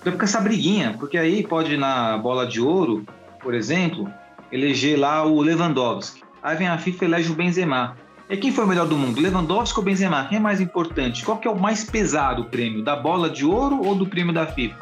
Então 0.00 0.12
fica 0.14 0.24
essa 0.24 0.40
briguinha, 0.40 0.96
porque 0.98 1.18
aí 1.18 1.46
pode 1.46 1.76
na 1.76 2.16
bola 2.16 2.46
de 2.46 2.62
ouro, 2.62 3.04
por 3.42 3.52
exemplo, 3.52 4.10
eleger 4.50 4.98
lá 4.98 5.22
o 5.26 5.42
Lewandowski. 5.42 6.22
Aí 6.42 6.56
vem 6.56 6.66
a 6.66 6.78
FIFA 6.78 7.04
e 7.04 7.08
elege 7.08 7.30
o 7.30 7.34
Benzema. 7.34 7.94
E 8.30 8.36
quem 8.36 8.52
foi 8.52 8.64
o 8.64 8.68
melhor 8.68 8.86
do 8.86 8.96
mundo? 8.96 9.20
Lewandowski 9.20 9.80
ou 9.80 9.84
Benzema? 9.84 10.24
Quem 10.28 10.38
é 10.38 10.40
mais 10.40 10.60
importante? 10.60 11.24
Qual 11.24 11.36
que 11.36 11.48
é 11.48 11.50
o 11.50 11.58
mais 11.58 11.82
pesado 11.82 12.42
o 12.42 12.44
prêmio? 12.44 12.80
Da 12.80 12.94
bola 12.94 13.28
de 13.28 13.44
ouro 13.44 13.84
ou 13.84 13.92
do 13.96 14.06
prêmio 14.06 14.32
da 14.32 14.46
FIFA? 14.46 14.76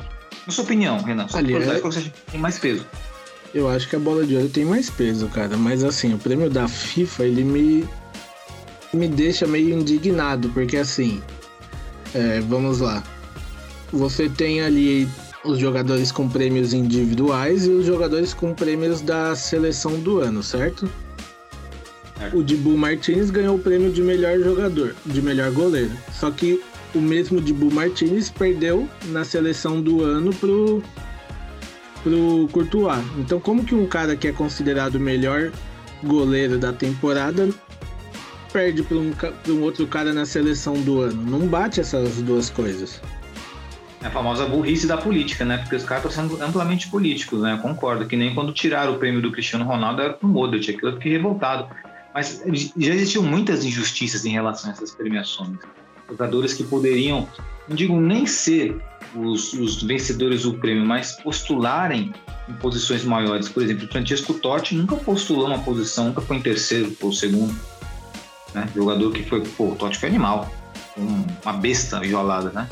Na 0.46 0.53
sua 0.53 0.64
opinião, 0.64 1.03
Renan, 1.03 1.26
só 1.28 1.38
Ali, 1.38 1.55
é... 1.55 1.80
qual 1.80 1.90
você 1.90 2.01
acha 2.01 2.11
que 2.11 2.30
tem 2.30 2.38
mais 2.38 2.59
peso? 2.59 2.84
Eu 3.55 3.66
acho 3.66 3.88
que 3.88 3.96
a 3.96 3.99
bola 3.99 4.26
de 4.26 4.36
ouro 4.36 4.51
tem 4.51 4.66
mais 4.66 4.90
peso, 4.90 5.28
cara. 5.28 5.57
Mas 5.57 5.82
assim, 5.82 6.12
o 6.12 6.18
prêmio 6.18 6.51
da 6.51 6.68
FIFA, 6.68 7.24
ele 7.24 7.42
me, 7.42 7.88
me 8.92 9.09
deixa 9.09 9.46
meio 9.46 9.70
indignado, 9.70 10.51
porque 10.51 10.76
assim, 10.76 11.22
é, 12.14 12.40
vamos 12.40 12.80
lá. 12.80 13.03
Você 13.90 14.28
tem 14.28 14.61
ali 14.61 15.09
os 15.42 15.59
jogadores 15.59 16.12
com 16.12 16.28
prêmios 16.28 16.74
individuais 16.74 17.64
e 17.64 17.70
os 17.70 17.86
jogadores 17.86 18.34
com 18.34 18.53
prêmios 18.53 19.01
da 19.01 19.34
seleção 19.34 19.99
do 20.01 20.20
ano, 20.20 20.42
certo? 20.42 20.86
É. 22.20 22.36
O 22.36 22.42
Dibu 22.42 22.76
Martinez 22.76 23.30
ganhou 23.30 23.56
o 23.56 23.58
prêmio 23.58 23.92
de 23.92 24.02
melhor 24.02 24.38
jogador, 24.38 24.94
de 25.06 25.22
melhor 25.22 25.50
goleiro. 25.52 25.92
Só 26.12 26.30
que 26.30 26.60
o 26.94 26.98
mesmo 26.98 27.40
Dibu 27.40 27.72
Martinez 27.72 28.30
perdeu 28.30 28.88
na 29.06 29.24
seleção 29.24 29.80
do 29.80 30.02
ano 30.02 30.34
pro, 30.34 30.82
pro 32.02 32.48
Courtois. 32.50 33.04
Então, 33.18 33.38
como 33.38 33.64
que 33.64 33.74
um 33.74 33.86
cara 33.86 34.16
que 34.16 34.28
é 34.28 34.32
considerado 34.32 34.96
o 34.96 35.00
melhor 35.00 35.52
goleiro 36.02 36.58
da 36.58 36.72
temporada 36.72 37.48
perde 38.52 38.82
para 38.82 38.96
um, 38.96 39.12
um 39.48 39.62
outro 39.62 39.86
cara 39.86 40.12
na 40.12 40.24
seleção 40.24 40.74
do 40.80 41.00
ano? 41.00 41.22
Não 41.22 41.46
bate 41.46 41.80
essas 41.80 42.20
duas 42.22 42.50
coisas. 42.50 43.00
É 44.00 44.06
a 44.06 44.10
famosa 44.10 44.46
burrice 44.46 44.86
da 44.86 44.96
política, 44.96 45.44
né? 45.44 45.58
Porque 45.58 45.74
os 45.74 45.84
caras 45.84 46.04
estão 46.04 46.28
sendo 46.28 46.42
amplamente 46.42 46.88
políticos, 46.88 47.42
né? 47.42 47.54
Eu 47.54 47.58
concordo. 47.58 48.06
Que 48.06 48.16
nem 48.16 48.32
quando 48.32 48.52
tiraram 48.52 48.94
o 48.94 48.98
prêmio 48.98 49.20
do 49.20 49.32
Cristiano 49.32 49.64
Ronaldo 49.64 50.00
era 50.00 50.12
pro 50.12 50.28
Modric. 50.28 50.70
Aquilo 50.70 50.92
eu 50.92 50.94
fiquei 50.94 51.12
revoltado. 51.12 51.68
Mas 52.14 52.42
já 52.76 52.94
existiam 52.94 53.22
muitas 53.22 53.64
injustiças 53.64 54.24
em 54.24 54.30
relação 54.30 54.70
a 54.70 54.72
essas 54.72 54.94
premiações. 54.94 55.59
Jogadores 56.09 56.54
que 56.54 56.64
poderiam, 56.64 57.28
não 57.68 57.76
digo 57.76 58.00
nem 58.00 58.26
ser 58.26 58.80
os, 59.14 59.52
os 59.52 59.82
vencedores 59.82 60.42
do 60.42 60.54
prêmio, 60.54 60.84
mas 60.84 61.12
postularem 61.22 62.12
em 62.48 62.52
posições 62.54 63.04
maiores. 63.04 63.48
Por 63.48 63.62
exemplo, 63.62 63.86
Francesco 63.88 64.34
Totti 64.34 64.74
nunca 64.74 64.96
postulou 64.96 65.46
uma 65.46 65.59
posição, 65.59 66.06
nunca 66.06 66.20
foi 66.20 66.36
em 66.36 66.42
terceiro 66.42 66.96
ou 67.00 67.12
segundo. 67.12 67.54
Né? 68.54 68.68
Jogador 68.74 69.12
que 69.12 69.22
foi, 69.22 69.42
pô, 69.46 69.72
o 69.72 69.76
Totti 69.76 69.98
foi 69.98 70.09
animal, 70.09 70.50
uma 70.96 71.52
besta 71.52 72.00
violada, 72.00 72.50
né? 72.50 72.68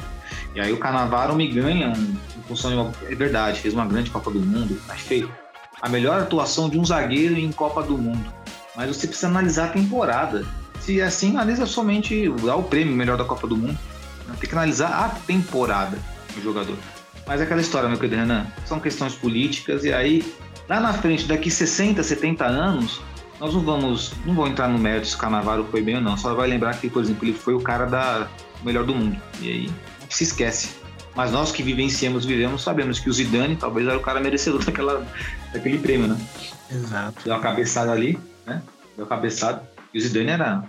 E 0.55 0.61
aí 0.61 0.73
o 0.73 0.79
Canavaro 0.79 1.37
me 1.37 1.49
ganha 1.49 1.93
em 1.93 2.43
função 2.49 2.71
de 2.71 2.77
uma. 2.77 2.93
É 3.11 3.15
verdade, 3.15 3.61
fez 3.61 3.75
uma 3.75 3.85
grande 3.85 4.11
Copa 4.11 4.31
do 4.31 4.41
Mundo, 4.41 4.81
mas 4.89 5.01
feio. 5.01 5.31
A 5.83 5.89
melhor 5.89 6.23
atuação 6.23 6.69
de 6.71 6.79
um 6.79 6.85
zagueiro 6.85 7.39
em 7.39 7.53
Copa 7.53 7.83
do 7.83 7.97
Mundo. 7.99 8.33
Mas 8.77 8.95
você 8.95 9.07
precisa 9.07 9.29
analisar 9.29 9.67
a 9.67 9.69
temporada. 9.69 10.45
Se 10.81 11.01
assim, 11.01 11.31
analisa 11.31 11.67
somente 11.67 12.29
dá 12.45 12.55
o 12.55 12.63
prêmio 12.63 12.95
melhor 12.95 13.17
da 13.17 13.25
Copa 13.25 13.47
do 13.47 13.57
Mundo. 13.57 13.79
Tem 14.39 14.49
que 14.49 14.55
analisar 14.55 14.89
a 14.89 15.09
temporada 15.09 15.99
do 16.35 16.43
jogador. 16.43 16.77
Mas 17.27 17.41
é 17.41 17.45
aquela 17.45 17.61
história, 17.61 17.89
meu 17.89 17.99
querido 17.99 18.17
Renan, 18.17 18.47
são 18.65 18.79
questões 18.79 19.15
políticas 19.15 19.85
e 19.85 19.93
aí 19.93 20.23
lá 20.69 20.81
na 20.81 20.93
frente, 20.93 21.27
daqui 21.27 21.51
60, 21.51 22.03
70 22.03 22.45
anos, 22.45 23.01
nós 23.41 23.53
não 23.55 23.61
vamos, 23.61 24.13
não 24.25 24.35
vou 24.35 24.47
entrar 24.47 24.69
no 24.69 24.79
mérito 24.79 25.09
se 25.09 25.15
o 25.17 25.19
Canavaro 25.19 25.67
foi 25.71 25.83
bem 25.83 25.97
ou 25.97 26.01
não, 26.01 26.17
só 26.17 26.35
vai 26.35 26.49
lembrar 26.49 26.79
que, 26.79 26.89
por 26.89 27.03
exemplo, 27.03 27.27
ele 27.27 27.37
foi 27.37 27.55
o 27.55 27.61
cara 27.61 27.87
da 27.87 28.29
melhor 28.63 28.85
do 28.85 28.95
mundo. 28.95 29.21
E 29.41 29.49
aí 29.49 29.71
se 30.09 30.25
esquece. 30.25 30.71
Mas 31.15 31.33
nós 31.33 31.51
que 31.51 31.63
vivenciamos, 31.63 32.25
vivemos, 32.25 32.63
sabemos 32.63 32.99
que 32.99 33.09
o 33.09 33.13
Zidane 33.13 33.57
talvez 33.57 33.89
era 33.89 33.97
o 33.97 34.01
cara 34.01 34.21
merecedor 34.21 34.63
daquela, 34.65 35.07
daquele 35.53 35.79
prêmio, 35.79 36.09
né? 36.09 36.19
Exato. 36.71 37.25
Deu 37.25 37.35
uma 37.35 37.41
cabeçada 37.41 37.91
ali, 37.91 38.19
né? 38.47 38.63
Deu 38.97 39.07
cabeçada. 39.07 39.69
E 39.93 39.99
o 39.99 40.01
Zidane 40.01 40.31
era. 40.31 40.65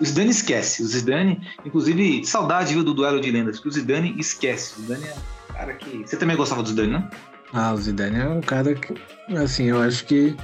O 0.00 0.04
Zidane 0.04 0.30
esquece. 0.30 0.82
O 0.82 0.86
Zidane, 0.86 1.40
inclusive, 1.64 2.24
saudade 2.24 2.74
viu, 2.74 2.84
do 2.84 2.94
duelo 2.94 3.20
de 3.20 3.30
lendas, 3.30 3.60
que 3.60 3.68
o 3.68 3.70
Zidane 3.70 4.14
esquece. 4.18 4.74
O 4.78 4.82
Zidane 4.82 5.04
é 5.06 5.14
um 5.14 5.54
cara 5.54 5.72
que. 5.74 5.98
Você 6.06 6.16
também 6.16 6.36
gostava 6.36 6.62
do 6.62 6.68
Zidane, 6.68 6.92
não? 6.92 7.10
Ah, 7.52 7.72
o 7.72 7.76
Zidane 7.76 8.18
é 8.18 8.28
um 8.28 8.40
cara 8.40 8.74
que. 8.74 8.94
Assim, 9.36 9.64
eu 9.64 9.80
acho 9.80 10.04
que 10.04 10.36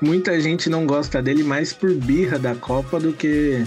muita 0.00 0.40
gente 0.40 0.68
não 0.68 0.86
gosta 0.86 1.22
dele 1.22 1.42
mais 1.42 1.72
por 1.72 1.92
birra 1.94 2.38
da 2.38 2.54
Copa 2.54 2.98
do 2.98 3.12
que 3.12 3.64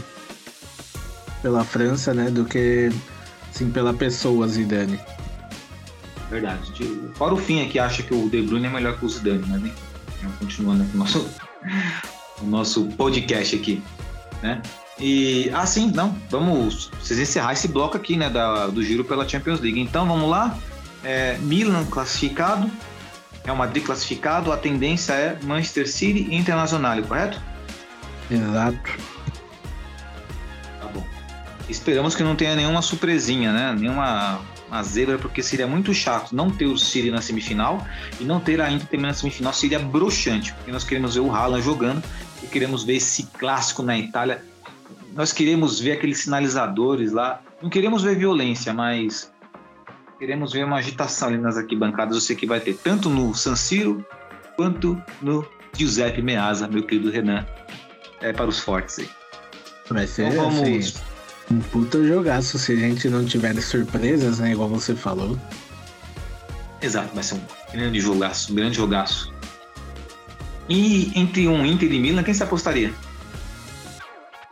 pela 1.41 1.63
França, 1.63 2.13
né? 2.13 2.29
Do 2.29 2.45
que 2.45 2.89
Sim, 3.53 3.69
pela 3.69 3.93
pessoa 3.93 4.47
Zidane. 4.47 4.99
Verdade. 6.29 6.71
Fora 7.13 7.35
o 7.35 7.37
fim 7.37 7.63
aqui 7.63 7.77
acha 7.77 8.01
que 8.01 8.13
o 8.13 8.27
De 8.27 8.41
Bruyne 8.41 8.65
é 8.65 8.69
melhor 8.69 8.97
que 8.97 9.05
o 9.05 9.09
Zidane, 9.09 9.43
mas 9.47 9.61
nem 9.61 9.73
continuando 10.39 10.81
aqui 10.81 10.95
o 10.95 10.97
nosso, 10.97 11.29
o 12.41 12.45
nosso 12.45 12.85
podcast 12.97 13.55
aqui, 13.55 13.81
né? 14.41 14.61
E 14.99 15.49
ah, 15.53 15.65
sim, 15.65 15.91
não, 15.91 16.15
vamos 16.29 16.91
vocês 16.99 17.19
encerrar 17.19 17.53
esse 17.53 17.67
bloco 17.67 17.97
aqui, 17.97 18.15
né, 18.15 18.29
da, 18.29 18.67
do 18.67 18.83
giro 18.83 19.03
pela 19.03 19.27
Champions 19.27 19.59
League. 19.59 19.79
Então 19.79 20.07
vamos 20.07 20.29
lá. 20.29 20.57
É, 21.03 21.37
Milan 21.39 21.83
classificado, 21.85 22.71
é 23.43 23.51
uma 23.51 23.67
declassificado, 23.67 24.51
a 24.53 24.57
tendência 24.57 25.13
é 25.13 25.37
Manchester 25.43 25.89
City 25.89 26.27
e 26.29 26.35
Internacional, 26.35 27.01
correto? 27.03 27.41
Exato. 28.31 29.13
Esperamos 31.67 32.15
que 32.15 32.23
não 32.23 32.35
tenha 32.35 32.55
nenhuma 32.55 32.81
surpresinha, 32.81 33.51
né? 33.51 33.75
Nenhuma 33.77 34.39
uma 34.73 34.81
zebra, 34.81 35.19
porque 35.19 35.43
seria 35.43 35.67
muito 35.67 35.93
chato 35.93 36.35
não 36.35 36.49
ter 36.49 36.65
o 36.65 36.75
City 36.75 37.11
na 37.11 37.21
semifinal 37.21 37.85
e 38.19 38.23
não 38.23 38.39
ter 38.39 38.59
a 38.59 38.71
Inter 38.71 38.87
também 38.87 39.05
na 39.05 39.13
semifinal 39.13 39.53
seria 39.53 39.77
broxante, 39.77 40.51
porque 40.53 40.71
nós 40.71 40.83
queremos 40.83 41.13
ver 41.13 41.21
o 41.21 41.31
Haaland 41.31 41.63
jogando 41.63 42.03
e 42.41 42.47
queremos 42.47 42.83
ver 42.83 42.95
esse 42.95 43.27
clássico 43.37 43.83
na 43.83 43.95
Itália. 43.97 44.43
Nós 45.13 45.31
queremos 45.31 45.79
ver 45.79 45.91
aqueles 45.91 46.17
sinalizadores 46.19 47.11
lá. 47.11 47.39
Não 47.61 47.69
queremos 47.69 48.01
ver 48.01 48.17
violência, 48.17 48.73
mas 48.73 49.31
queremos 50.17 50.51
ver 50.51 50.65
uma 50.65 50.77
agitação 50.77 51.27
ali 51.27 51.37
nas 51.37 51.55
arquibancadas. 51.55 52.15
Eu 52.15 52.21
sei 52.21 52.35
que 52.35 52.47
vai 52.47 52.59
ter 52.59 52.73
tanto 52.73 53.11
no 53.11 53.35
San 53.35 53.55
Siro 53.55 54.03
quanto 54.55 54.99
no 55.21 55.47
Giuseppe 55.77 56.21
Meazza, 56.23 56.67
meu 56.67 56.81
querido 56.81 57.11
Renan. 57.11 57.45
É 58.21 58.33
para 58.33 58.47
os 58.47 58.59
fortes 58.59 58.97
aí. 58.97 59.09
Vai 59.87 60.07
ser 60.07 60.29
então 60.29 60.49
vamos. 60.51 60.95
Assim 60.95 61.12
um 61.53 61.59
puta 61.59 62.03
jogaço 62.05 62.57
se 62.57 62.71
a 62.71 62.75
gente 62.75 63.07
não 63.07 63.23
tiver 63.23 63.59
surpresas, 63.61 64.39
né? 64.39 64.51
Igual 64.51 64.69
você 64.69 64.95
falou. 64.95 65.37
Exato, 66.81 67.13
vai 67.13 67.23
ser 67.23 67.35
um 67.35 67.41
grande 67.71 67.99
jogaço, 67.99 68.51
um 68.51 68.55
grande 68.55 68.77
jogaço. 68.77 69.31
E 70.67 71.11
entre 71.15 71.47
um 71.47 71.65
Inter 71.65 71.91
e 71.91 71.99
Milan, 71.99 72.23
quem 72.23 72.33
você 72.33 72.43
apostaria? 72.43 72.91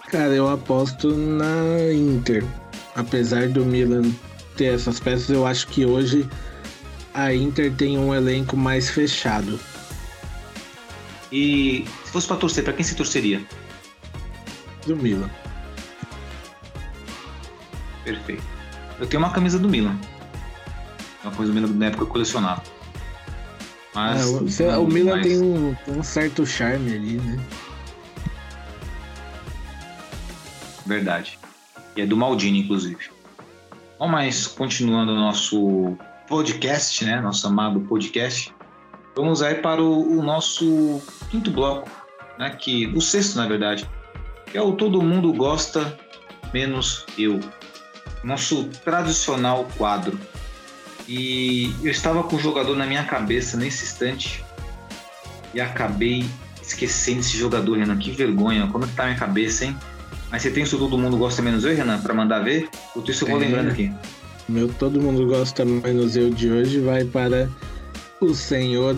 Cara, 0.09 0.33
eu 0.33 0.47
aposto 0.47 1.15
na 1.15 1.91
Inter. 1.93 2.45
Apesar 2.95 3.47
do 3.47 3.65
Milan 3.65 4.11
ter 4.55 4.73
essas 4.75 4.99
peças, 4.99 5.29
eu 5.29 5.45
acho 5.45 5.67
que 5.67 5.85
hoje 5.85 6.27
a 7.13 7.33
Inter 7.33 7.73
tem 7.73 7.97
um 7.97 8.13
elenco 8.13 8.55
mais 8.55 8.89
fechado. 8.89 9.59
E 11.31 11.85
se 12.05 12.11
fosse 12.11 12.27
para 12.27 12.37
torcer, 12.37 12.63
para 12.63 12.73
quem 12.73 12.83
se 12.83 12.93
torceria? 12.93 13.41
Do 14.85 14.95
Milan. 14.95 15.29
Perfeito. 18.03 18.43
Eu 18.99 19.07
tenho 19.07 19.21
uma 19.21 19.31
camisa 19.31 19.57
do 19.57 19.69
Milan. 19.69 19.97
Uma 21.23 21.33
coisa 21.33 21.51
do 21.51 21.59
Milan 21.59 21.71
da 21.77 21.85
época 21.87 22.05
colecionava. 22.05 22.63
Mas. 23.93 24.21
É, 24.21 24.39
você, 24.39 24.67
o 24.69 24.87
Milan 24.87 25.13
mais... 25.13 25.27
tem 25.27 25.41
um, 25.41 25.75
um 25.87 26.03
certo 26.03 26.45
charme 26.45 26.93
ali, 26.93 27.17
né? 27.17 27.39
Verdade. 30.85 31.39
E 31.95 32.01
é 32.01 32.05
do 32.05 32.17
Maldini, 32.17 32.61
inclusive. 32.61 33.09
Bom, 33.99 34.07
mas 34.07 34.47
continuando 34.47 35.11
o 35.11 35.15
nosso 35.15 35.97
podcast, 36.27 37.03
né? 37.05 37.21
Nosso 37.21 37.45
amado 37.47 37.81
podcast. 37.81 38.53
Vamos 39.15 39.41
aí 39.41 39.55
para 39.55 39.81
o, 39.81 40.19
o 40.19 40.23
nosso 40.23 41.01
quinto 41.29 41.51
bloco, 41.51 41.89
né? 42.39 42.49
Que, 42.51 42.87
o 42.87 43.01
sexto, 43.01 43.35
na 43.35 43.45
verdade. 43.45 43.87
Que 44.45 44.57
é 44.57 44.61
o 44.61 44.73
Todo 44.73 45.01
Mundo 45.01 45.31
Gosta 45.33 45.97
Menos 46.53 47.05
Eu 47.17 47.39
nosso 48.23 48.65
tradicional 48.83 49.67
quadro. 49.77 50.19
E 51.07 51.73
eu 51.83 51.91
estava 51.91 52.23
com 52.23 52.35
o 52.35 52.39
jogador 52.39 52.75
na 52.75 52.85
minha 52.85 53.03
cabeça 53.03 53.57
nesse 53.57 53.85
instante 53.85 54.43
e 55.53 55.59
acabei 55.59 56.25
esquecendo 56.61 57.19
esse 57.19 57.37
jogador, 57.37 57.77
Renan. 57.77 57.97
Que 57.97 58.11
vergonha. 58.11 58.67
Como 58.67 58.85
é 58.85 58.87
que 58.87 58.95
tá 58.95 59.03
a 59.03 59.05
minha 59.07 59.17
cabeça, 59.17 59.65
hein? 59.65 59.75
Mas 60.29 60.43
você 60.43 60.51
tem 60.51 60.63
isso 60.63 60.77
Todo 60.77 60.97
Mundo 60.97 61.17
Gosta 61.17 61.41
Menos 61.41 61.65
Eu, 61.65 61.75
Renan, 61.75 61.99
para 61.99 62.13
mandar 62.13 62.39
ver? 62.39 62.69
Enquanto 62.91 63.11
isso 63.11 63.25
eu 63.25 63.29
vou 63.29 63.41
é. 63.41 63.45
lembrando 63.45 63.71
aqui. 63.71 63.91
Meu 64.47 64.69
Todo 64.69 65.01
Mundo 65.01 65.25
Gosta 65.27 65.65
Menos 65.65 66.15
Eu 66.15 66.29
de 66.29 66.49
hoje 66.49 66.79
vai 66.79 67.03
para 67.03 67.49
o 68.21 68.33
senhor 68.33 68.95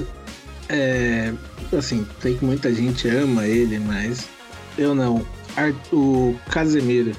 é. 0.70 1.34
Assim, 1.76 2.06
sei 2.22 2.36
que 2.36 2.46
muita 2.46 2.74
gente 2.74 3.08
ama 3.08 3.46
ele, 3.46 3.80
mas 3.80 4.28
eu 4.78 4.94
não. 4.94 5.26
O 5.92 6.36
Casemiro, 6.50 7.12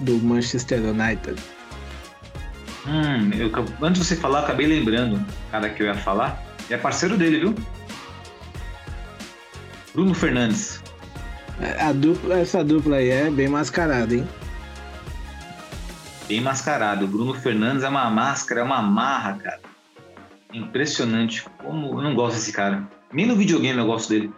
do 0.00 0.18
Manchester 0.18 0.80
United. 0.80 1.40
Hum, 2.86 3.30
eu, 3.36 3.50
antes 3.82 4.02
de 4.02 4.08
você 4.08 4.16
falar, 4.16 4.40
acabei 4.40 4.66
lembrando 4.66 5.16
o 5.16 5.50
cara 5.50 5.68
que 5.68 5.82
eu 5.82 5.86
ia 5.86 5.94
falar. 5.94 6.42
É 6.68 6.76
parceiro 6.76 7.16
dele, 7.16 7.40
viu? 7.40 7.54
Bruno 9.92 10.14
Fernandes. 10.14 10.82
A 11.78 11.92
dupla, 11.92 12.38
essa 12.38 12.64
dupla 12.64 12.96
aí 12.96 13.10
é 13.10 13.30
bem 13.30 13.48
mascarada, 13.48 14.14
hein? 14.14 14.26
Bem 16.26 16.40
mascarado. 16.40 17.04
O 17.04 17.08
Bruno 17.08 17.34
Fernandes 17.34 17.82
é 17.82 17.88
uma 17.88 18.08
máscara, 18.08 18.60
é 18.60 18.64
uma 18.64 18.80
marra, 18.80 19.34
cara. 19.34 19.60
Impressionante. 20.54 21.44
Como 21.62 21.98
eu 21.98 22.02
não 22.02 22.14
gosto 22.14 22.36
desse 22.36 22.52
cara. 22.52 22.88
Nem 23.12 23.26
no 23.26 23.36
videogame 23.36 23.78
eu 23.78 23.86
gosto 23.86 24.08
dele. 24.08 24.32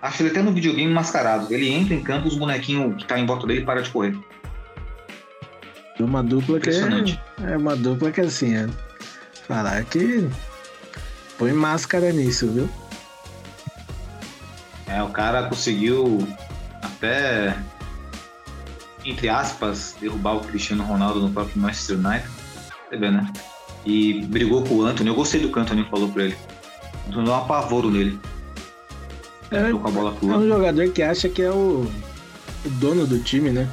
Acho 0.00 0.22
ele 0.22 0.30
até 0.30 0.42
no 0.42 0.52
videogame 0.52 0.92
mascarado. 0.92 1.52
Ele 1.52 1.68
entra 1.68 1.94
em 1.94 2.02
campo, 2.02 2.28
os 2.28 2.36
bonequinhos 2.36 2.96
que 2.96 3.06
tá 3.06 3.18
em 3.18 3.26
volta 3.26 3.46
dele 3.46 3.64
param 3.64 3.82
de 3.82 3.90
correr. 3.90 4.16
Uma 6.00 6.22
dupla 6.22 6.58
que 6.58 6.70
é, 6.70 7.52
é 7.52 7.56
uma 7.56 7.76
dupla 7.76 8.10
que 8.10 8.20
assim, 8.20 8.56
é 8.56 8.68
falar 9.46 9.84
que 9.84 10.28
põe 11.38 11.52
máscara 11.52 12.12
nisso, 12.12 12.48
viu? 12.48 12.68
É, 14.88 15.02
o 15.02 15.08
cara 15.08 15.44
conseguiu 15.48 16.26
até 16.82 17.56
entre 19.04 19.28
aspas 19.28 19.96
derrubar 20.00 20.36
o 20.36 20.40
Cristiano 20.40 20.84
Ronaldo 20.84 21.20
no 21.20 21.30
próprio 21.30 21.60
Manchester 21.60 21.96
United. 21.98 22.28
Você 22.88 22.96
vê, 22.96 23.10
né? 23.10 23.32
E 23.84 24.24
brigou 24.26 24.64
com 24.64 24.76
o 24.76 24.82
Anthony. 24.84 25.08
Eu 25.08 25.14
gostei 25.14 25.40
do 25.40 25.50
que 25.50 25.58
o 25.58 25.62
Anthony 25.62 25.84
falou 25.90 26.08
pra 26.08 26.24
ele. 26.24 26.36
Deu 27.08 27.20
um 27.20 27.34
apavoro 27.34 27.90
nele. 27.90 28.18
É, 29.50 29.70
com 29.70 29.86
a 29.86 29.90
bola 29.90 30.16
é 30.22 30.26
um 30.26 30.48
jogador 30.48 30.88
que 30.90 31.02
acha 31.02 31.28
que 31.28 31.42
é 31.42 31.50
o, 31.50 31.86
o 32.64 32.70
dono 32.80 33.06
do 33.06 33.18
time, 33.18 33.50
né? 33.50 33.68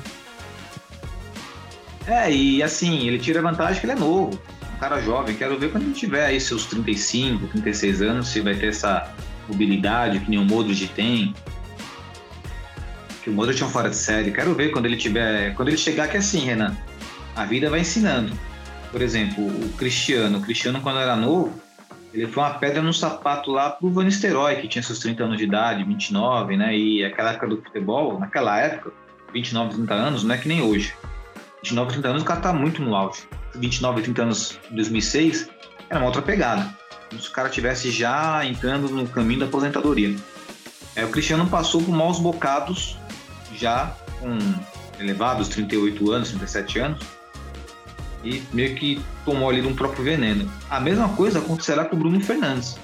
É, 2.09 2.31
e 2.31 2.63
assim, 2.63 3.07
ele 3.07 3.19
tira 3.19 3.39
vantagem 3.39 3.79
que 3.79 3.85
ele 3.85 3.93
é 3.93 3.95
novo, 3.95 4.41
um 4.73 4.79
cara 4.79 4.99
jovem. 4.99 5.35
Quero 5.35 5.59
ver 5.59 5.71
quando 5.71 5.83
ele 5.83 5.93
tiver 5.93 6.25
aí 6.25 6.41
seus 6.41 6.65
35, 6.65 7.45
36 7.47 8.01
anos, 8.01 8.29
se 8.29 8.41
vai 8.41 8.55
ter 8.55 8.69
essa 8.69 9.13
mobilidade 9.47 10.19
que 10.19 10.31
nem 10.31 10.39
o 10.39 10.43
Modric 10.43 10.87
tem. 10.87 11.35
Que 13.21 13.29
o 13.29 13.33
Modric 13.33 13.61
é 13.61 13.65
um 13.65 13.69
fora 13.69 13.91
de 13.91 13.95
série. 13.95 14.31
Quero 14.31 14.55
ver 14.55 14.71
quando 14.71 14.87
ele 14.87 14.97
tiver. 14.97 15.53
Quando 15.53 15.67
ele 15.67 15.77
chegar 15.77 16.07
que 16.07 16.17
é 16.17 16.19
assim, 16.19 16.39
Renan. 16.39 16.75
A 17.35 17.45
vida 17.45 17.69
vai 17.69 17.81
ensinando. 17.81 18.35
Por 18.91 19.03
exemplo, 19.03 19.45
o 19.45 19.69
Cristiano. 19.77 20.39
O 20.39 20.41
Cristiano, 20.41 20.81
quando 20.81 20.97
era 20.97 21.15
novo, 21.15 21.53
ele 22.11 22.25
foi 22.25 22.41
uma 22.41 22.55
pedra 22.55 22.81
no 22.81 22.91
sapato 22.91 23.51
lá 23.51 23.69
pro 23.69 23.91
Van 23.91 24.05
Nistelrooy, 24.05 24.55
que 24.55 24.67
tinha 24.67 24.81
seus 24.81 24.97
30 24.97 25.25
anos 25.25 25.37
de 25.37 25.43
idade, 25.43 25.83
29, 25.83 26.57
né? 26.57 26.75
E 26.75 27.05
aquela 27.05 27.29
época 27.29 27.47
do 27.47 27.61
futebol, 27.61 28.19
naquela 28.19 28.59
época, 28.59 28.91
29, 29.31 29.75
30 29.75 29.93
anos, 29.93 30.23
não 30.23 30.33
é 30.33 30.37
que 30.39 30.47
nem 30.47 30.63
hoje. 30.63 30.95
29, 31.63 31.93
30 31.93 32.07
anos, 32.07 32.21
o 32.21 32.25
cara 32.25 32.39
tá 32.39 32.53
muito 32.53 32.81
no 32.81 32.95
auge. 32.95 33.27
29, 33.55 34.01
30 34.01 34.21
anos 34.21 34.59
em 34.71 34.75
2006, 34.75 35.49
era 35.89 35.99
uma 35.99 36.05
outra 36.07 36.21
pegada. 36.21 36.73
Como 37.09 37.21
se 37.21 37.29
o 37.29 37.31
cara 37.31 37.49
tivesse 37.49 37.91
já 37.91 38.45
entrando 38.45 38.89
no 38.89 39.07
caminho 39.07 39.39
da 39.39 39.45
aposentadoria. 39.47 40.15
É, 40.95 41.03
o 41.05 41.09
Cristiano 41.09 41.47
passou 41.47 41.81
por 41.81 41.91
maus 41.91 42.19
bocados, 42.19 42.97
já 43.55 43.95
com 44.19 44.37
elevados 44.99 45.47
38 45.49 46.11
anos, 46.11 46.29
37 46.29 46.79
anos, 46.79 46.99
e 48.23 48.43
meio 48.53 48.75
que 48.75 49.01
tomou 49.25 49.49
ali 49.49 49.61
de 49.61 49.67
um 49.67 49.75
próprio 49.75 50.03
veneno. 50.03 50.51
A 50.69 50.79
mesma 50.79 51.09
coisa 51.09 51.39
acontecerá 51.39 51.85
com 51.85 51.95
o 51.95 51.99
Bruno 51.99 52.19
Fernandes. 52.21 52.77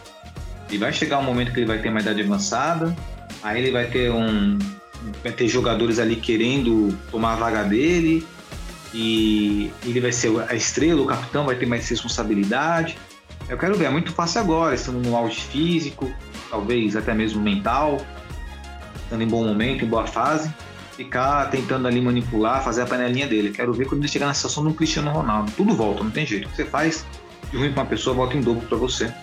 E 0.70 0.78
vai 0.78 0.92
chegar 0.92 1.20
um 1.20 1.24
momento 1.24 1.52
que 1.52 1.60
ele 1.60 1.68
vai 1.68 1.80
ter 1.80 1.90
uma 1.90 2.00
idade 2.00 2.22
avançada, 2.22 2.96
aí 3.44 3.62
ele 3.62 3.72
vai 3.72 3.86
ter 3.86 4.12
um 4.12 4.58
vai 5.22 5.32
ter 5.32 5.48
jogadores 5.48 6.00
ali 6.00 6.16
querendo 6.16 6.98
tomar 7.12 7.34
a 7.34 7.36
vaga 7.36 7.64
dele, 7.64 8.26
e 8.96 9.74
ele 9.84 10.00
vai 10.00 10.14
ser 10.14 10.32
a 10.50 10.56
estrela, 10.56 11.02
o 11.02 11.06
capitão 11.06 11.46
vai 11.46 11.56
ter 11.58 11.66
mais 11.66 11.88
responsabilidade. 11.90 12.98
Eu 13.50 13.58
quero 13.58 13.76
ver, 13.76 13.86
é 13.86 13.90
muito 13.90 14.14
fácil 14.14 14.40
agora, 14.40 14.74
estando 14.74 15.06
no 15.06 15.18
auge 15.18 15.42
físico, 15.42 16.10
talvez 16.50 16.96
até 16.96 17.14
mesmo 17.14 17.42
mental, 17.42 17.98
estando 19.04 19.22
em 19.22 19.28
bom 19.28 19.46
momento, 19.46 19.84
em 19.84 19.88
boa 19.88 20.08
fase, 20.08 20.50
ficar 20.96 21.50
tentando 21.52 21.90
ali 21.90 22.00
manipular, 22.00 22.64
fazer 22.64 22.84
a 22.84 22.86
panelinha 22.86 23.28
dele. 23.28 23.52
Quero 23.52 23.74
ver 23.74 23.86
quando 23.86 24.00
ele 24.00 24.08
chegar 24.08 24.28
na 24.28 24.34
situação 24.34 24.64
do 24.64 24.74
Cristiano 24.74 25.12
Ronaldo. 25.12 25.52
Tudo 25.58 25.76
volta, 25.76 26.02
não 26.02 26.12
tem 26.12 26.26
jeito. 26.26 26.48
O 26.48 26.50
que 26.50 26.56
você 26.56 26.66
faz 26.66 27.06
de 27.52 27.58
ruim 27.58 27.74
para 27.74 27.84
uma 27.84 27.90
pessoa, 27.90 28.16
volta 28.16 28.38
em 28.38 28.42
dobro 28.42 28.66
para 28.66 28.78
você. 28.78 29.14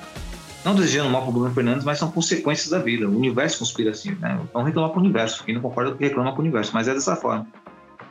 Não 0.66 0.74
desejando 0.74 1.08
mal 1.08 1.22
para 1.22 1.30
o 1.30 1.32
Bruno 1.32 1.52
Fernandes, 1.52 1.82
mas 1.82 1.98
são 1.98 2.10
consequências 2.10 2.68
da 2.68 2.78
vida. 2.78 3.08
O 3.08 3.16
universo 3.16 3.60
conspira 3.60 3.90
assim, 3.90 4.14
né? 4.20 4.38
Vamos 4.52 4.68
reclamar 4.68 4.90
para 4.90 5.00
o 5.00 5.02
universo. 5.02 5.42
Quem 5.44 5.54
não 5.54 5.62
concorda, 5.62 5.96
reclama 5.98 6.30
para 6.30 6.38
o 6.38 6.42
universo, 6.42 6.72
mas 6.74 6.86
é 6.86 6.94
dessa 6.94 7.16
forma. 7.16 7.46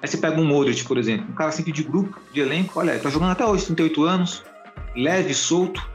Aí 0.02 0.08
você 0.08 0.18
pega 0.18 0.40
um 0.40 0.46
Modric, 0.46 0.84
por 0.84 0.98
exemplo, 0.98 1.28
um 1.30 1.36
cara 1.36 1.52
sempre 1.52 1.72
de 1.72 1.84
grupo, 1.84 2.20
de 2.34 2.42
elenco, 2.42 2.80
olha, 2.80 2.98
tá 2.98 3.10
jogando 3.10 3.32
até 3.32 3.46
hoje, 3.46 3.66
38 3.66 4.04
anos, 4.04 4.44
leve, 4.96 5.34
solto 5.34 5.88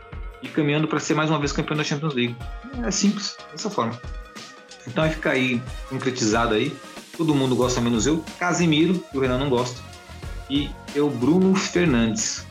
e 0.42 0.48
caminhando 0.48 0.86
para 0.86 1.00
ser 1.00 1.14
mais 1.14 1.28
uma 1.28 1.38
vez 1.38 1.50
campeão 1.52 1.76
da 1.76 1.82
Champions 1.82 2.14
League. 2.14 2.36
É 2.84 2.90
simples, 2.90 3.36
dessa 3.50 3.68
forma. 3.68 3.98
Então 4.86 5.02
vai 5.02 5.12
ficar 5.12 5.32
aí 5.32 5.60
concretizado 5.88 6.54
aí. 6.54 6.74
Todo 7.16 7.34
mundo 7.34 7.56
gosta 7.56 7.80
menos 7.80 8.06
eu. 8.06 8.24
Casimiro, 8.38 9.02
que 9.10 9.18
o 9.18 9.20
Renan 9.20 9.38
não 9.38 9.48
gosta. 9.48 9.80
E 10.48 10.70
eu, 10.94 11.10
Bruno 11.10 11.54
Fernandes, 11.54 12.46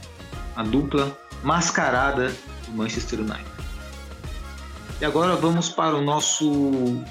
a 0.56 0.64
dupla 0.64 1.18
mascarada 1.44 2.36
do 2.68 2.74
Manchester 2.74 3.20
United. 3.20 3.46
E 5.00 5.06
agora 5.06 5.36
vamos 5.36 5.70
para 5.70 5.96
o 5.96 6.02
nosso 6.02 7.02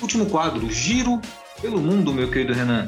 último 0.00 0.26
quadro, 0.26 0.70
Giro 0.70 1.20
pelo 1.60 1.80
Mundo, 1.80 2.12
meu 2.12 2.30
querido 2.30 2.52
Renan. 2.52 2.86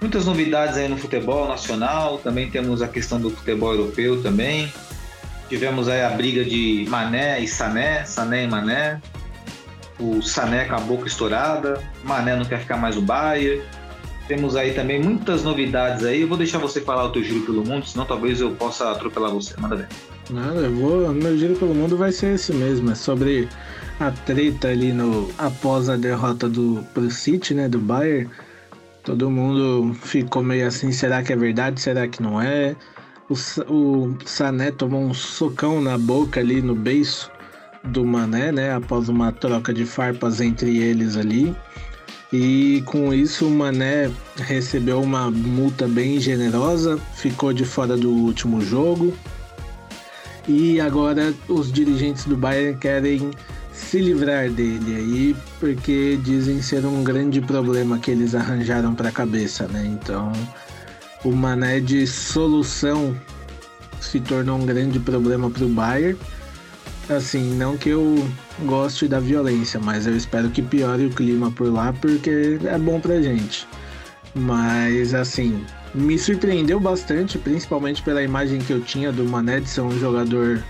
Muitas 0.00 0.26
novidades 0.26 0.76
aí 0.76 0.88
no 0.88 0.96
futebol 0.96 1.48
nacional, 1.48 2.18
também 2.18 2.48
temos 2.48 2.82
a 2.82 2.88
questão 2.88 3.20
do 3.20 3.30
futebol 3.30 3.72
europeu 3.72 4.22
também. 4.22 4.72
Tivemos 5.48 5.88
aí 5.88 6.02
a 6.02 6.10
briga 6.10 6.44
de 6.44 6.86
Mané 6.88 7.40
e 7.40 7.48
Sané, 7.48 8.04
Sané 8.04 8.44
e 8.44 8.46
Mané. 8.46 9.00
O 9.98 10.22
Sané 10.22 10.66
com 10.66 10.76
a 10.76 10.80
boca 10.80 11.08
estourada, 11.08 11.82
Mané 12.04 12.36
não 12.36 12.44
quer 12.44 12.60
ficar 12.60 12.76
mais 12.76 12.94
no 12.94 13.02
Bayern. 13.02 13.60
Temos 14.28 14.54
aí 14.54 14.72
também 14.72 15.02
muitas 15.02 15.42
novidades 15.42 16.04
aí. 16.04 16.20
Eu 16.20 16.28
vou 16.28 16.36
deixar 16.36 16.58
você 16.58 16.80
falar 16.80 17.06
o 17.06 17.10
teu 17.10 17.24
giro 17.24 17.40
pelo 17.40 17.64
mundo, 17.64 17.86
senão 17.86 18.04
talvez 18.04 18.40
eu 18.40 18.52
possa 18.52 18.92
atropelar 18.92 19.32
você. 19.32 19.54
Manda 19.58 19.74
ver. 19.74 19.88
Não, 20.30 20.54
eu 20.54 20.72
vou. 20.76 21.12
Meu 21.12 21.36
giro 21.36 21.56
pelo 21.56 21.74
mundo 21.74 21.96
vai 21.96 22.12
ser 22.12 22.34
esse 22.34 22.52
mesmo. 22.52 22.92
É 22.92 22.94
sobre 22.94 23.48
a 23.98 24.12
treta 24.12 24.68
ali 24.68 24.92
no 24.92 25.28
após 25.38 25.88
a 25.88 25.96
derrota 25.96 26.48
do 26.48 26.84
pro 26.94 27.10
City, 27.10 27.54
né, 27.54 27.68
do 27.68 27.80
Bayern 27.80 28.30
Todo 29.08 29.30
mundo 29.30 29.94
ficou 29.94 30.42
meio 30.42 30.66
assim, 30.66 30.92
será 30.92 31.22
que 31.22 31.32
é 31.32 31.36
verdade? 31.36 31.80
Será 31.80 32.06
que 32.06 32.22
não 32.22 32.38
é? 32.38 32.76
O, 33.30 33.32
o 33.72 34.14
Sané 34.26 34.70
tomou 34.70 35.00
um 35.00 35.14
socão 35.14 35.80
na 35.80 35.96
boca 35.96 36.40
ali 36.40 36.60
no 36.60 36.74
beiço 36.74 37.30
do 37.84 38.04
Mané, 38.04 38.52
né? 38.52 38.74
Após 38.74 39.08
uma 39.08 39.32
troca 39.32 39.72
de 39.72 39.86
farpas 39.86 40.42
entre 40.42 40.76
eles 40.76 41.16
ali. 41.16 41.56
E 42.30 42.82
com 42.84 43.14
isso 43.14 43.46
o 43.46 43.50
Mané 43.50 44.10
recebeu 44.36 45.00
uma 45.00 45.30
multa 45.30 45.88
bem 45.88 46.20
generosa, 46.20 46.98
ficou 47.14 47.54
de 47.54 47.64
fora 47.64 47.96
do 47.96 48.10
último 48.10 48.60
jogo. 48.60 49.16
E 50.46 50.78
agora 50.82 51.32
os 51.48 51.72
dirigentes 51.72 52.26
do 52.26 52.36
Bayern 52.36 52.76
querem 52.76 53.30
se 53.78 54.00
livrar 54.00 54.50
dele 54.50 54.96
aí, 54.96 55.36
porque 55.60 56.18
dizem 56.22 56.60
ser 56.60 56.84
um 56.84 57.02
grande 57.02 57.40
problema 57.40 57.98
que 57.98 58.10
eles 58.10 58.34
arranjaram 58.34 58.94
para 58.94 59.08
a 59.08 59.12
cabeça, 59.12 59.66
né? 59.68 59.86
Então, 59.86 60.32
o 61.24 61.32
Mané 61.32 61.80
de 61.80 62.06
solução 62.06 63.16
se 64.00 64.20
tornou 64.20 64.58
um 64.58 64.66
grande 64.66 64.98
problema 64.98 65.48
para 65.48 65.64
o 65.64 65.68
Bayern. 65.68 66.18
Assim, 67.08 67.54
não 67.54 67.76
que 67.78 67.88
eu 67.88 68.28
goste 68.64 69.08
da 69.08 69.18
violência, 69.18 69.80
mas 69.80 70.06
eu 70.06 70.14
espero 70.14 70.50
que 70.50 70.60
piore 70.60 71.06
o 71.06 71.10
clima 71.10 71.50
por 71.50 71.72
lá, 71.72 71.92
porque 71.92 72.58
é 72.64 72.78
bom 72.78 73.00
pra 73.00 73.22
gente. 73.22 73.66
Mas, 74.34 75.14
assim, 75.14 75.64
me 75.94 76.18
surpreendeu 76.18 76.78
bastante, 76.78 77.38
principalmente 77.38 78.02
pela 78.02 78.22
imagem 78.22 78.58
que 78.58 78.72
eu 78.72 78.82
tinha 78.82 79.10
do 79.10 79.24
Mané 79.24 79.60
de 79.60 79.70
ser 79.70 79.80
um 79.80 79.98
jogador 79.98 80.62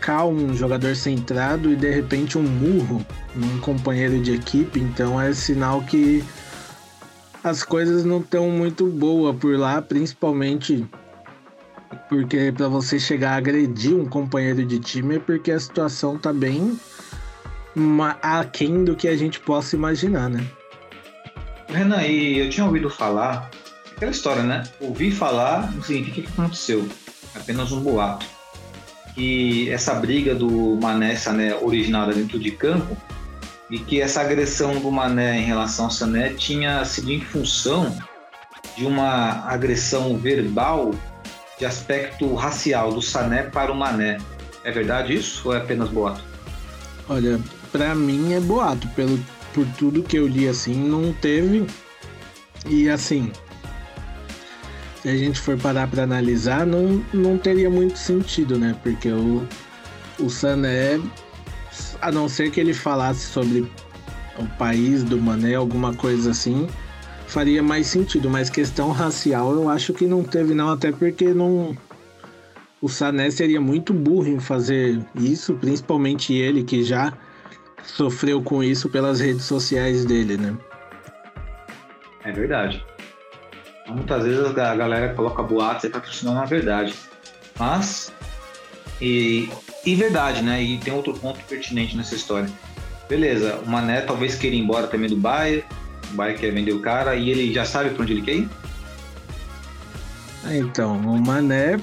calmo, 0.00 0.44
um 0.44 0.54
jogador 0.54 0.94
centrado 0.96 1.72
e 1.72 1.76
de 1.76 1.90
repente 1.90 2.38
um 2.38 2.42
murro 2.42 3.04
num 3.34 3.60
companheiro 3.60 4.20
de 4.20 4.34
equipe, 4.34 4.80
então 4.80 5.20
é 5.20 5.32
sinal 5.32 5.82
que 5.82 6.24
as 7.42 7.62
coisas 7.62 8.04
não 8.04 8.20
estão 8.20 8.50
muito 8.50 8.86
boas 8.86 9.36
por 9.36 9.56
lá, 9.56 9.80
principalmente 9.80 10.86
porque 12.08 12.52
para 12.56 12.68
você 12.68 12.98
chegar 12.98 13.32
a 13.32 13.36
agredir 13.36 13.94
um 13.94 14.06
companheiro 14.06 14.64
de 14.64 14.78
time 14.78 15.16
é 15.16 15.18
porque 15.18 15.52
a 15.52 15.60
situação 15.60 16.18
tá 16.18 16.32
bem 16.32 16.78
aquém 18.22 18.84
do 18.84 18.96
que 18.96 19.06
a 19.06 19.16
gente 19.16 19.38
possa 19.40 19.76
imaginar, 19.76 20.28
né? 20.28 20.44
Renan, 21.68 22.02
e 22.02 22.38
eu 22.38 22.50
tinha 22.50 22.66
ouvido 22.66 22.90
falar, 22.90 23.50
aquela 23.94 24.10
história, 24.10 24.42
né? 24.42 24.64
Ouvir 24.80 25.12
falar 25.12 25.70
não 25.72 25.82
significa 25.82 26.22
que 26.22 26.32
aconteceu, 26.32 26.88
apenas 27.34 27.70
um 27.70 27.80
boato 27.80 28.37
que 29.18 29.68
essa 29.68 29.94
briga 29.94 30.32
do 30.32 30.78
Mané 30.80 31.16
Sané 31.16 31.52
originada 31.56 32.14
dentro 32.14 32.38
de 32.38 32.52
campo 32.52 32.96
e 33.68 33.76
que 33.76 34.00
essa 34.00 34.20
agressão 34.20 34.78
do 34.78 34.92
Mané 34.92 35.40
em 35.40 35.44
relação 35.44 35.86
ao 35.86 35.90
Sané 35.90 36.34
tinha 36.34 36.84
sido 36.84 37.10
em 37.10 37.20
função 37.20 37.98
de 38.76 38.86
uma 38.86 39.44
agressão 39.44 40.16
verbal 40.16 40.92
de 41.58 41.66
aspecto 41.66 42.32
racial 42.36 42.92
do 42.92 43.02
Sané 43.02 43.42
para 43.42 43.72
o 43.72 43.74
Mané. 43.74 44.18
É 44.62 44.70
verdade 44.70 45.14
isso 45.14 45.48
ou 45.48 45.54
é 45.54 45.58
apenas 45.58 45.88
boato? 45.88 46.22
Olha, 47.08 47.40
para 47.72 47.96
mim 47.96 48.34
é 48.34 48.40
boato, 48.40 48.86
pelo 48.90 49.18
por 49.52 49.66
tudo 49.76 50.04
que 50.04 50.16
eu 50.16 50.28
li 50.28 50.48
assim, 50.48 50.74
não 50.74 51.12
teve. 51.12 51.66
E 52.68 52.88
assim, 52.88 53.32
a 55.08 55.16
gente 55.16 55.40
for 55.40 55.56
parar 55.58 55.88
para 55.88 56.02
analisar, 56.02 56.66
não, 56.66 57.04
não 57.12 57.38
teria 57.38 57.70
muito 57.70 57.98
sentido, 57.98 58.58
né? 58.58 58.76
Porque 58.82 59.10
o, 59.10 59.46
o 60.18 60.28
Sané, 60.28 61.00
a 62.00 62.10
não 62.10 62.28
ser 62.28 62.50
que 62.50 62.60
ele 62.60 62.74
falasse 62.74 63.26
sobre 63.26 63.70
o 64.38 64.46
país 64.58 65.02
do 65.02 65.18
Mané, 65.18 65.54
alguma 65.54 65.94
coisa 65.94 66.30
assim, 66.30 66.68
faria 67.26 67.62
mais 67.62 67.86
sentido. 67.86 68.28
Mas 68.28 68.50
questão 68.50 68.90
racial 68.90 69.52
eu 69.52 69.68
acho 69.68 69.92
que 69.92 70.06
não 70.06 70.22
teve, 70.22 70.54
não, 70.54 70.70
até 70.70 70.92
porque 70.92 71.32
não. 71.32 71.76
O 72.80 72.88
Sané 72.88 73.30
seria 73.30 73.60
muito 73.60 73.92
burro 73.92 74.28
em 74.28 74.38
fazer 74.38 75.00
isso, 75.16 75.54
principalmente 75.54 76.32
ele 76.32 76.62
que 76.62 76.84
já 76.84 77.12
sofreu 77.82 78.40
com 78.40 78.62
isso 78.62 78.88
pelas 78.88 79.20
redes 79.20 79.44
sociais 79.44 80.04
dele, 80.04 80.36
né? 80.36 80.56
É 82.24 82.32
verdade. 82.32 82.84
Muitas 83.88 84.24
vezes 84.24 84.44
a 84.44 84.74
galera 84.74 85.14
coloca 85.14 85.42
boatos 85.42 85.84
e 85.84 85.88
patrocinando 85.88 86.38
na 86.38 86.44
verdade. 86.44 86.94
Mas, 87.58 88.12
e, 89.00 89.48
e 89.84 89.94
verdade, 89.94 90.42
né? 90.42 90.62
E 90.62 90.78
tem 90.78 90.92
outro 90.92 91.14
ponto 91.14 91.40
pertinente 91.44 91.96
nessa 91.96 92.14
história. 92.14 92.48
Beleza, 93.08 93.56
o 93.64 93.68
Mané 93.68 94.02
talvez 94.02 94.34
queira 94.34 94.54
ir 94.54 94.60
embora 94.60 94.86
também 94.86 95.08
do 95.08 95.16
Bayern, 95.16 95.64
o 96.12 96.14
Bayern 96.14 96.38
quer 96.38 96.52
vender 96.52 96.72
o 96.72 96.80
cara 96.80 97.16
e 97.16 97.30
ele 97.30 97.52
já 97.52 97.64
sabe 97.64 97.90
para 97.90 98.02
onde 98.02 98.12
ele 98.12 98.22
quer 98.22 98.34
ir? 98.34 98.48
Então, 100.50 100.96
o 100.98 101.18
Mané 101.18 101.78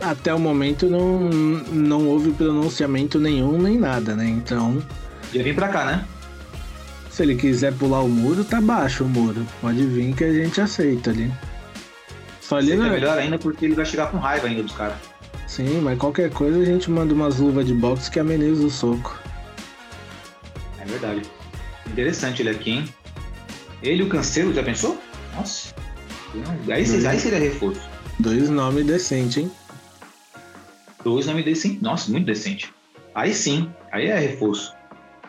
até 0.00 0.32
o 0.34 0.38
momento 0.38 0.88
não, 0.88 1.18
não 1.20 2.06
houve 2.06 2.32
pronunciamento 2.32 3.18
nenhum 3.18 3.60
nem 3.60 3.78
nada, 3.78 4.14
né? 4.14 4.26
Então. 4.26 4.82
Já 5.32 5.42
vim 5.42 5.54
pra 5.54 5.68
cá, 5.68 5.84
né? 5.84 6.06
Se 7.14 7.22
ele 7.22 7.36
quiser 7.36 7.72
pular 7.74 8.02
o 8.02 8.08
muro, 8.08 8.44
tá 8.44 8.60
baixo 8.60 9.04
o 9.04 9.08
muro. 9.08 9.46
Pode 9.60 9.86
vir 9.86 10.12
que 10.16 10.24
a 10.24 10.32
gente 10.32 10.60
aceita 10.60 11.10
ali. 11.10 11.32
Só 12.40 12.56
ali 12.56 12.74
não... 12.74 12.86
é 12.86 12.90
melhor 12.90 13.16
ainda 13.16 13.38
porque 13.38 13.66
ele 13.66 13.76
vai 13.76 13.84
chegar 13.84 14.10
com 14.10 14.16
raiva 14.18 14.48
ainda 14.48 14.64
dos 14.64 14.72
caras. 14.72 14.96
Sim, 15.46 15.80
mas 15.80 15.96
qualquer 15.96 16.28
coisa 16.32 16.58
a 16.58 16.64
gente 16.64 16.90
manda 16.90 17.14
umas 17.14 17.38
luvas 17.38 17.68
de 17.68 17.72
boxe 17.72 18.10
que 18.10 18.18
ameniza 18.18 18.66
o 18.66 18.68
soco. 18.68 19.16
É 20.80 20.84
verdade. 20.86 21.22
Interessante 21.86 22.42
ele 22.42 22.50
aqui, 22.50 22.70
hein? 22.72 22.84
Ele 23.80 24.02
e 24.02 24.06
o 24.06 24.08
Cancelo, 24.08 24.52
já 24.52 24.64
pensou? 24.64 25.00
Nossa. 25.36 25.72
Aí, 26.68 26.84
Dois... 26.84 27.06
aí 27.06 27.20
seria 27.20 27.38
reforço. 27.38 27.88
Dois 28.18 28.50
nomes 28.50 28.84
decentes, 28.86 29.36
hein? 29.36 29.52
Dois 31.04 31.26
nomes 31.26 31.44
decentes. 31.44 31.80
Nossa, 31.80 32.10
muito 32.10 32.26
decente. 32.26 32.74
Aí 33.14 33.32
sim, 33.32 33.72
aí 33.92 34.08
é 34.08 34.18
reforço. 34.18 34.74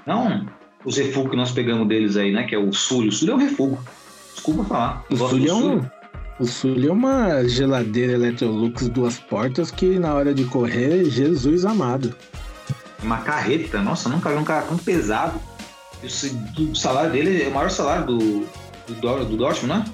Não 0.07 0.47
os 0.85 0.97
refugos 0.97 1.31
que 1.31 1.35
nós 1.35 1.51
pegamos 1.51 1.87
deles 1.87 2.15
aí, 2.15 2.31
né? 2.31 2.43
Que 2.43 2.55
é 2.55 2.57
o 2.57 2.71
Sully. 2.71 3.09
O 3.09 3.11
Sully 3.11 3.31
é 3.31 3.35
um 3.35 3.39
refugo. 3.39 3.79
Desculpa 4.33 4.63
falar. 4.63 5.03
O 5.09 5.17
Sully 5.17 5.49
é 5.49 5.53
um. 5.53 5.81
O 6.39 6.45
Sully 6.45 6.87
é 6.87 6.91
uma 6.91 7.43
geladeira 7.47 8.13
Electrolux 8.13 8.87
duas 8.89 9.19
portas 9.19 9.71
que 9.71 9.97
na 9.97 10.13
hora 10.13 10.33
de 10.33 10.43
correr, 10.45 11.05
Jesus 11.05 11.65
amado. 11.65 12.15
Uma 13.01 13.19
carreta, 13.19 13.81
nossa, 13.81 14.09
nunca 14.09 14.29
vi 14.29 14.35
um 14.35 14.43
cara 14.43 14.63
tão 14.63 14.77
pesado. 14.77 15.39
O 16.03 16.75
salário 16.75 17.11
dele 17.11 17.41
é 17.41 17.47
o 17.47 17.53
maior 17.53 17.69
salário 17.71 18.05
do, 18.05 18.45
do, 18.87 19.25
do 19.25 19.37
Dortmund, 19.37 19.79
né? 19.79 19.85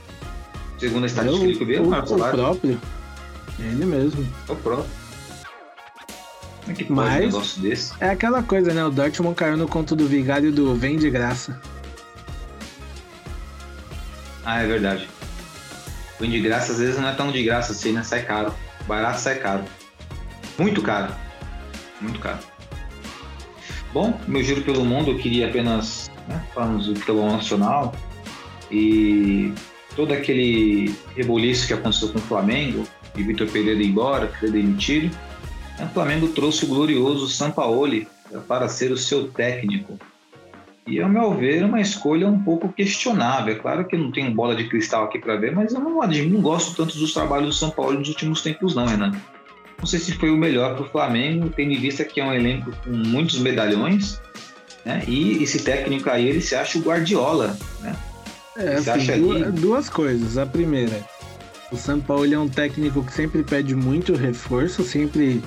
Segundo 0.78 1.04
a 1.04 1.06
estatística 1.06 1.46
é 1.46 1.54
o, 1.54 1.58
que 1.58 1.64
eu 1.64 1.68
vi, 1.68 1.76
é 1.76 1.82
o 1.82 1.86
maior 1.86 2.08
salário. 2.08 2.34
O 2.34 2.44
próprio. 2.44 2.82
Ele 3.60 3.86
mesmo. 3.86 4.28
É 4.50 4.52
o 4.52 4.56
próprio. 4.56 5.01
É 6.68 6.74
que 6.74 6.91
Mas 6.91 7.16
um 7.16 7.26
negócio 7.26 7.62
desse? 7.62 7.93
É 7.99 8.09
aquela 8.09 8.43
coisa, 8.43 8.74
né? 8.74 8.84
O 8.86 8.91
Dortmund 8.91 9.36
caiu 9.36 9.57
no 9.57 9.68
conto 9.68 9.95
do 9.95 10.07
vigário 10.07 10.51
do 10.51 10.76
vem 10.76 10.97
de 10.97 11.09
graça. 11.09 11.59
Ah, 14.45 14.62
é 14.62 14.68
verdade. 14.68 15.07
Vem 16.20 16.30
de 16.30 16.39
graça 16.39 16.72
às 16.72 16.80
vezes 16.80 16.99
não 16.99 17.09
é 17.09 17.14
tão 17.14 17.32
de 17.32 17.43
graça 17.43 17.72
assim, 17.72 17.91
né? 17.91 18.03
Sai 18.03 18.24
caro. 18.24 18.53
Barato 18.88 19.20
sai 19.20 19.39
caro. 19.39 19.64
Muito 20.57 20.82
caro. 20.82 21.14
Muito 21.99 22.20
caro. 22.20 22.39
Bom, 23.93 24.20
meu 24.28 24.43
giro 24.43 24.62
pelo 24.62 24.86
mundo, 24.86 25.12
eu 25.12 25.18
queria 25.18 25.47
apenas 25.47 26.09
né, 26.28 26.41
falarmos 26.53 26.88
do 26.88 26.95
futebol 26.95 27.30
nacional 27.30 27.93
e 28.72 29.53
todo 29.95 30.14
aquele 30.14 30.95
reboliço 31.16 31.68
que 31.68 31.74
aconteceu 31.74 32.09
com 32.09 32.20
o 32.20 32.22
Flamengo 32.22 32.88
e 33.18 33.24
Vitor 33.24 33.47
Pereira 33.47 33.82
ir 33.82 33.89
embora, 33.89 34.28
que 34.28 34.39
foi 34.39 34.51
demitido 34.51 35.12
o 35.84 35.90
Flamengo 35.90 36.28
trouxe 36.30 36.66
o 36.66 36.68
glorioso 36.68 37.28
Sampaoli 37.28 38.08
para 38.48 38.68
ser 38.68 38.92
o 38.92 38.98
seu 38.98 39.28
técnico. 39.28 40.00
E, 40.88 41.00
ao 41.00 41.10
meu 41.10 41.34
ver, 41.36 41.64
uma 41.64 41.80
escolha 41.80 42.28
um 42.28 42.40
pouco 42.44 42.72
questionável. 42.72 43.54
É 43.54 43.58
claro 43.58 43.86
que 43.86 43.96
não 43.96 44.12
tenho 44.12 44.34
bola 44.34 44.56
de 44.56 44.68
cristal 44.68 45.06
aqui 45.06 45.20
para 45.20 45.36
ver, 45.36 45.54
mas 45.54 45.74
eu 45.74 45.80
não, 45.80 46.02
não 46.02 46.42
gosto 46.42 46.76
tanto 46.76 46.98
dos 46.98 47.14
trabalhos 47.14 47.48
do 47.48 47.54
São 47.54 47.70
Paulo 47.70 48.00
nos 48.00 48.10
últimos 48.10 48.42
tempos, 48.42 48.76
não, 48.76 48.86
Renan. 48.86 49.12
Não 49.78 49.86
sei 49.86 50.00
se 50.00 50.14
foi 50.14 50.30
o 50.30 50.38
melhor 50.38 50.76
para 50.76 50.86
o 50.86 50.90
Flamengo, 50.90 51.50
tendo 51.56 51.72
em 51.72 51.80
vista 51.80 52.04
que 52.04 52.20
é 52.20 52.26
um 52.26 52.34
elenco 52.34 52.72
com 52.84 52.92
muitos 52.92 53.40
medalhões, 53.40 54.20
né? 54.86 55.04
E 55.08 55.42
esse 55.44 55.64
técnico 55.64 56.10
aí, 56.10 56.28
ele 56.28 56.42
se 56.42 56.56
acha 56.56 56.78
o 56.78 56.82
Guardiola, 56.82 57.58
né? 57.82 57.96
É, 58.58 58.74
assim, 58.76 59.20
duas, 59.20 59.54
duas 59.54 59.90
coisas. 59.90 60.38
A 60.38 60.46
primeira, 60.46 61.04
o 61.72 61.78
São 61.78 62.00
Paulo 62.00 62.32
é 62.32 62.38
um 62.38 62.50
técnico 62.50 63.04
que 63.04 63.14
sempre 63.14 63.44
pede 63.44 63.76
muito 63.76 64.14
reforço, 64.14 64.84
sempre 64.84 65.42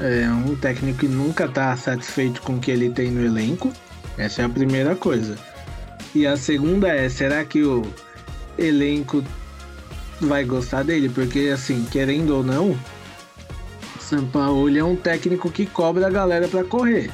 é 0.00 0.30
um 0.30 0.56
técnico 0.56 1.00
que 1.00 1.08
nunca 1.08 1.44
está 1.44 1.76
satisfeito 1.76 2.40
com 2.42 2.54
o 2.54 2.58
que 2.58 2.70
ele 2.70 2.90
tem 2.90 3.10
no 3.10 3.24
elenco. 3.24 3.72
Essa 4.16 4.42
é 4.42 4.44
a 4.44 4.48
primeira 4.48 4.96
coisa. 4.96 5.36
E 6.14 6.26
a 6.26 6.36
segunda 6.36 6.88
é, 6.88 7.08
será 7.08 7.44
que 7.44 7.62
o 7.62 7.82
elenco 8.58 9.22
vai 10.20 10.44
gostar 10.44 10.82
dele? 10.82 11.08
Porque 11.08 11.50
assim, 11.52 11.86
querendo 11.90 12.36
ou 12.36 12.42
não, 12.42 12.78
Sampaoli 14.00 14.78
é 14.78 14.84
um 14.84 14.96
técnico 14.96 15.50
que 15.50 15.66
cobra 15.66 16.06
a 16.06 16.10
galera 16.10 16.48
para 16.48 16.64
correr. 16.64 17.10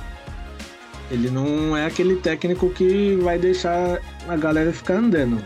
Ele 1.11 1.29
não 1.29 1.77
é 1.77 1.87
aquele 1.87 2.17
técnico 2.17 2.71
que 2.71 3.17
vai 3.17 3.39
deixar 3.39 4.01
a 4.29 4.37
galera 4.37 4.73
ficar 4.73 4.95
andando. 4.95 5.45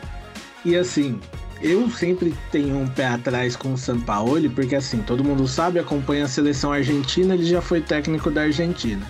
E 0.64 0.76
assim, 0.76 1.18
eu 1.62 1.90
sempre 1.90 2.34
tenho 2.50 2.76
um 2.78 2.88
pé 2.88 3.06
atrás 3.06 3.56
com 3.56 3.72
o 3.72 3.78
Sampaoli, 3.78 4.48
porque 4.48 4.76
assim, 4.76 5.02
todo 5.02 5.24
mundo 5.24 5.46
sabe, 5.46 5.78
acompanha 5.78 6.24
a 6.24 6.28
seleção 6.28 6.72
argentina, 6.72 7.34
ele 7.34 7.44
já 7.44 7.60
foi 7.60 7.80
técnico 7.80 8.30
da 8.30 8.42
Argentina. 8.42 9.06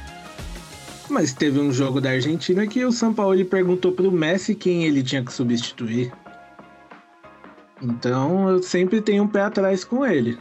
Mas 1.08 1.32
teve 1.32 1.58
um 1.58 1.72
jogo 1.72 2.00
da 2.00 2.10
Argentina 2.10 2.66
que 2.66 2.84
o 2.84 2.92
Sampaoli 2.92 3.44
perguntou 3.44 3.92
pro 3.92 4.12
Messi 4.12 4.54
quem 4.54 4.84
ele 4.84 5.02
tinha 5.02 5.24
que 5.24 5.32
substituir. 5.32 6.12
Então 7.82 8.48
eu 8.48 8.62
sempre 8.62 9.00
tenho 9.00 9.24
um 9.24 9.28
pé 9.28 9.42
atrás 9.42 9.84
com 9.84 10.04
ele. 10.04 10.38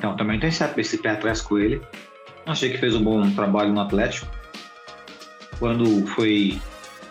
Então, 0.00 0.16
também 0.16 0.40
tem 0.40 0.48
esse 0.48 0.96
pé 0.96 1.10
atrás 1.10 1.42
com 1.42 1.58
ele. 1.58 1.82
Achei 2.46 2.70
que 2.70 2.78
fez 2.78 2.94
um 2.96 3.04
bom 3.04 3.30
trabalho 3.32 3.70
no 3.70 3.80
Atlético. 3.80 4.26
Quando 5.58 6.06
foi 6.06 6.58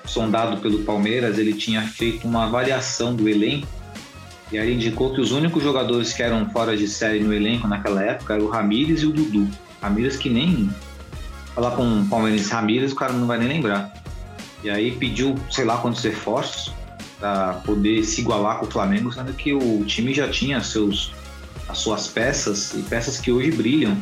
sondado 0.10 0.58
pelo 0.58 0.80
Palmeiras, 0.80 1.38
ele 1.38 1.54
tinha 1.54 1.82
feito 1.82 2.28
uma 2.28 2.46
avaliação 2.46 3.16
do 3.16 3.30
elenco 3.30 3.68
e 4.52 4.58
aí 4.58 4.74
indicou 4.74 5.14
que 5.14 5.22
os 5.22 5.32
únicos 5.32 5.62
jogadores 5.62 6.12
que 6.12 6.24
eram 6.24 6.50
fora 6.50 6.76
de 6.76 6.88
série 6.88 7.20
no 7.20 7.32
elenco 7.32 7.68
naquela 7.68 8.04
época 8.04 8.34
eram 8.34 8.46
o 8.46 8.50
Ramires 8.50 9.04
e 9.04 9.06
o 9.06 9.12
Dudu. 9.12 9.48
Ramires 9.80 10.18
que 10.18 10.30
nem 10.30 10.70
falar 11.54 11.72
com 11.72 12.02
o 12.02 12.06
Palmeiras 12.08 12.50
Ramires, 12.50 12.92
o 12.92 12.96
cara 12.96 13.14
não 13.14 13.28
vai 13.28 13.38
nem 13.38 13.48
lembrar. 13.48 13.94
E 14.64 14.70
aí 14.70 14.92
pediu, 14.92 15.36
sei 15.52 15.66
lá 15.66 15.78
quantos 15.78 16.04
reforços 16.04 16.74
para 17.20 17.54
poder 17.66 18.04
se 18.04 18.22
igualar 18.22 18.60
com 18.60 18.66
o 18.66 18.72
Flamengo, 18.72 19.12
sendo 19.12 19.34
que 19.34 19.54
o 19.54 19.84
time 19.86 20.14
já 20.14 20.28
tinha 20.30 20.62
seus 20.62 21.12
as 21.68 21.78
suas 21.78 22.08
peças 22.08 22.74
e 22.74 22.82
peças 22.82 23.20
que 23.20 23.32
hoje 23.32 23.52
brilham. 23.52 23.96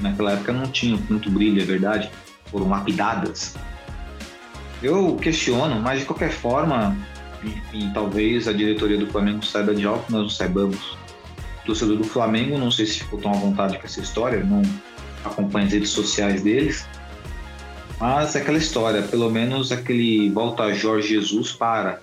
Naquela 0.00 0.32
época 0.32 0.52
não 0.52 0.66
tinham 0.66 0.98
muito 1.08 1.30
brilho, 1.30 1.62
é 1.62 1.64
verdade, 1.64 2.10
foram 2.50 2.68
lapidadas. 2.68 3.54
Eu 4.86 5.16
questiono, 5.16 5.80
mas 5.80 5.98
de 5.98 6.06
qualquer 6.06 6.30
forma, 6.30 6.96
enfim, 7.42 7.90
talvez 7.92 8.46
a 8.46 8.52
diretoria 8.52 8.96
do 8.96 9.08
Flamengo 9.08 9.44
saiba 9.44 9.74
de 9.74 9.84
algo 9.84 10.04
que 10.04 10.12
nós 10.12 10.22
não 10.22 10.30
saibamos. 10.30 10.96
O 11.62 11.66
torcedor 11.66 11.96
do 11.96 12.04
Flamengo, 12.04 12.56
não 12.56 12.70
sei 12.70 12.86
se 12.86 13.00
ficou 13.00 13.20
tão 13.20 13.32
à 13.32 13.34
vontade 13.34 13.76
com 13.80 13.84
essa 13.84 14.00
história, 14.00 14.44
não 14.44 14.62
acompanho 15.24 15.66
as 15.66 15.72
redes 15.72 15.90
sociais 15.90 16.40
deles, 16.40 16.86
mas 17.98 18.36
é 18.36 18.40
aquela 18.40 18.58
história, 18.58 19.02
pelo 19.02 19.28
menos 19.28 19.72
aquele 19.72 20.30
volta 20.30 20.72
Jorge 20.72 21.08
Jesus 21.08 21.50
para. 21.50 22.00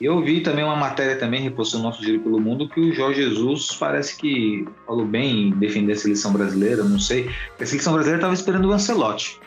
Eu 0.00 0.22
vi 0.22 0.40
também 0.40 0.64
uma 0.64 0.74
matéria 0.74 1.16
também, 1.16 1.42
repostou 1.42 1.80
o 1.80 1.82
nosso 1.82 2.02
giro 2.02 2.20
pelo 2.20 2.40
mundo, 2.40 2.66
que 2.66 2.80
o 2.80 2.94
Jorge 2.94 3.24
Jesus 3.24 3.74
parece 3.78 4.16
que 4.16 4.66
falou 4.86 5.04
bem 5.04 5.48
em 5.48 5.50
defender 5.50 5.92
a 5.92 5.96
seleção 5.96 6.32
brasileira, 6.32 6.82
não 6.82 6.98
sei. 6.98 7.30
A 7.60 7.66
seleção 7.66 7.92
brasileira 7.92 8.20
estava 8.20 8.32
esperando 8.32 8.70
o 8.70 8.72
Ancelotti. 8.72 9.38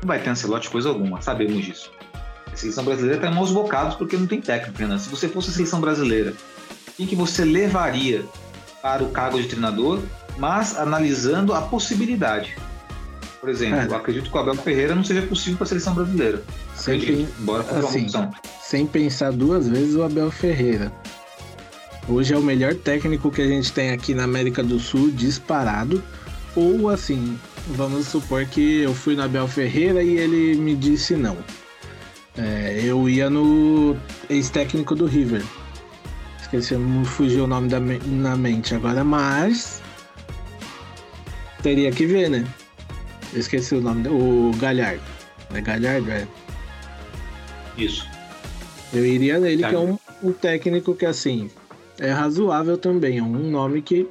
Não 0.00 0.06
vai 0.06 0.20
ter 0.20 0.30
Ancelotti 0.30 0.70
coisa 0.70 0.90
alguma, 0.90 1.20
sabemos 1.20 1.64
disso. 1.64 1.90
A 2.54 2.56
seleção 2.56 2.84
brasileira 2.84 3.16
está 3.16 3.28
em 3.28 3.34
maus 3.34 3.50
bocados 3.50 3.96
porque 3.96 4.16
não 4.16 4.28
tem 4.28 4.40
técnico, 4.40 4.78
Renan. 4.78 4.96
Se 4.96 5.08
você 5.08 5.28
fosse 5.28 5.50
a 5.50 5.52
seleção 5.52 5.80
brasileira, 5.80 6.32
quem 6.96 7.04
que 7.04 7.16
você 7.16 7.44
levaria 7.44 8.24
para 8.80 9.02
o 9.02 9.10
cargo 9.10 9.42
de 9.42 9.48
treinador, 9.48 10.00
mas 10.38 10.78
analisando 10.78 11.52
a 11.52 11.62
possibilidade? 11.62 12.56
Por 13.40 13.48
exemplo, 13.50 13.80
é. 13.80 13.86
eu 13.86 13.96
acredito 13.96 14.30
que 14.30 14.36
o 14.36 14.40
Abel 14.40 14.54
Ferreira 14.54 14.94
não 14.94 15.02
seja 15.02 15.22
possível 15.22 15.56
para 15.56 15.64
a 15.64 15.68
seleção 15.68 15.94
brasileira. 15.94 16.44
Sem, 16.76 16.96
acredito, 16.96 17.34
embora 17.40 17.64
assim, 17.78 18.06
sem 18.62 18.86
pensar 18.86 19.32
duas 19.32 19.68
vezes 19.68 19.96
o 19.96 20.04
Abel 20.04 20.30
Ferreira. 20.30 20.92
Hoje 22.08 22.34
é 22.34 22.38
o 22.38 22.42
melhor 22.42 22.74
técnico 22.74 23.32
que 23.32 23.42
a 23.42 23.48
gente 23.48 23.72
tem 23.72 23.90
aqui 23.90 24.14
na 24.14 24.24
América 24.24 24.62
do 24.62 24.78
Sul, 24.78 25.10
disparado. 25.10 26.02
Ou 26.54 26.88
assim, 26.88 27.36
vamos 27.70 28.06
supor 28.06 28.46
que 28.46 28.82
eu 28.82 28.94
fui 28.94 29.16
no 29.16 29.24
Abel 29.24 29.48
Ferreira 29.48 30.04
e 30.04 30.16
ele 30.16 30.54
me 30.56 30.76
disse 30.76 31.16
não. 31.16 31.36
É, 32.36 32.80
eu 32.82 33.08
ia 33.08 33.30
no 33.30 33.96
ex-técnico 34.28 34.94
do 34.94 35.06
River. 35.06 35.42
Esqueci, 36.40 36.74
não 36.74 37.04
fugiu 37.04 37.44
o 37.44 37.46
nome 37.46 37.68
da, 37.68 37.78
na 37.80 38.36
mente 38.36 38.74
agora, 38.74 39.04
mas. 39.04 39.82
Teria 41.62 41.90
que 41.90 42.06
ver, 42.06 42.28
né? 42.28 42.44
Eu 43.32 43.40
esqueci 43.40 43.74
o 43.74 43.80
nome, 43.80 44.08
o 44.08 44.50
Galhardo. 44.58 45.02
É 45.54 45.60
Galhardo, 45.60 46.10
é? 46.10 46.26
Isso. 47.78 48.06
Eu 48.92 49.04
iria 49.04 49.38
nele, 49.38 49.62
tá. 49.62 49.70
que 49.70 49.74
é 49.74 49.78
um, 49.78 49.98
um 50.22 50.32
técnico 50.32 50.94
que, 50.94 51.06
assim, 51.06 51.50
é 51.98 52.10
razoável 52.10 52.76
também. 52.76 53.18
É 53.18 53.22
um 53.22 53.50
nome 53.50 53.80
que 53.82 54.06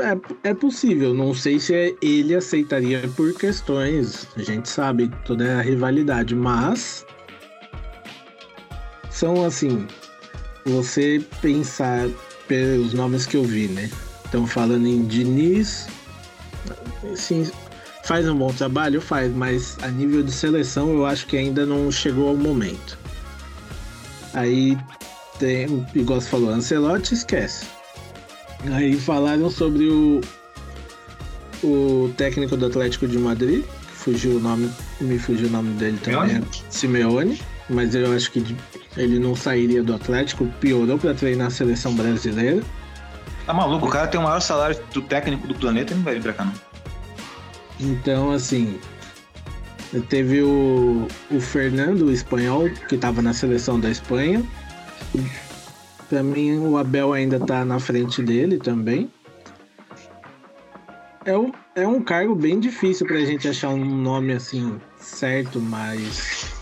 é, 0.00 0.50
é 0.50 0.54
possível. 0.54 1.14
Não 1.14 1.34
sei 1.34 1.58
se 1.58 1.96
ele 2.02 2.34
aceitaria 2.34 3.08
por 3.16 3.32
questões. 3.34 4.26
A 4.36 4.42
gente 4.42 4.68
sabe 4.68 5.10
toda 5.24 5.58
a 5.58 5.62
rivalidade, 5.62 6.34
mas 6.34 7.06
são 9.10 9.44
assim. 9.44 9.86
Você 10.66 11.24
pensar 11.40 12.08
pelos 12.46 12.92
nomes 12.92 13.26
que 13.26 13.36
eu 13.36 13.44
vi, 13.44 13.68
né? 13.68 13.90
Estão 14.24 14.46
falando 14.46 14.86
em 14.86 15.04
Diniz, 15.06 15.88
sim, 17.16 17.50
faz 18.04 18.28
um 18.28 18.36
bom 18.36 18.52
trabalho, 18.52 19.00
faz, 19.00 19.32
mas 19.34 19.76
a 19.82 19.88
nível 19.88 20.22
de 20.22 20.30
seleção 20.30 20.92
eu 20.92 21.06
acho 21.06 21.26
que 21.26 21.36
ainda 21.36 21.64
não 21.64 21.90
chegou 21.90 22.28
ao 22.28 22.36
momento. 22.36 22.98
Aí 24.34 24.78
tem, 25.38 25.86
igual 25.94 26.20
você 26.20 26.28
falou, 26.28 26.50
Ancelotti 26.50 27.14
esquece. 27.14 27.66
Aí 28.72 28.96
falaram 28.96 29.50
sobre 29.50 29.86
o, 29.86 30.20
o 31.64 32.12
técnico 32.16 32.56
do 32.56 32.66
Atlético 32.66 33.06
de 33.06 33.18
Madrid, 33.18 33.64
que 33.64 33.96
fugiu 33.96 34.36
o 34.36 34.40
nome, 34.40 34.70
me 35.00 35.18
fugiu 35.18 35.48
o 35.48 35.50
nome 35.50 35.74
dele 35.74 35.98
também, 36.02 36.36
é 36.36 36.42
Simeone, 36.68 37.40
mas 37.68 37.94
eu 37.94 38.12
acho 38.12 38.30
que 38.30 38.56
ele 38.96 39.18
não 39.18 39.34
sairia 39.34 39.82
do 39.82 39.94
Atlético, 39.94 40.46
piorou 40.60 40.98
para 40.98 41.14
treinar 41.14 41.46
a 41.46 41.50
seleção 41.50 41.94
brasileira. 41.94 42.62
Tá 43.46 43.54
maluco, 43.54 43.86
o 43.86 43.90
cara 43.90 44.06
tem 44.06 44.20
o 44.20 44.24
maior 44.24 44.40
salário 44.40 44.78
do 44.92 45.00
técnico 45.02 45.46
do 45.48 45.54
planeta 45.54 45.92
e 45.94 45.96
não 45.96 46.04
vai 46.04 46.14
vir 46.14 46.22
pra 46.22 46.32
cá, 46.34 46.44
não. 46.44 46.52
Então, 47.80 48.30
assim, 48.30 48.78
teve 50.08 50.42
o, 50.42 51.08
o 51.30 51.40
Fernando, 51.40 52.02
o 52.02 52.12
espanhol, 52.12 52.68
que 52.88 52.94
estava 52.94 53.22
na 53.22 53.32
seleção 53.32 53.80
da 53.80 53.90
Espanha. 53.90 54.44
Para 56.10 56.24
mim, 56.24 56.58
o 56.58 56.76
Abel 56.76 57.12
ainda 57.12 57.38
tá 57.38 57.64
na 57.64 57.78
frente 57.78 58.20
dele 58.20 58.58
também. 58.58 59.08
É 61.24 61.38
um, 61.38 61.52
é 61.76 61.86
um 61.86 62.02
cargo 62.02 62.34
bem 62.34 62.58
difícil 62.58 63.06
para 63.06 63.18
a 63.18 63.24
gente 63.24 63.46
achar 63.46 63.68
um 63.68 63.84
nome 63.84 64.32
assim 64.32 64.76
certo, 64.98 65.60
mas 65.60 66.52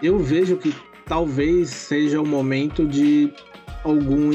eu 0.00 0.20
vejo 0.20 0.58
que 0.58 0.72
talvez 1.06 1.70
seja 1.70 2.20
o 2.22 2.26
momento 2.26 2.86
de 2.86 3.32
algum, 3.82 4.30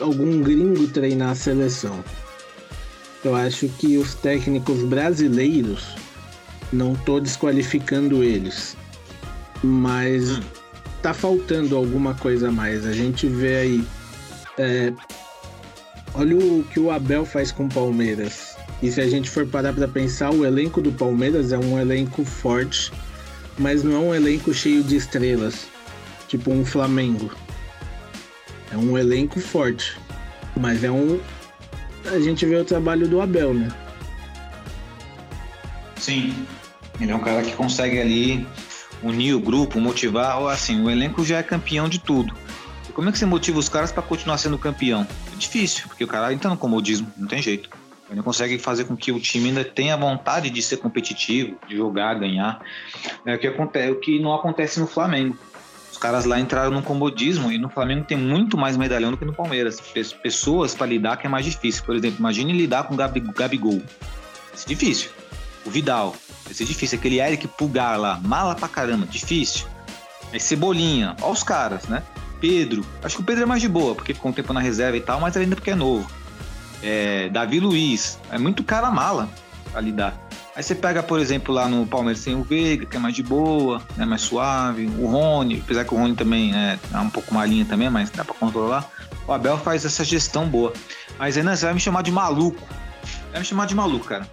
algum 0.00 0.40
gringo 0.40 0.86
treinar 0.86 1.30
a 1.30 1.34
seleção. 1.34 2.04
Eu 3.24 3.34
acho 3.34 3.68
que 3.70 3.98
os 3.98 4.14
técnicos 4.14 4.84
brasileiros, 4.84 5.96
não 6.72 6.94
tô 6.94 7.18
desqualificando 7.18 8.22
eles, 8.22 8.76
mas 9.64 10.40
tá 11.02 11.14
faltando 11.14 11.76
alguma 11.76 12.14
coisa 12.14 12.48
a 12.48 12.52
mais. 12.52 12.86
A 12.86 12.92
gente 12.92 13.26
vê 13.26 13.56
aí. 13.56 13.84
É, 14.58 14.92
olha 16.14 16.36
o 16.36 16.64
que 16.64 16.80
o 16.80 16.90
Abel 16.90 17.24
faz 17.24 17.52
com 17.52 17.66
o 17.66 17.68
Palmeiras. 17.68 18.56
E 18.82 18.90
se 18.90 19.00
a 19.00 19.08
gente 19.08 19.28
for 19.28 19.46
parar 19.46 19.72
para 19.72 19.88
pensar, 19.88 20.30
o 20.30 20.44
elenco 20.44 20.80
do 20.80 20.92
Palmeiras 20.92 21.52
é 21.52 21.58
um 21.58 21.78
elenco 21.78 22.24
forte, 22.24 22.92
mas 23.58 23.82
não 23.82 23.94
é 23.94 23.98
um 23.98 24.14
elenco 24.14 24.54
cheio 24.54 24.84
de 24.84 24.96
estrelas, 24.96 25.66
tipo 26.28 26.52
um 26.52 26.64
Flamengo. 26.64 27.30
É 28.72 28.76
um 28.76 28.96
elenco 28.96 29.40
forte, 29.40 29.96
mas 30.56 30.84
é 30.84 30.90
um 30.90 31.18
a 32.06 32.18
gente 32.20 32.46
vê 32.46 32.56
o 32.56 32.64
trabalho 32.64 33.08
do 33.08 33.20
Abel, 33.20 33.52
né? 33.52 33.68
Sim. 35.96 36.34
Ele 37.00 37.10
é 37.10 37.14
um 37.14 37.20
cara 37.20 37.42
que 37.42 37.52
consegue 37.52 38.00
ali 38.00 38.46
unir 39.02 39.34
o 39.34 39.40
grupo, 39.40 39.80
motivar. 39.80 40.38
Ou 40.40 40.48
assim, 40.48 40.82
o 40.82 40.90
elenco 40.90 41.24
já 41.24 41.38
é 41.38 41.42
campeão 41.42 41.88
de 41.88 41.98
tudo. 41.98 42.34
E 42.88 42.92
como 42.92 43.08
é 43.08 43.12
que 43.12 43.18
você 43.18 43.26
motiva 43.26 43.58
os 43.58 43.68
caras 43.68 43.92
para 43.92 44.02
continuar 44.02 44.38
sendo 44.38 44.58
campeão? 44.58 45.06
É 45.32 45.36
difícil, 45.36 45.88
porque 45.88 46.04
o 46.04 46.08
cara 46.08 46.32
entra 46.32 46.50
no 46.50 46.56
comodismo, 46.56 47.10
não 47.16 47.28
tem 47.28 47.42
jeito. 47.42 47.68
Ele 48.08 48.16
não 48.16 48.22
consegue 48.22 48.58
fazer 48.58 48.84
com 48.84 48.96
que 48.96 49.12
o 49.12 49.20
time 49.20 49.48
ainda 49.48 49.62
tenha 49.62 49.96
vontade 49.96 50.48
de 50.48 50.62
ser 50.62 50.78
competitivo, 50.78 51.58
de 51.68 51.76
jogar, 51.76 52.14
ganhar. 52.14 52.60
É 53.26 53.34
o 53.34 53.38
que, 53.38 53.46
acontece, 53.46 53.92
o 53.92 54.00
que 54.00 54.18
não 54.18 54.34
acontece 54.34 54.80
no 54.80 54.86
Flamengo. 54.86 55.36
Os 55.92 55.98
caras 55.98 56.24
lá 56.24 56.40
entraram 56.40 56.70
no 56.70 56.82
comodismo 56.82 57.52
e 57.52 57.58
no 57.58 57.68
Flamengo 57.68 58.04
tem 58.04 58.16
muito 58.16 58.56
mais 58.56 58.76
medalhão 58.76 59.10
do 59.10 59.16
que 59.16 59.24
no 59.24 59.34
Palmeiras. 59.34 59.78
Pessoas 60.22 60.74
para 60.74 60.86
lidar 60.86 61.18
que 61.18 61.26
é 61.26 61.28
mais 61.28 61.44
difícil. 61.44 61.84
Por 61.84 61.94
exemplo, 61.94 62.18
imagine 62.18 62.52
lidar 62.52 62.84
com 62.84 62.94
o 62.94 62.96
Gabigol. 62.96 63.82
Isso 64.54 64.64
é 64.64 64.68
difícil. 64.68 65.10
O 65.66 65.70
Vidal. 65.70 66.14
Isso 66.50 66.62
é 66.62 66.66
difícil. 66.66 66.98
Aquele 66.98 67.20
Eric 67.20 67.46
Pulgar 67.48 67.98
lá. 67.98 68.20
Mala 68.22 68.54
pra 68.54 68.68
caramba. 68.68 69.06
Difícil. 69.06 69.66
Aí 70.32 70.40
Cebolinha. 70.40 71.16
Olha 71.20 71.32
os 71.32 71.42
caras, 71.42 71.84
né? 71.84 72.02
Pedro. 72.40 72.84
Acho 73.02 73.16
que 73.16 73.22
o 73.22 73.24
Pedro 73.24 73.42
é 73.42 73.46
mais 73.46 73.60
de 73.60 73.68
boa, 73.68 73.94
porque 73.94 74.14
ficou 74.14 74.30
um 74.30 74.34
tempo 74.34 74.52
na 74.52 74.60
reserva 74.60 74.96
e 74.96 75.00
tal, 75.00 75.20
mas 75.20 75.36
ainda 75.36 75.56
porque 75.56 75.70
é 75.70 75.74
novo. 75.74 76.08
É, 76.82 77.28
Davi 77.28 77.60
Luiz. 77.60 78.18
É 78.30 78.38
muito 78.38 78.62
cara 78.62 78.90
mala 78.90 79.28
pra 79.72 79.80
lidar. 79.80 80.14
Aí 80.54 80.62
você 80.62 80.74
pega, 80.74 81.04
por 81.04 81.20
exemplo, 81.20 81.54
lá 81.54 81.68
no 81.68 81.86
Palmeiras 81.86 82.24
tem 82.24 82.34
o 82.34 82.42
Veiga, 82.42 82.84
que 82.84 82.96
é 82.96 82.98
mais 82.98 83.14
de 83.14 83.22
boa, 83.22 83.80
né, 83.96 84.04
mais 84.04 84.22
suave. 84.22 84.86
O 84.98 85.06
Rony, 85.06 85.60
apesar 85.64 85.84
que 85.84 85.94
o 85.94 85.96
Rony 85.96 86.16
também 86.16 86.52
é, 86.52 86.76
é 86.92 86.98
um 86.98 87.10
pouco 87.10 87.32
malinha 87.32 87.64
também, 87.64 87.88
mas 87.88 88.10
dá 88.10 88.24
para 88.24 88.34
controlar. 88.34 88.90
O 89.26 89.32
Abel 89.32 89.56
faz 89.58 89.84
essa 89.84 90.02
gestão 90.02 90.48
boa. 90.48 90.72
Mas 91.16 91.36
ainda 91.36 91.54
você 91.54 91.64
vai 91.64 91.74
me 91.74 91.80
chamar 91.80 92.02
de 92.02 92.10
maluco. 92.10 92.60
Vai 93.30 93.40
me 93.40 93.46
chamar 93.46 93.66
de 93.66 93.74
maluco, 93.74 94.06
cara. 94.06 94.26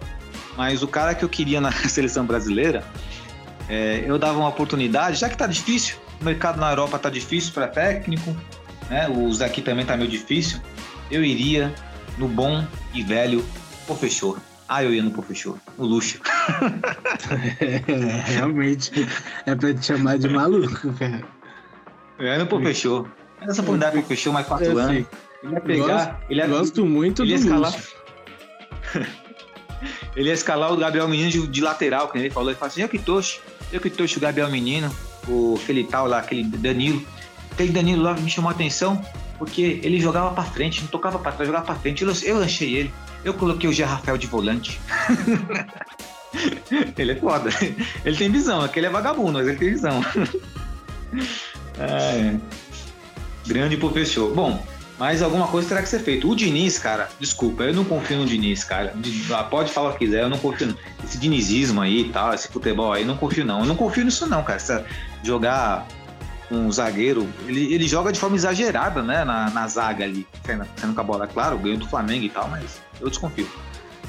Mas 0.56 0.82
o 0.82 0.88
cara 0.88 1.14
que 1.14 1.24
eu 1.24 1.28
queria 1.28 1.60
na 1.60 1.70
seleção 1.88 2.24
brasileira, 2.24 2.84
é, 3.68 4.04
eu 4.06 4.18
dava 4.18 4.38
uma 4.38 4.48
oportunidade, 4.48 5.18
já 5.18 5.28
que 5.28 5.36
tá 5.36 5.46
difícil, 5.46 5.96
o 6.20 6.24
mercado 6.24 6.58
na 6.58 6.70
Europa 6.70 6.98
tá 6.98 7.10
difícil 7.10 7.52
para 7.52 7.68
técnico, 7.68 8.34
né? 8.88 9.08
Os 9.08 9.38
daqui 9.38 9.60
também 9.60 9.84
tá 9.84 9.96
meio 9.96 10.10
difícil. 10.10 10.60
Eu 11.10 11.24
iria 11.24 11.74
no 12.18 12.28
bom 12.28 12.64
e 12.94 13.02
velho 13.02 13.44
professor. 13.86 14.40
Ah, 14.68 14.82
eu 14.82 14.92
ia 14.92 15.02
no 15.02 15.12
Professor, 15.12 15.56
no 15.78 15.84
luxo. 15.84 16.18
é, 17.60 18.32
realmente, 18.32 18.90
é 19.46 19.54
pra 19.54 19.72
te 19.72 19.86
chamar 19.86 20.18
de 20.18 20.28
maluco, 20.28 20.92
cara. 20.98 21.22
É 22.18 22.38
no 22.38 22.46
Professor. 22.48 23.08
Essa 23.40 23.62
oportunidade 23.62 23.92
pro 23.92 24.02
Professor 24.02 24.32
mais 24.32 24.46
quatro 24.46 24.76
anos. 24.76 25.06
Ele 25.42 25.52
ia 25.52 25.60
pegar. 25.60 25.86
Gosto, 25.86 26.16
ele 26.28 26.40
ia, 26.40 26.46
gosto 26.48 26.84
muito 26.84 27.22
ele 27.22 27.30
ia 27.32 27.38
do 27.38 27.44
escalar. 27.44 27.74
Ele 30.14 30.28
ia 30.28 30.34
escalar 30.34 30.72
o 30.72 30.76
Gabriel 30.76 31.08
Menino 31.08 31.30
de, 31.30 31.46
de 31.46 31.60
lateral, 31.60 32.08
que 32.08 32.18
ele 32.18 32.30
falou. 32.30 32.50
Ele 32.50 32.58
falou 32.58 32.70
assim: 32.70 32.82
eu 32.82 32.88
que 32.88 32.98
trouxe, 32.98 33.40
eu 33.72 33.80
que 33.80 33.90
trouxe 33.90 34.16
o 34.16 34.20
Gabriel 34.20 34.50
Menino, 34.50 34.94
o, 35.28 35.58
aquele 35.62 35.84
tal 35.84 36.06
lá, 36.06 36.18
aquele 36.18 36.44
Danilo. 36.44 37.02
Aquele 37.50 37.72
Danilo 37.72 38.02
lá 38.02 38.14
me 38.14 38.30
chamou 38.30 38.50
a 38.50 38.54
atenção 38.54 39.02
porque 39.38 39.80
ele 39.82 40.00
jogava 40.00 40.30
para 40.30 40.44
frente, 40.44 40.80
não 40.80 40.88
tocava 40.88 41.18
para 41.18 41.32
trás, 41.32 41.46
jogava 41.46 41.66
para 41.66 41.74
frente. 41.76 42.02
Eu, 42.02 42.12
eu 42.24 42.38
lanchei 42.38 42.74
ele. 42.74 42.92
Eu 43.24 43.34
coloquei 43.34 43.68
o 43.68 43.72
G. 43.72 43.82
Rafael 43.82 44.16
de 44.16 44.26
volante. 44.26 44.80
ele 46.96 47.12
é 47.12 47.16
foda. 47.16 47.50
Ele 48.04 48.16
tem 48.16 48.30
visão, 48.30 48.64
é 48.64 48.68
que 48.68 48.78
ele 48.78 48.86
é 48.86 48.90
vagabundo, 48.90 49.32
mas 49.32 49.48
ele 49.48 49.56
tem 49.56 49.70
visão. 49.70 50.00
é. 51.78 52.36
Grande 53.46 53.76
professor. 53.76 54.34
Bom, 54.34 54.64
mas 54.98 55.20
alguma 55.22 55.46
coisa 55.48 55.68
terá 55.68 55.82
que 55.82 55.88
ser 55.88 56.00
feito. 56.00 56.30
O 56.30 56.34
Diniz, 56.34 56.78
cara, 56.78 57.08
desculpa, 57.20 57.64
eu 57.64 57.74
não 57.74 57.84
confio 57.84 58.18
no 58.18 58.26
Diniz, 58.26 58.64
cara. 58.64 58.94
Ah, 59.30 59.44
pode 59.44 59.70
falar 59.70 59.90
o 59.90 59.92
que 59.92 60.00
quiser, 60.00 60.22
eu 60.22 60.30
não 60.30 60.38
confio. 60.38 60.76
Esse 61.04 61.18
dinizismo 61.18 61.82
aí 61.82 62.02
e 62.02 62.08
tal, 62.10 62.32
esse 62.32 62.48
futebol 62.48 62.92
aí, 62.92 63.04
não 63.04 63.16
confio 63.16 63.44
não. 63.44 63.60
Eu 63.60 63.66
não 63.66 63.76
confio 63.76 64.04
nisso 64.04 64.26
não, 64.26 64.42
cara. 64.42 64.56
Essa, 64.56 64.86
jogar 65.22 65.86
um 66.50 66.70
zagueiro, 66.70 67.28
ele, 67.46 67.74
ele 67.74 67.86
joga 67.86 68.12
de 68.12 68.18
forma 68.18 68.36
exagerada, 68.36 69.02
né? 69.02 69.24
Na, 69.24 69.50
na 69.50 69.68
zaga 69.68 70.04
ali, 70.04 70.26
saindo 70.44 70.94
com 70.94 71.00
a 71.00 71.04
bola. 71.04 71.26
Claro, 71.26 71.58
ganhou 71.58 71.78
do 71.78 71.88
Flamengo 71.88 72.24
e 72.24 72.30
tal, 72.30 72.48
mas 72.48 72.80
eu 73.00 73.10
desconfio. 73.10 73.48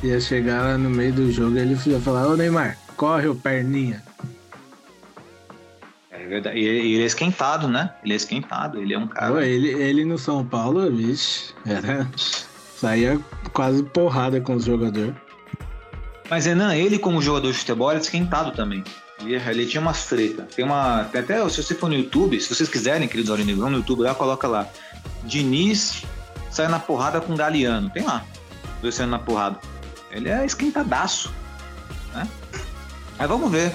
Ia 0.04 0.20
chegar 0.22 0.62
lá 0.62 0.78
no 0.78 0.90
meio 0.90 1.12
do 1.12 1.32
jogo 1.32 1.58
e 1.58 1.60
ele 1.60 1.78
ia 1.86 2.00
falar, 2.00 2.28
ô 2.28 2.38
Neymar, 2.38 2.78
corre 2.96 3.28
o 3.28 3.36
perninha. 3.36 4.07
É 6.28 6.30
verdade. 6.30 6.60
E 6.60 6.66
ele 6.66 7.04
é 7.04 7.06
esquentado, 7.06 7.70
né? 7.70 7.90
Ele 8.04 8.12
é 8.12 8.16
esquentado, 8.18 8.82
ele 8.82 8.94
é 8.94 9.00
um 9.00 9.08
cara. 9.08 9.32
Pô, 9.32 9.40
ele, 9.40 9.70
ele 9.70 10.04
no 10.04 10.18
São 10.18 10.46
Paulo, 10.46 10.92
vixe, 10.92 11.54
era. 11.66 12.08
Saía 12.76 13.20
quase 13.54 13.82
porrada 13.82 14.40
com 14.42 14.56
os 14.56 14.66
jogadores. 14.66 15.16
Mas 16.30 16.46
Renan, 16.46 16.76
ele 16.76 17.00
como 17.00 17.22
jogador 17.22 17.52
de 17.52 17.58
futebol 17.58 17.90
era 17.90 18.00
esquentado 18.00 18.52
também. 18.52 18.84
Ele, 19.26 19.66
tinha 19.66 19.82
umas 19.82 20.06
treta. 20.06 20.44
Tem 20.44 20.64
uma. 20.64 21.06
Tem 21.06 21.22
até 21.22 21.50
se 21.50 21.64
você 21.64 21.74
for 21.74 21.90
no 21.90 21.96
YouTube, 21.96 22.40
se 22.40 22.54
vocês 22.54 22.70
quiserem, 22.70 23.08
queridos 23.08 23.32
Aurinegros, 23.32 23.62
vão 23.62 23.72
no 23.72 23.78
YouTube 23.78 24.04
lá, 24.04 24.14
coloca 24.14 24.48
lá. 24.48 24.68
Diniz 25.24 26.04
sai 26.52 26.68
na 26.68 26.78
porrada 26.78 27.22
com 27.22 27.36
Galeano. 27.36 27.90
Tem 27.90 28.04
lá. 28.04 28.24
Dois 28.82 28.96
saindo 28.96 29.12
na 29.12 29.20
porrada. 29.20 29.60
Ele 30.12 30.30
é 30.30 30.46
esquentadaço. 30.46 31.34
Né? 32.14 32.28
Mas 33.18 33.28
vamos 33.28 33.50
ver. 33.50 33.74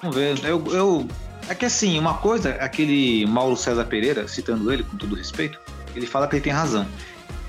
Vamos 0.00 0.14
ver. 0.14 0.38
Eu, 0.44 0.64
eu, 0.68 1.08
é 1.48 1.54
que 1.54 1.64
assim, 1.64 1.98
uma 1.98 2.14
coisa, 2.14 2.50
aquele 2.60 3.26
Mauro 3.26 3.56
César 3.56 3.84
Pereira, 3.84 4.28
citando 4.28 4.72
ele 4.72 4.82
com 4.82 4.96
todo 4.96 5.14
respeito, 5.14 5.58
ele 5.94 6.06
fala 6.06 6.28
que 6.28 6.36
ele 6.36 6.42
tem 6.42 6.52
razão. 6.52 6.86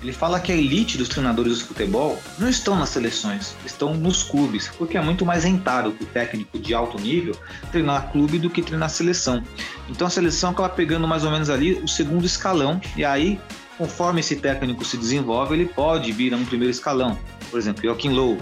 Ele 0.01 0.13
fala 0.13 0.39
que 0.39 0.49
a 0.49 0.55
elite 0.55 0.97
dos 0.97 1.09
treinadores 1.09 1.57
de 1.57 1.65
futebol 1.65 2.17
não 2.37 2.47
estão 2.47 2.77
nas 2.77 2.87
seleções, 2.87 3.53
estão 3.65 3.93
nos 3.93 4.23
clubes, 4.23 4.69
porque 4.77 4.97
é 4.97 5.01
muito 5.01 5.25
mais 5.25 5.43
rentável 5.43 5.91
para 5.91 6.03
o 6.03 6.07
técnico 6.07 6.57
de 6.57 6.73
alto 6.73 6.97
nível 6.97 7.35
treinar 7.69 8.09
clube 8.09 8.39
do 8.39 8.49
que 8.49 8.61
treinar 8.61 8.89
seleção. 8.89 9.43
Então 9.89 10.07
a 10.07 10.09
seleção 10.09 10.51
acaba 10.51 10.69
pegando 10.69 11.05
mais 11.05 11.25
ou 11.25 11.31
menos 11.31 11.49
ali 11.49 11.73
o 11.73 11.87
segundo 11.87 12.25
escalão, 12.25 12.79
e 12.95 13.03
aí, 13.03 13.37
conforme 13.77 14.21
esse 14.21 14.37
técnico 14.37 14.85
se 14.85 14.95
desenvolve, 14.95 15.53
ele 15.53 15.65
pode 15.65 16.09
vir 16.13 16.33
a 16.33 16.37
um 16.37 16.45
primeiro 16.45 16.71
escalão. 16.71 17.19
Por 17.51 17.59
exemplo, 17.59 17.83
Joachim 17.83 18.09
Low, 18.09 18.37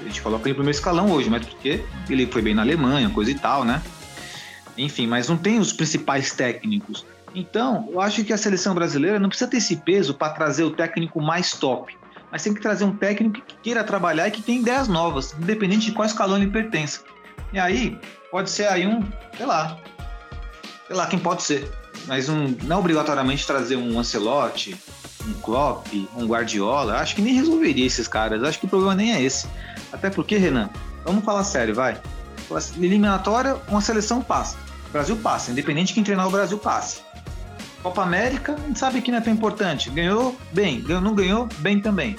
a 0.00 0.04
gente 0.04 0.22
coloca 0.22 0.44
ele 0.44 0.52
em 0.52 0.54
primeiro 0.54 0.76
escalão 0.76 1.10
hoje, 1.10 1.28
mas 1.28 1.44
porque 1.44 1.84
ele 2.08 2.26
foi 2.26 2.40
bem 2.40 2.54
na 2.54 2.62
Alemanha, 2.62 3.10
coisa 3.10 3.30
e 3.30 3.34
tal, 3.34 3.62
né? 3.62 3.82
Enfim, 4.76 5.06
mas 5.06 5.28
não 5.28 5.36
tem 5.36 5.58
os 5.58 5.72
principais 5.72 6.32
técnicos. 6.32 7.06
Então, 7.34 7.88
eu 7.90 8.00
acho 8.00 8.24
que 8.24 8.32
a 8.32 8.38
seleção 8.38 8.74
brasileira 8.74 9.18
não 9.18 9.28
precisa 9.28 9.50
ter 9.50 9.56
esse 9.56 9.76
peso 9.76 10.14
para 10.14 10.32
trazer 10.32 10.62
o 10.62 10.70
técnico 10.70 11.20
mais 11.20 11.52
top, 11.52 11.96
mas 12.30 12.42
tem 12.42 12.54
que 12.54 12.60
trazer 12.60 12.84
um 12.84 12.96
técnico 12.96 13.40
que 13.44 13.56
queira 13.62 13.82
trabalhar 13.82 14.28
e 14.28 14.30
que 14.30 14.40
tenha 14.40 14.60
ideias 14.60 14.86
novas, 14.86 15.34
independente 15.40 15.86
de 15.86 15.92
qual 15.92 16.06
escalão 16.06 16.36
ele 16.36 16.50
pertença. 16.50 17.00
E 17.52 17.58
aí, 17.58 17.98
pode 18.30 18.50
ser 18.50 18.68
aí 18.68 18.86
um, 18.86 19.02
sei 19.36 19.46
lá, 19.46 19.78
sei 20.86 20.96
lá 20.96 21.06
quem 21.06 21.18
pode 21.18 21.42
ser, 21.42 21.68
mas 22.06 22.28
um, 22.28 22.54
não 22.62 22.78
obrigatoriamente 22.78 23.46
trazer 23.46 23.76
um 23.76 23.98
Ancelotti, 23.98 24.76
um 25.26 25.32
Klopp, 25.34 25.86
um 26.16 26.26
Guardiola, 26.26 26.98
acho 26.98 27.16
que 27.16 27.22
nem 27.22 27.34
resolveria 27.34 27.86
esses 27.86 28.06
caras, 28.06 28.42
acho 28.44 28.60
que 28.60 28.66
o 28.66 28.68
problema 28.68 28.94
nem 28.94 29.12
é 29.12 29.22
esse. 29.22 29.46
Até 29.92 30.10
porque, 30.10 30.36
Renan, 30.36 30.70
vamos 31.04 31.24
falar 31.24 31.42
sério, 31.44 31.74
vai. 31.74 32.00
Eliminatória, 32.76 33.56
uma 33.68 33.80
seleção 33.80 34.22
passa. 34.22 34.63
Brasil 34.94 35.16
passa, 35.16 35.50
independente 35.50 35.88
de 35.88 35.94
quem 35.94 36.04
treinar 36.04 36.28
o 36.28 36.30
Brasil 36.30 36.56
passe. 36.56 37.00
Copa 37.82 38.00
América, 38.00 38.56
sabe 38.76 39.02
que 39.02 39.10
não 39.10 39.18
é 39.18 39.20
tão 39.20 39.32
importante. 39.32 39.90
Ganhou, 39.90 40.38
bem. 40.52 40.80
Ganhou, 40.80 41.02
não 41.02 41.16
ganhou, 41.16 41.48
bem 41.58 41.80
também. 41.80 42.14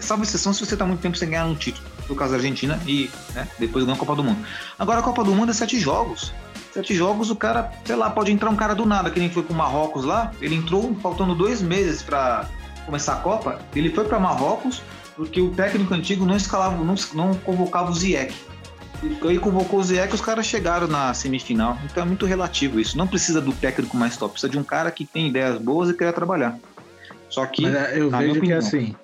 Salvo 0.00 0.22
exceção 0.22 0.54
se 0.54 0.64
você 0.64 0.74
está 0.74 0.86
muito 0.86 1.00
tempo 1.00 1.14
sem 1.14 1.28
ganhar 1.28 1.44
um 1.44 1.54
título. 1.54 1.86
No 2.08 2.16
caso 2.16 2.30
da 2.30 2.38
Argentina 2.38 2.80
e 2.86 3.10
né, 3.34 3.46
depois 3.58 3.84
ganhou 3.84 3.96
a 3.96 3.98
Copa 3.98 4.16
do 4.16 4.24
Mundo. 4.24 4.38
Agora 4.78 5.00
a 5.00 5.02
Copa 5.02 5.22
do 5.22 5.34
Mundo 5.34 5.50
é 5.50 5.52
sete 5.52 5.78
jogos. 5.78 6.32
Sete 6.72 6.94
jogos, 6.94 7.30
o 7.30 7.36
cara, 7.36 7.70
sei 7.84 7.96
lá, 7.96 8.08
pode 8.08 8.32
entrar 8.32 8.48
um 8.48 8.56
cara 8.56 8.74
do 8.74 8.86
nada, 8.86 9.10
que 9.10 9.20
nem 9.20 9.28
foi 9.28 9.42
com 9.42 9.52
o 9.52 9.56
Marrocos 9.56 10.06
lá. 10.06 10.32
Ele 10.40 10.54
entrou 10.54 10.96
faltando 11.02 11.34
dois 11.34 11.60
meses 11.60 12.02
para 12.02 12.48
começar 12.86 13.12
a 13.12 13.16
Copa. 13.16 13.60
Ele 13.74 13.90
foi 13.90 14.06
para 14.06 14.18
Marrocos 14.18 14.80
porque 15.14 15.40
o 15.40 15.50
técnico 15.50 15.92
antigo 15.92 16.24
não 16.24 16.36
escalava, 16.36 16.82
não, 16.82 16.94
não 17.12 17.34
convocava 17.34 17.90
o 17.90 17.94
Ziyech. 17.94 18.34
E 19.02 19.38
convocou 19.38 19.80
o 19.80 19.84
Zé 19.84 20.06
que 20.06 20.14
os 20.14 20.20
caras 20.20 20.46
chegaram 20.46 20.86
na 20.86 21.12
semifinal. 21.12 21.78
Então 21.84 22.02
é 22.02 22.06
muito 22.06 22.26
relativo 22.26 22.80
isso. 22.80 22.96
Não 22.96 23.06
precisa 23.06 23.40
do 23.40 23.52
técnico 23.52 23.96
mais 23.96 24.16
top, 24.16 24.32
precisa 24.32 24.50
de 24.50 24.58
um 24.58 24.64
cara 24.64 24.90
que 24.90 25.04
tem 25.04 25.28
ideias 25.28 25.58
boas 25.60 25.90
e 25.90 25.94
quer 25.94 26.12
trabalhar. 26.12 26.58
Só 27.28 27.44
que. 27.46 27.62
Mas 27.62 27.74
é, 27.74 28.00
eu 28.00 28.10
vejo 28.10 28.40
que 28.40 28.52
assim, 28.52 28.94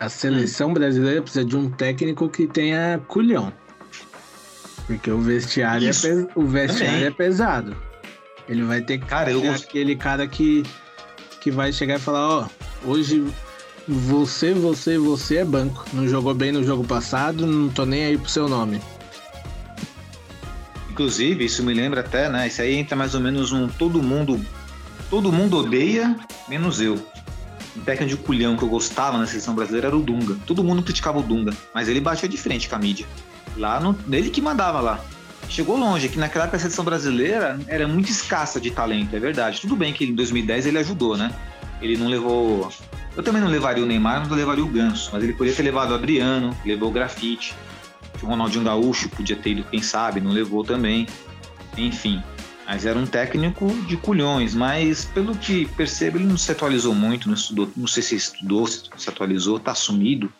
a 0.00 0.08
seleção 0.08 0.72
brasileira 0.72 1.22
precisa 1.22 1.44
de 1.44 1.56
um 1.56 1.70
técnico 1.70 2.28
que 2.28 2.46
tenha 2.46 3.00
culhão. 3.06 3.52
Porque 4.86 5.10
o 5.10 5.20
vestiário, 5.20 5.88
é, 5.88 6.28
o 6.34 6.44
vestiário 6.46 7.06
é 7.06 7.10
pesado. 7.10 7.76
Ele 8.48 8.62
vai 8.64 8.82
ter 8.82 8.98
que 8.98 9.06
cara, 9.06 9.30
eu 9.30 9.40
gost... 9.40 9.64
aquele 9.64 9.96
cara 9.96 10.26
que, 10.26 10.62
que 11.40 11.50
vai 11.50 11.72
chegar 11.72 11.96
e 11.96 11.98
falar, 11.98 12.28
ó, 12.28 12.46
oh, 12.84 12.90
hoje 12.90 13.24
você, 13.88 14.52
você, 14.52 14.98
você 14.98 15.38
é 15.38 15.44
banco. 15.44 15.86
Não 15.92 16.06
jogou 16.06 16.34
bem 16.34 16.52
no 16.52 16.62
jogo 16.62 16.84
passado, 16.84 17.46
não 17.46 17.68
tô 17.70 17.86
nem 17.86 18.04
aí 18.04 18.18
pro 18.18 18.28
seu 18.28 18.48
nome. 18.48 18.80
Inclusive, 20.94 21.44
isso 21.44 21.64
me 21.64 21.74
lembra 21.74 22.02
até, 22.02 22.28
né? 22.28 22.46
Isso 22.46 22.62
aí 22.62 22.76
entra 22.76 22.94
mais 22.94 23.16
ou 23.16 23.20
menos 23.20 23.50
um 23.50 23.66
todo 23.66 24.00
mundo. 24.00 24.40
Todo 25.10 25.32
mundo 25.32 25.58
odeia, 25.58 26.16
menos 26.48 26.80
eu. 26.80 27.04
Um 27.76 27.80
técnico 27.80 28.16
de 28.16 28.22
culhão 28.22 28.56
que 28.56 28.62
eu 28.62 28.68
gostava 28.68 29.18
na 29.18 29.26
seleção 29.26 29.56
brasileira 29.56 29.88
era 29.88 29.96
o 29.96 30.00
Dunga. 30.00 30.36
Todo 30.46 30.62
mundo 30.62 30.84
criticava 30.84 31.18
o 31.18 31.22
Dunga, 31.22 31.52
mas 31.74 31.88
ele 31.88 32.00
batia 32.00 32.28
de 32.28 32.36
frente 32.36 32.68
com 32.68 32.76
a 32.76 32.78
mídia. 32.78 33.06
Lá, 33.56 33.80
no, 33.80 33.98
ele 34.08 34.30
que 34.30 34.40
mandava 34.40 34.80
lá. 34.80 35.04
Chegou 35.48 35.76
longe, 35.76 36.08
que 36.08 36.16
naquela 36.16 36.44
época 36.44 36.58
a 36.58 36.60
seleção 36.60 36.84
brasileira 36.84 37.58
era 37.66 37.88
muito 37.88 38.08
escassa 38.08 38.60
de 38.60 38.70
talento, 38.70 39.16
é 39.16 39.18
verdade. 39.18 39.60
Tudo 39.60 39.74
bem 39.74 39.92
que 39.92 40.04
em 40.04 40.14
2010 40.14 40.66
ele 40.66 40.78
ajudou, 40.78 41.16
né? 41.16 41.34
Ele 41.82 41.96
não 41.96 42.06
levou. 42.06 42.72
Eu 43.16 43.22
também 43.24 43.42
não 43.42 43.48
levaria 43.48 43.82
o 43.82 43.86
Neymar, 43.86 44.28
não 44.28 44.36
levaria 44.36 44.62
o 44.62 44.68
Ganso, 44.68 45.10
mas 45.12 45.24
ele 45.24 45.32
poderia 45.32 45.56
ter 45.56 45.64
levado 45.64 45.90
o 45.90 45.94
Adriano, 45.94 46.56
levou 46.64 46.88
o 46.88 46.92
Grafite 46.92 47.52
o 48.24 48.28
Ronaldinho 48.28 48.64
Gaúcho 48.64 49.08
podia 49.08 49.36
ter 49.36 49.50
ido, 49.50 49.64
quem 49.64 49.82
sabe, 49.82 50.20
não 50.20 50.30
levou 50.30 50.64
também. 50.64 51.06
Enfim, 51.76 52.22
mas 52.66 52.86
era 52.86 52.98
um 52.98 53.06
técnico 53.06 53.68
de 53.86 53.96
culhões, 53.96 54.54
mas 54.54 55.04
pelo 55.04 55.36
que 55.36 55.66
percebo, 55.66 56.18
ele 56.18 56.24
não 56.24 56.38
se 56.38 56.50
atualizou 56.50 56.94
muito, 56.94 57.28
não 57.28 57.34
estudou, 57.34 57.70
não 57.76 57.86
sei 57.86 58.02
se 58.02 58.16
estudou, 58.16 58.66
se 58.66 59.08
atualizou, 59.08 59.58
tá 59.58 59.74
sumido. 59.74 60.32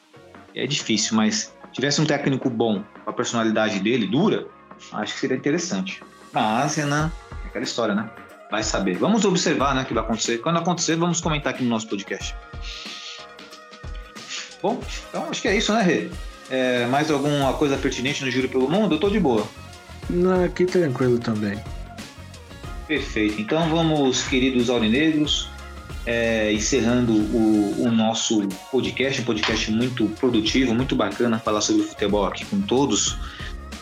É 0.55 0.66
difícil, 0.66 1.16
mas 1.16 1.55
tivesse 1.72 2.01
um 2.01 2.07
técnico 2.07 2.49
bom, 2.49 2.82
com 3.05 3.11
a 3.11 3.12
personalidade 3.12 3.80
dele, 3.80 4.07
dura, 4.07 4.47
acho 4.93 5.14
que 5.14 5.20
seria 5.20 5.37
interessante. 5.37 6.03
Mas, 6.32 6.76
Renan, 6.76 7.12
é 7.45 7.49
aquela 7.49 7.64
história, 7.64 7.95
né? 7.95 8.09
Vai 8.51 8.62
saber. 8.62 8.97
Vamos 8.97 9.24
observar, 9.24 9.74
né, 9.74 9.82
o 9.82 9.85
que 9.85 9.93
vai 9.93 10.03
acontecer. 10.03 10.39
Quando 10.39 10.59
acontecer, 10.59 10.97
vamos 10.97 11.20
comentar 11.20 11.53
aqui 11.53 11.62
no 11.62 11.70
nosso 11.70 11.89
podcast. 11.89 12.35
Bom, 14.62 14.80
então 15.09 15.28
acho 15.28 15.43
que 15.43 15.49
é 15.49 15.57
isso, 15.57 15.74
né, 15.74 15.82
Rê? 15.82 16.11
É, 16.55 16.87
mais 16.87 17.11
alguma 17.11 17.53
coisa 17.55 17.77
pertinente 17.77 18.25
no 18.25 18.31
Júri 18.31 18.47
pelo 18.47 18.71
Mundo? 18.71 18.95
Eu 18.95 19.01
tô 19.01 19.11
de 19.11 19.19
boa. 19.19 19.45
Não, 20.09 20.45
aqui 20.45 20.65
tranquilo 20.65 21.19
também. 21.19 21.59
Perfeito. 22.87 23.41
Então 23.41 23.69
vamos, 23.69 24.23
queridos 24.23 24.71
aurinegros, 24.71 25.49
é, 26.07 26.53
encerrando 26.53 27.13
o, 27.13 27.87
o, 27.87 27.91
nosso 27.91 28.47
podcast, 28.71 29.21
um 29.21 29.25
podcast 29.25 29.73
muito 29.73 30.07
produtivo, 30.21 30.73
muito 30.77 30.95
bacana 30.95 31.41
falar 31.41 31.61
sobre 31.61 31.83
o 31.83 31.89
futebol 31.89 32.25
aqui 32.25 32.45
com 32.45 32.61
todos 32.61 33.19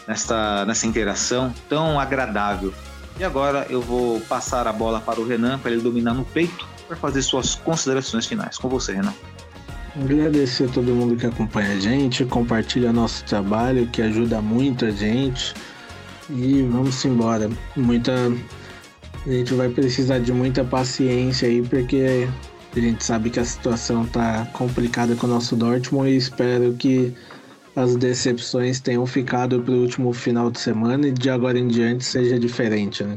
nesta, 0.08 0.64
nessa 0.64 0.86
interação 0.86 1.52
tão 1.68 2.00
agradável. 2.00 2.72
E 3.20 3.24
agora 3.24 3.66
eu 3.68 3.82
vou 3.82 4.18
passar 4.22 4.66
a 4.66 4.72
bola 4.72 4.98
para 4.98 5.20
o 5.20 5.26
Renan 5.26 5.58
para 5.58 5.72
ele 5.72 5.82
dominar 5.82 6.14
no 6.14 6.24
peito 6.24 6.66
para 6.88 6.96
fazer 6.96 7.20
suas 7.20 7.54
considerações 7.54 8.24
finais. 8.24 8.56
Com 8.56 8.70
você, 8.70 8.94
Renan. 8.94 9.12
Agradecer 9.94 10.64
a 10.64 10.68
todo 10.68 10.94
mundo 10.94 11.16
que 11.16 11.26
acompanha 11.26 11.74
a 11.74 11.78
gente, 11.78 12.24
compartilha 12.24 12.92
nosso 12.92 13.24
trabalho, 13.24 13.86
que 13.88 14.00
ajuda 14.00 14.40
muito 14.40 14.86
a 14.86 14.90
gente. 14.90 15.54
E 16.30 16.62
vamos 16.62 17.04
embora. 17.04 17.50
Muita. 17.76 18.12
A 19.26 19.30
gente 19.30 19.52
vai 19.52 19.68
precisar 19.68 20.18
de 20.18 20.32
muita 20.32 20.64
paciência 20.64 21.46
aí, 21.46 21.60
porque 21.62 22.26
a 22.74 22.80
gente 22.80 23.04
sabe 23.04 23.28
que 23.28 23.38
a 23.38 23.44
situação 23.44 24.06
tá 24.06 24.48
complicada 24.54 25.14
com 25.14 25.26
o 25.26 25.30
nosso 25.30 25.54
Dortmund 25.54 26.10
e 26.10 26.16
espero 26.16 26.72
que 26.72 27.14
as 27.76 27.94
decepções 27.94 28.80
tenham 28.80 29.06
ficado 29.06 29.60
para 29.60 29.74
o 29.74 29.82
último 29.82 30.12
final 30.12 30.50
de 30.50 30.58
semana 30.58 31.08
e 31.08 31.12
de 31.12 31.28
agora 31.28 31.58
em 31.58 31.68
diante 31.68 32.04
seja 32.04 32.38
diferente, 32.38 33.04
né? 33.04 33.16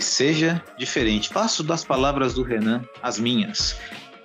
Seja 0.00 0.62
diferente. 0.78 1.28
Faço 1.28 1.62
das 1.62 1.84
palavras 1.84 2.34
do 2.34 2.42
Renan 2.42 2.82
as 3.02 3.18
minhas. 3.18 3.76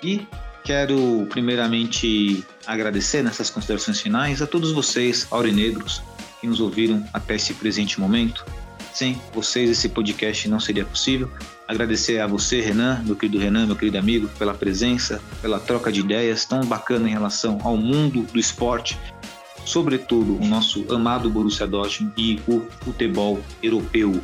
E 0.04 0.26
quero 0.64 1.28
primeiramente 1.30 2.44
agradecer 2.66 3.24
nessas 3.24 3.50
considerações 3.50 4.02
finais 4.02 4.42
a 4.42 4.48
todos 4.48 4.72
vocês, 4.72 5.28
aurinegros, 5.32 6.02
que 6.42 6.48
nos 6.48 6.60
ouviram 6.60 7.04
até 7.14 7.36
esse 7.36 7.54
presente 7.54 8.00
momento. 8.00 8.46
Sem 8.94 9.22
vocês 9.34 9.70
esse 9.70 9.90
podcast 9.90 10.48
não 10.48 10.60
seria 10.60 10.86
possível. 10.86 11.30
Agradecer 11.68 12.20
a 12.20 12.28
você, 12.28 12.62
Renan, 12.62 13.02
meu 13.04 13.16
querido 13.16 13.38
Renan, 13.38 13.66
meu 13.66 13.76
querido 13.76 13.98
amigo, 13.98 14.28
pela 14.40 14.54
presença, 14.54 15.22
pela 15.42 15.60
troca 15.60 15.92
de 15.92 16.00
ideias 16.00 16.46
tão 16.46 16.62
bacana 16.62 17.10
em 17.10 17.12
relação 17.12 17.60
ao 17.64 17.76
mundo 17.76 18.22
do 18.32 18.40
esporte, 18.40 18.98
sobretudo 19.66 20.38
o 20.42 20.46
nosso 20.46 20.86
amado 20.94 21.30
Borussia 21.30 21.68
Dortmund 21.68 22.14
e 22.16 22.40
o 22.48 22.62
futebol 22.84 23.40
europeu. 23.62 24.22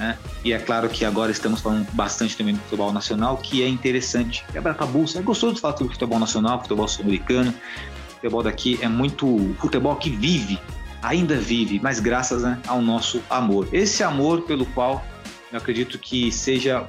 Né? 0.00 0.16
E 0.42 0.54
é 0.54 0.58
claro 0.58 0.88
que 0.88 1.04
agora 1.04 1.30
estamos 1.30 1.60
falando 1.60 1.86
bastante 1.92 2.34
também 2.34 2.54
do 2.54 2.60
futebol 2.62 2.90
nacional, 2.90 3.36
que 3.36 3.62
é 3.62 3.68
interessante. 3.68 4.42
Quebra 4.50 4.72
tabu, 4.72 5.04
é 5.14 5.20
gostoso 5.20 5.56
de 5.56 5.60
falar 5.60 5.76
sobre 5.76 5.92
futebol 5.92 6.18
nacional, 6.18 6.62
futebol 6.62 6.88
sul-americano. 6.88 7.52
Futebol 8.14 8.42
daqui 8.42 8.78
é 8.80 8.88
muito 8.88 9.54
futebol 9.58 9.94
que 9.96 10.08
vive, 10.08 10.58
ainda 11.02 11.36
vive, 11.36 11.78
mas 11.82 12.00
graças 12.00 12.42
né, 12.42 12.58
ao 12.66 12.80
nosso 12.80 13.22
amor. 13.28 13.68
Esse 13.74 14.02
amor 14.02 14.40
pelo 14.42 14.64
qual 14.64 15.04
eu 15.52 15.58
acredito 15.58 15.98
que 15.98 16.32
seja 16.32 16.86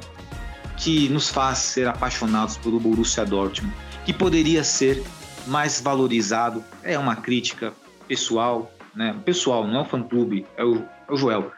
que 0.77 1.09
nos 1.09 1.29
faz 1.29 1.57
ser 1.57 1.89
apaixonados 1.89 2.55
pelo 2.55 2.79
Borussia 2.79 3.25
Dortmund, 3.25 3.75
que 4.05 4.13
poderia 4.13 4.63
ser 4.63 5.03
mais 5.45 5.81
valorizado. 5.81 6.63
É 6.81 6.97
uma 6.97 7.17
crítica 7.17 7.73
pessoal, 8.07 8.71
né? 8.95 9.13
Pessoal, 9.25 9.67
não 9.67 9.79
é 9.79 9.81
o 9.81 9.85
fã-clube, 9.85 10.45
é 10.55 10.63
o, 10.63 10.77
é 10.77 11.11
o 11.11 11.17
Joel 11.17 11.51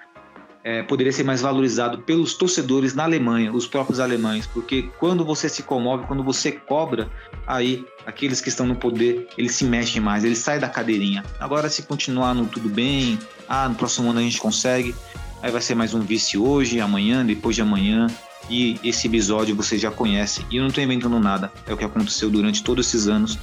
é, 0.64 0.82
poderia 0.82 1.12
ser 1.12 1.24
mais 1.24 1.42
valorizado 1.42 2.00
pelos 2.00 2.34
torcedores 2.36 2.94
na 2.94 3.04
Alemanha, 3.04 3.52
os 3.52 3.68
próprios 3.68 4.00
alemães, 4.00 4.48
porque 4.48 4.90
quando 4.98 5.26
você 5.26 5.50
se 5.50 5.62
comove, 5.62 6.06
quando 6.08 6.24
você 6.24 6.54
cobra, 6.54 7.10
aí 7.46 7.86
aqueles 8.06 8.40
que 8.40 8.48
estão 8.48 8.66
no 8.66 8.76
poder, 8.76 9.28
eles 9.38 9.56
se 9.56 9.66
mexem 9.66 10.02
mais, 10.02 10.24
eles 10.24 10.38
saem 10.38 10.62
da 10.62 10.70
cadeirinha. 10.70 11.24
Agora, 11.40 11.70
se 11.70 11.84
continuar 11.84 12.34
no 12.34 12.46
tudo 12.46 12.70
bem, 12.70 13.20
ah, 13.48 13.68
no 13.68 13.76
próximo 13.76 14.10
ano 14.10 14.20
a 14.20 14.24
gente 14.24 14.40
consegue, 14.40 14.96
aí 15.42 15.52
vai 15.52 15.62
ser 15.62 15.76
mais 15.76 15.94
um 15.94 16.00
vice 16.00 16.38
hoje, 16.38 16.80
amanhã, 16.80 17.26
depois 17.26 17.56
de 17.56 17.62
amanhã, 17.62 18.08
e 18.50 18.80
esse 18.84 19.08
episódio 19.08 19.56
você 19.56 19.78
já 19.78 19.92
conhece. 19.92 20.46
E 20.50 20.58
eu 20.58 20.62
não 20.62 20.70
estou 20.70 20.84
inventando 20.84 21.20
nada, 21.20 21.52
é 21.68 21.74
o 21.74 21.78
que 21.78 21.84
aconteceu 21.84 22.30
durante 22.30 22.64
todos 22.64 22.88
esses 22.88 23.08
anos. 23.08 23.38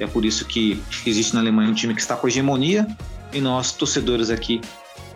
É 0.00 0.08
por 0.08 0.24
isso 0.24 0.44
que 0.44 0.82
existe 1.06 1.34
na 1.34 1.40
Alemanha 1.40 1.70
um 1.70 1.74
time 1.74 1.94
que 1.94 2.00
está 2.00 2.16
com 2.16 2.26
hegemonia 2.26 2.84
e 3.32 3.40
nós, 3.40 3.70
torcedores 3.70 4.28
aqui, 4.28 4.60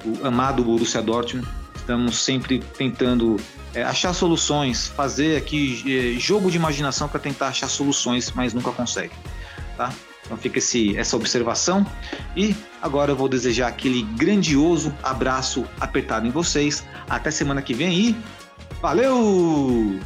o 0.05 0.27
amado 0.27 0.63
Borussia 0.65 1.03
Dortmund. 1.03 1.47
Estamos 1.77 2.23
sempre 2.23 2.61
tentando 2.77 3.37
é, 3.75 3.83
achar 3.83 4.13
soluções, 4.13 4.89
fazer 4.89 5.37
aqui 5.37 5.83
é, 6.17 6.19
jogo 6.19 6.51
de 6.51 6.57
imaginação 6.57 7.09
para 7.09 7.19
tentar 7.19 7.49
achar 7.49 7.69
soluções, 7.69 8.31
mas 8.33 8.53
nunca 8.53 8.71
consegue. 8.73 9.15
Tá? 9.77 9.93
Então 10.25 10.37
fica 10.37 10.59
esse, 10.59 10.97
essa 10.97 11.17
observação. 11.17 11.87
E 12.37 12.55
agora 12.83 13.13
eu 13.13 13.17
vou 13.17 13.29
desejar 13.29 13.69
aquele 13.69 14.03
grandioso 14.03 14.95
abraço 15.03 15.65
apertado 15.81 16.27
em 16.27 16.31
vocês. 16.31 16.85
Até 17.09 17.31
semana 17.31 17.63
que 17.63 17.73
vem 17.73 17.99
e 17.99 18.17
valeu! 18.83 19.99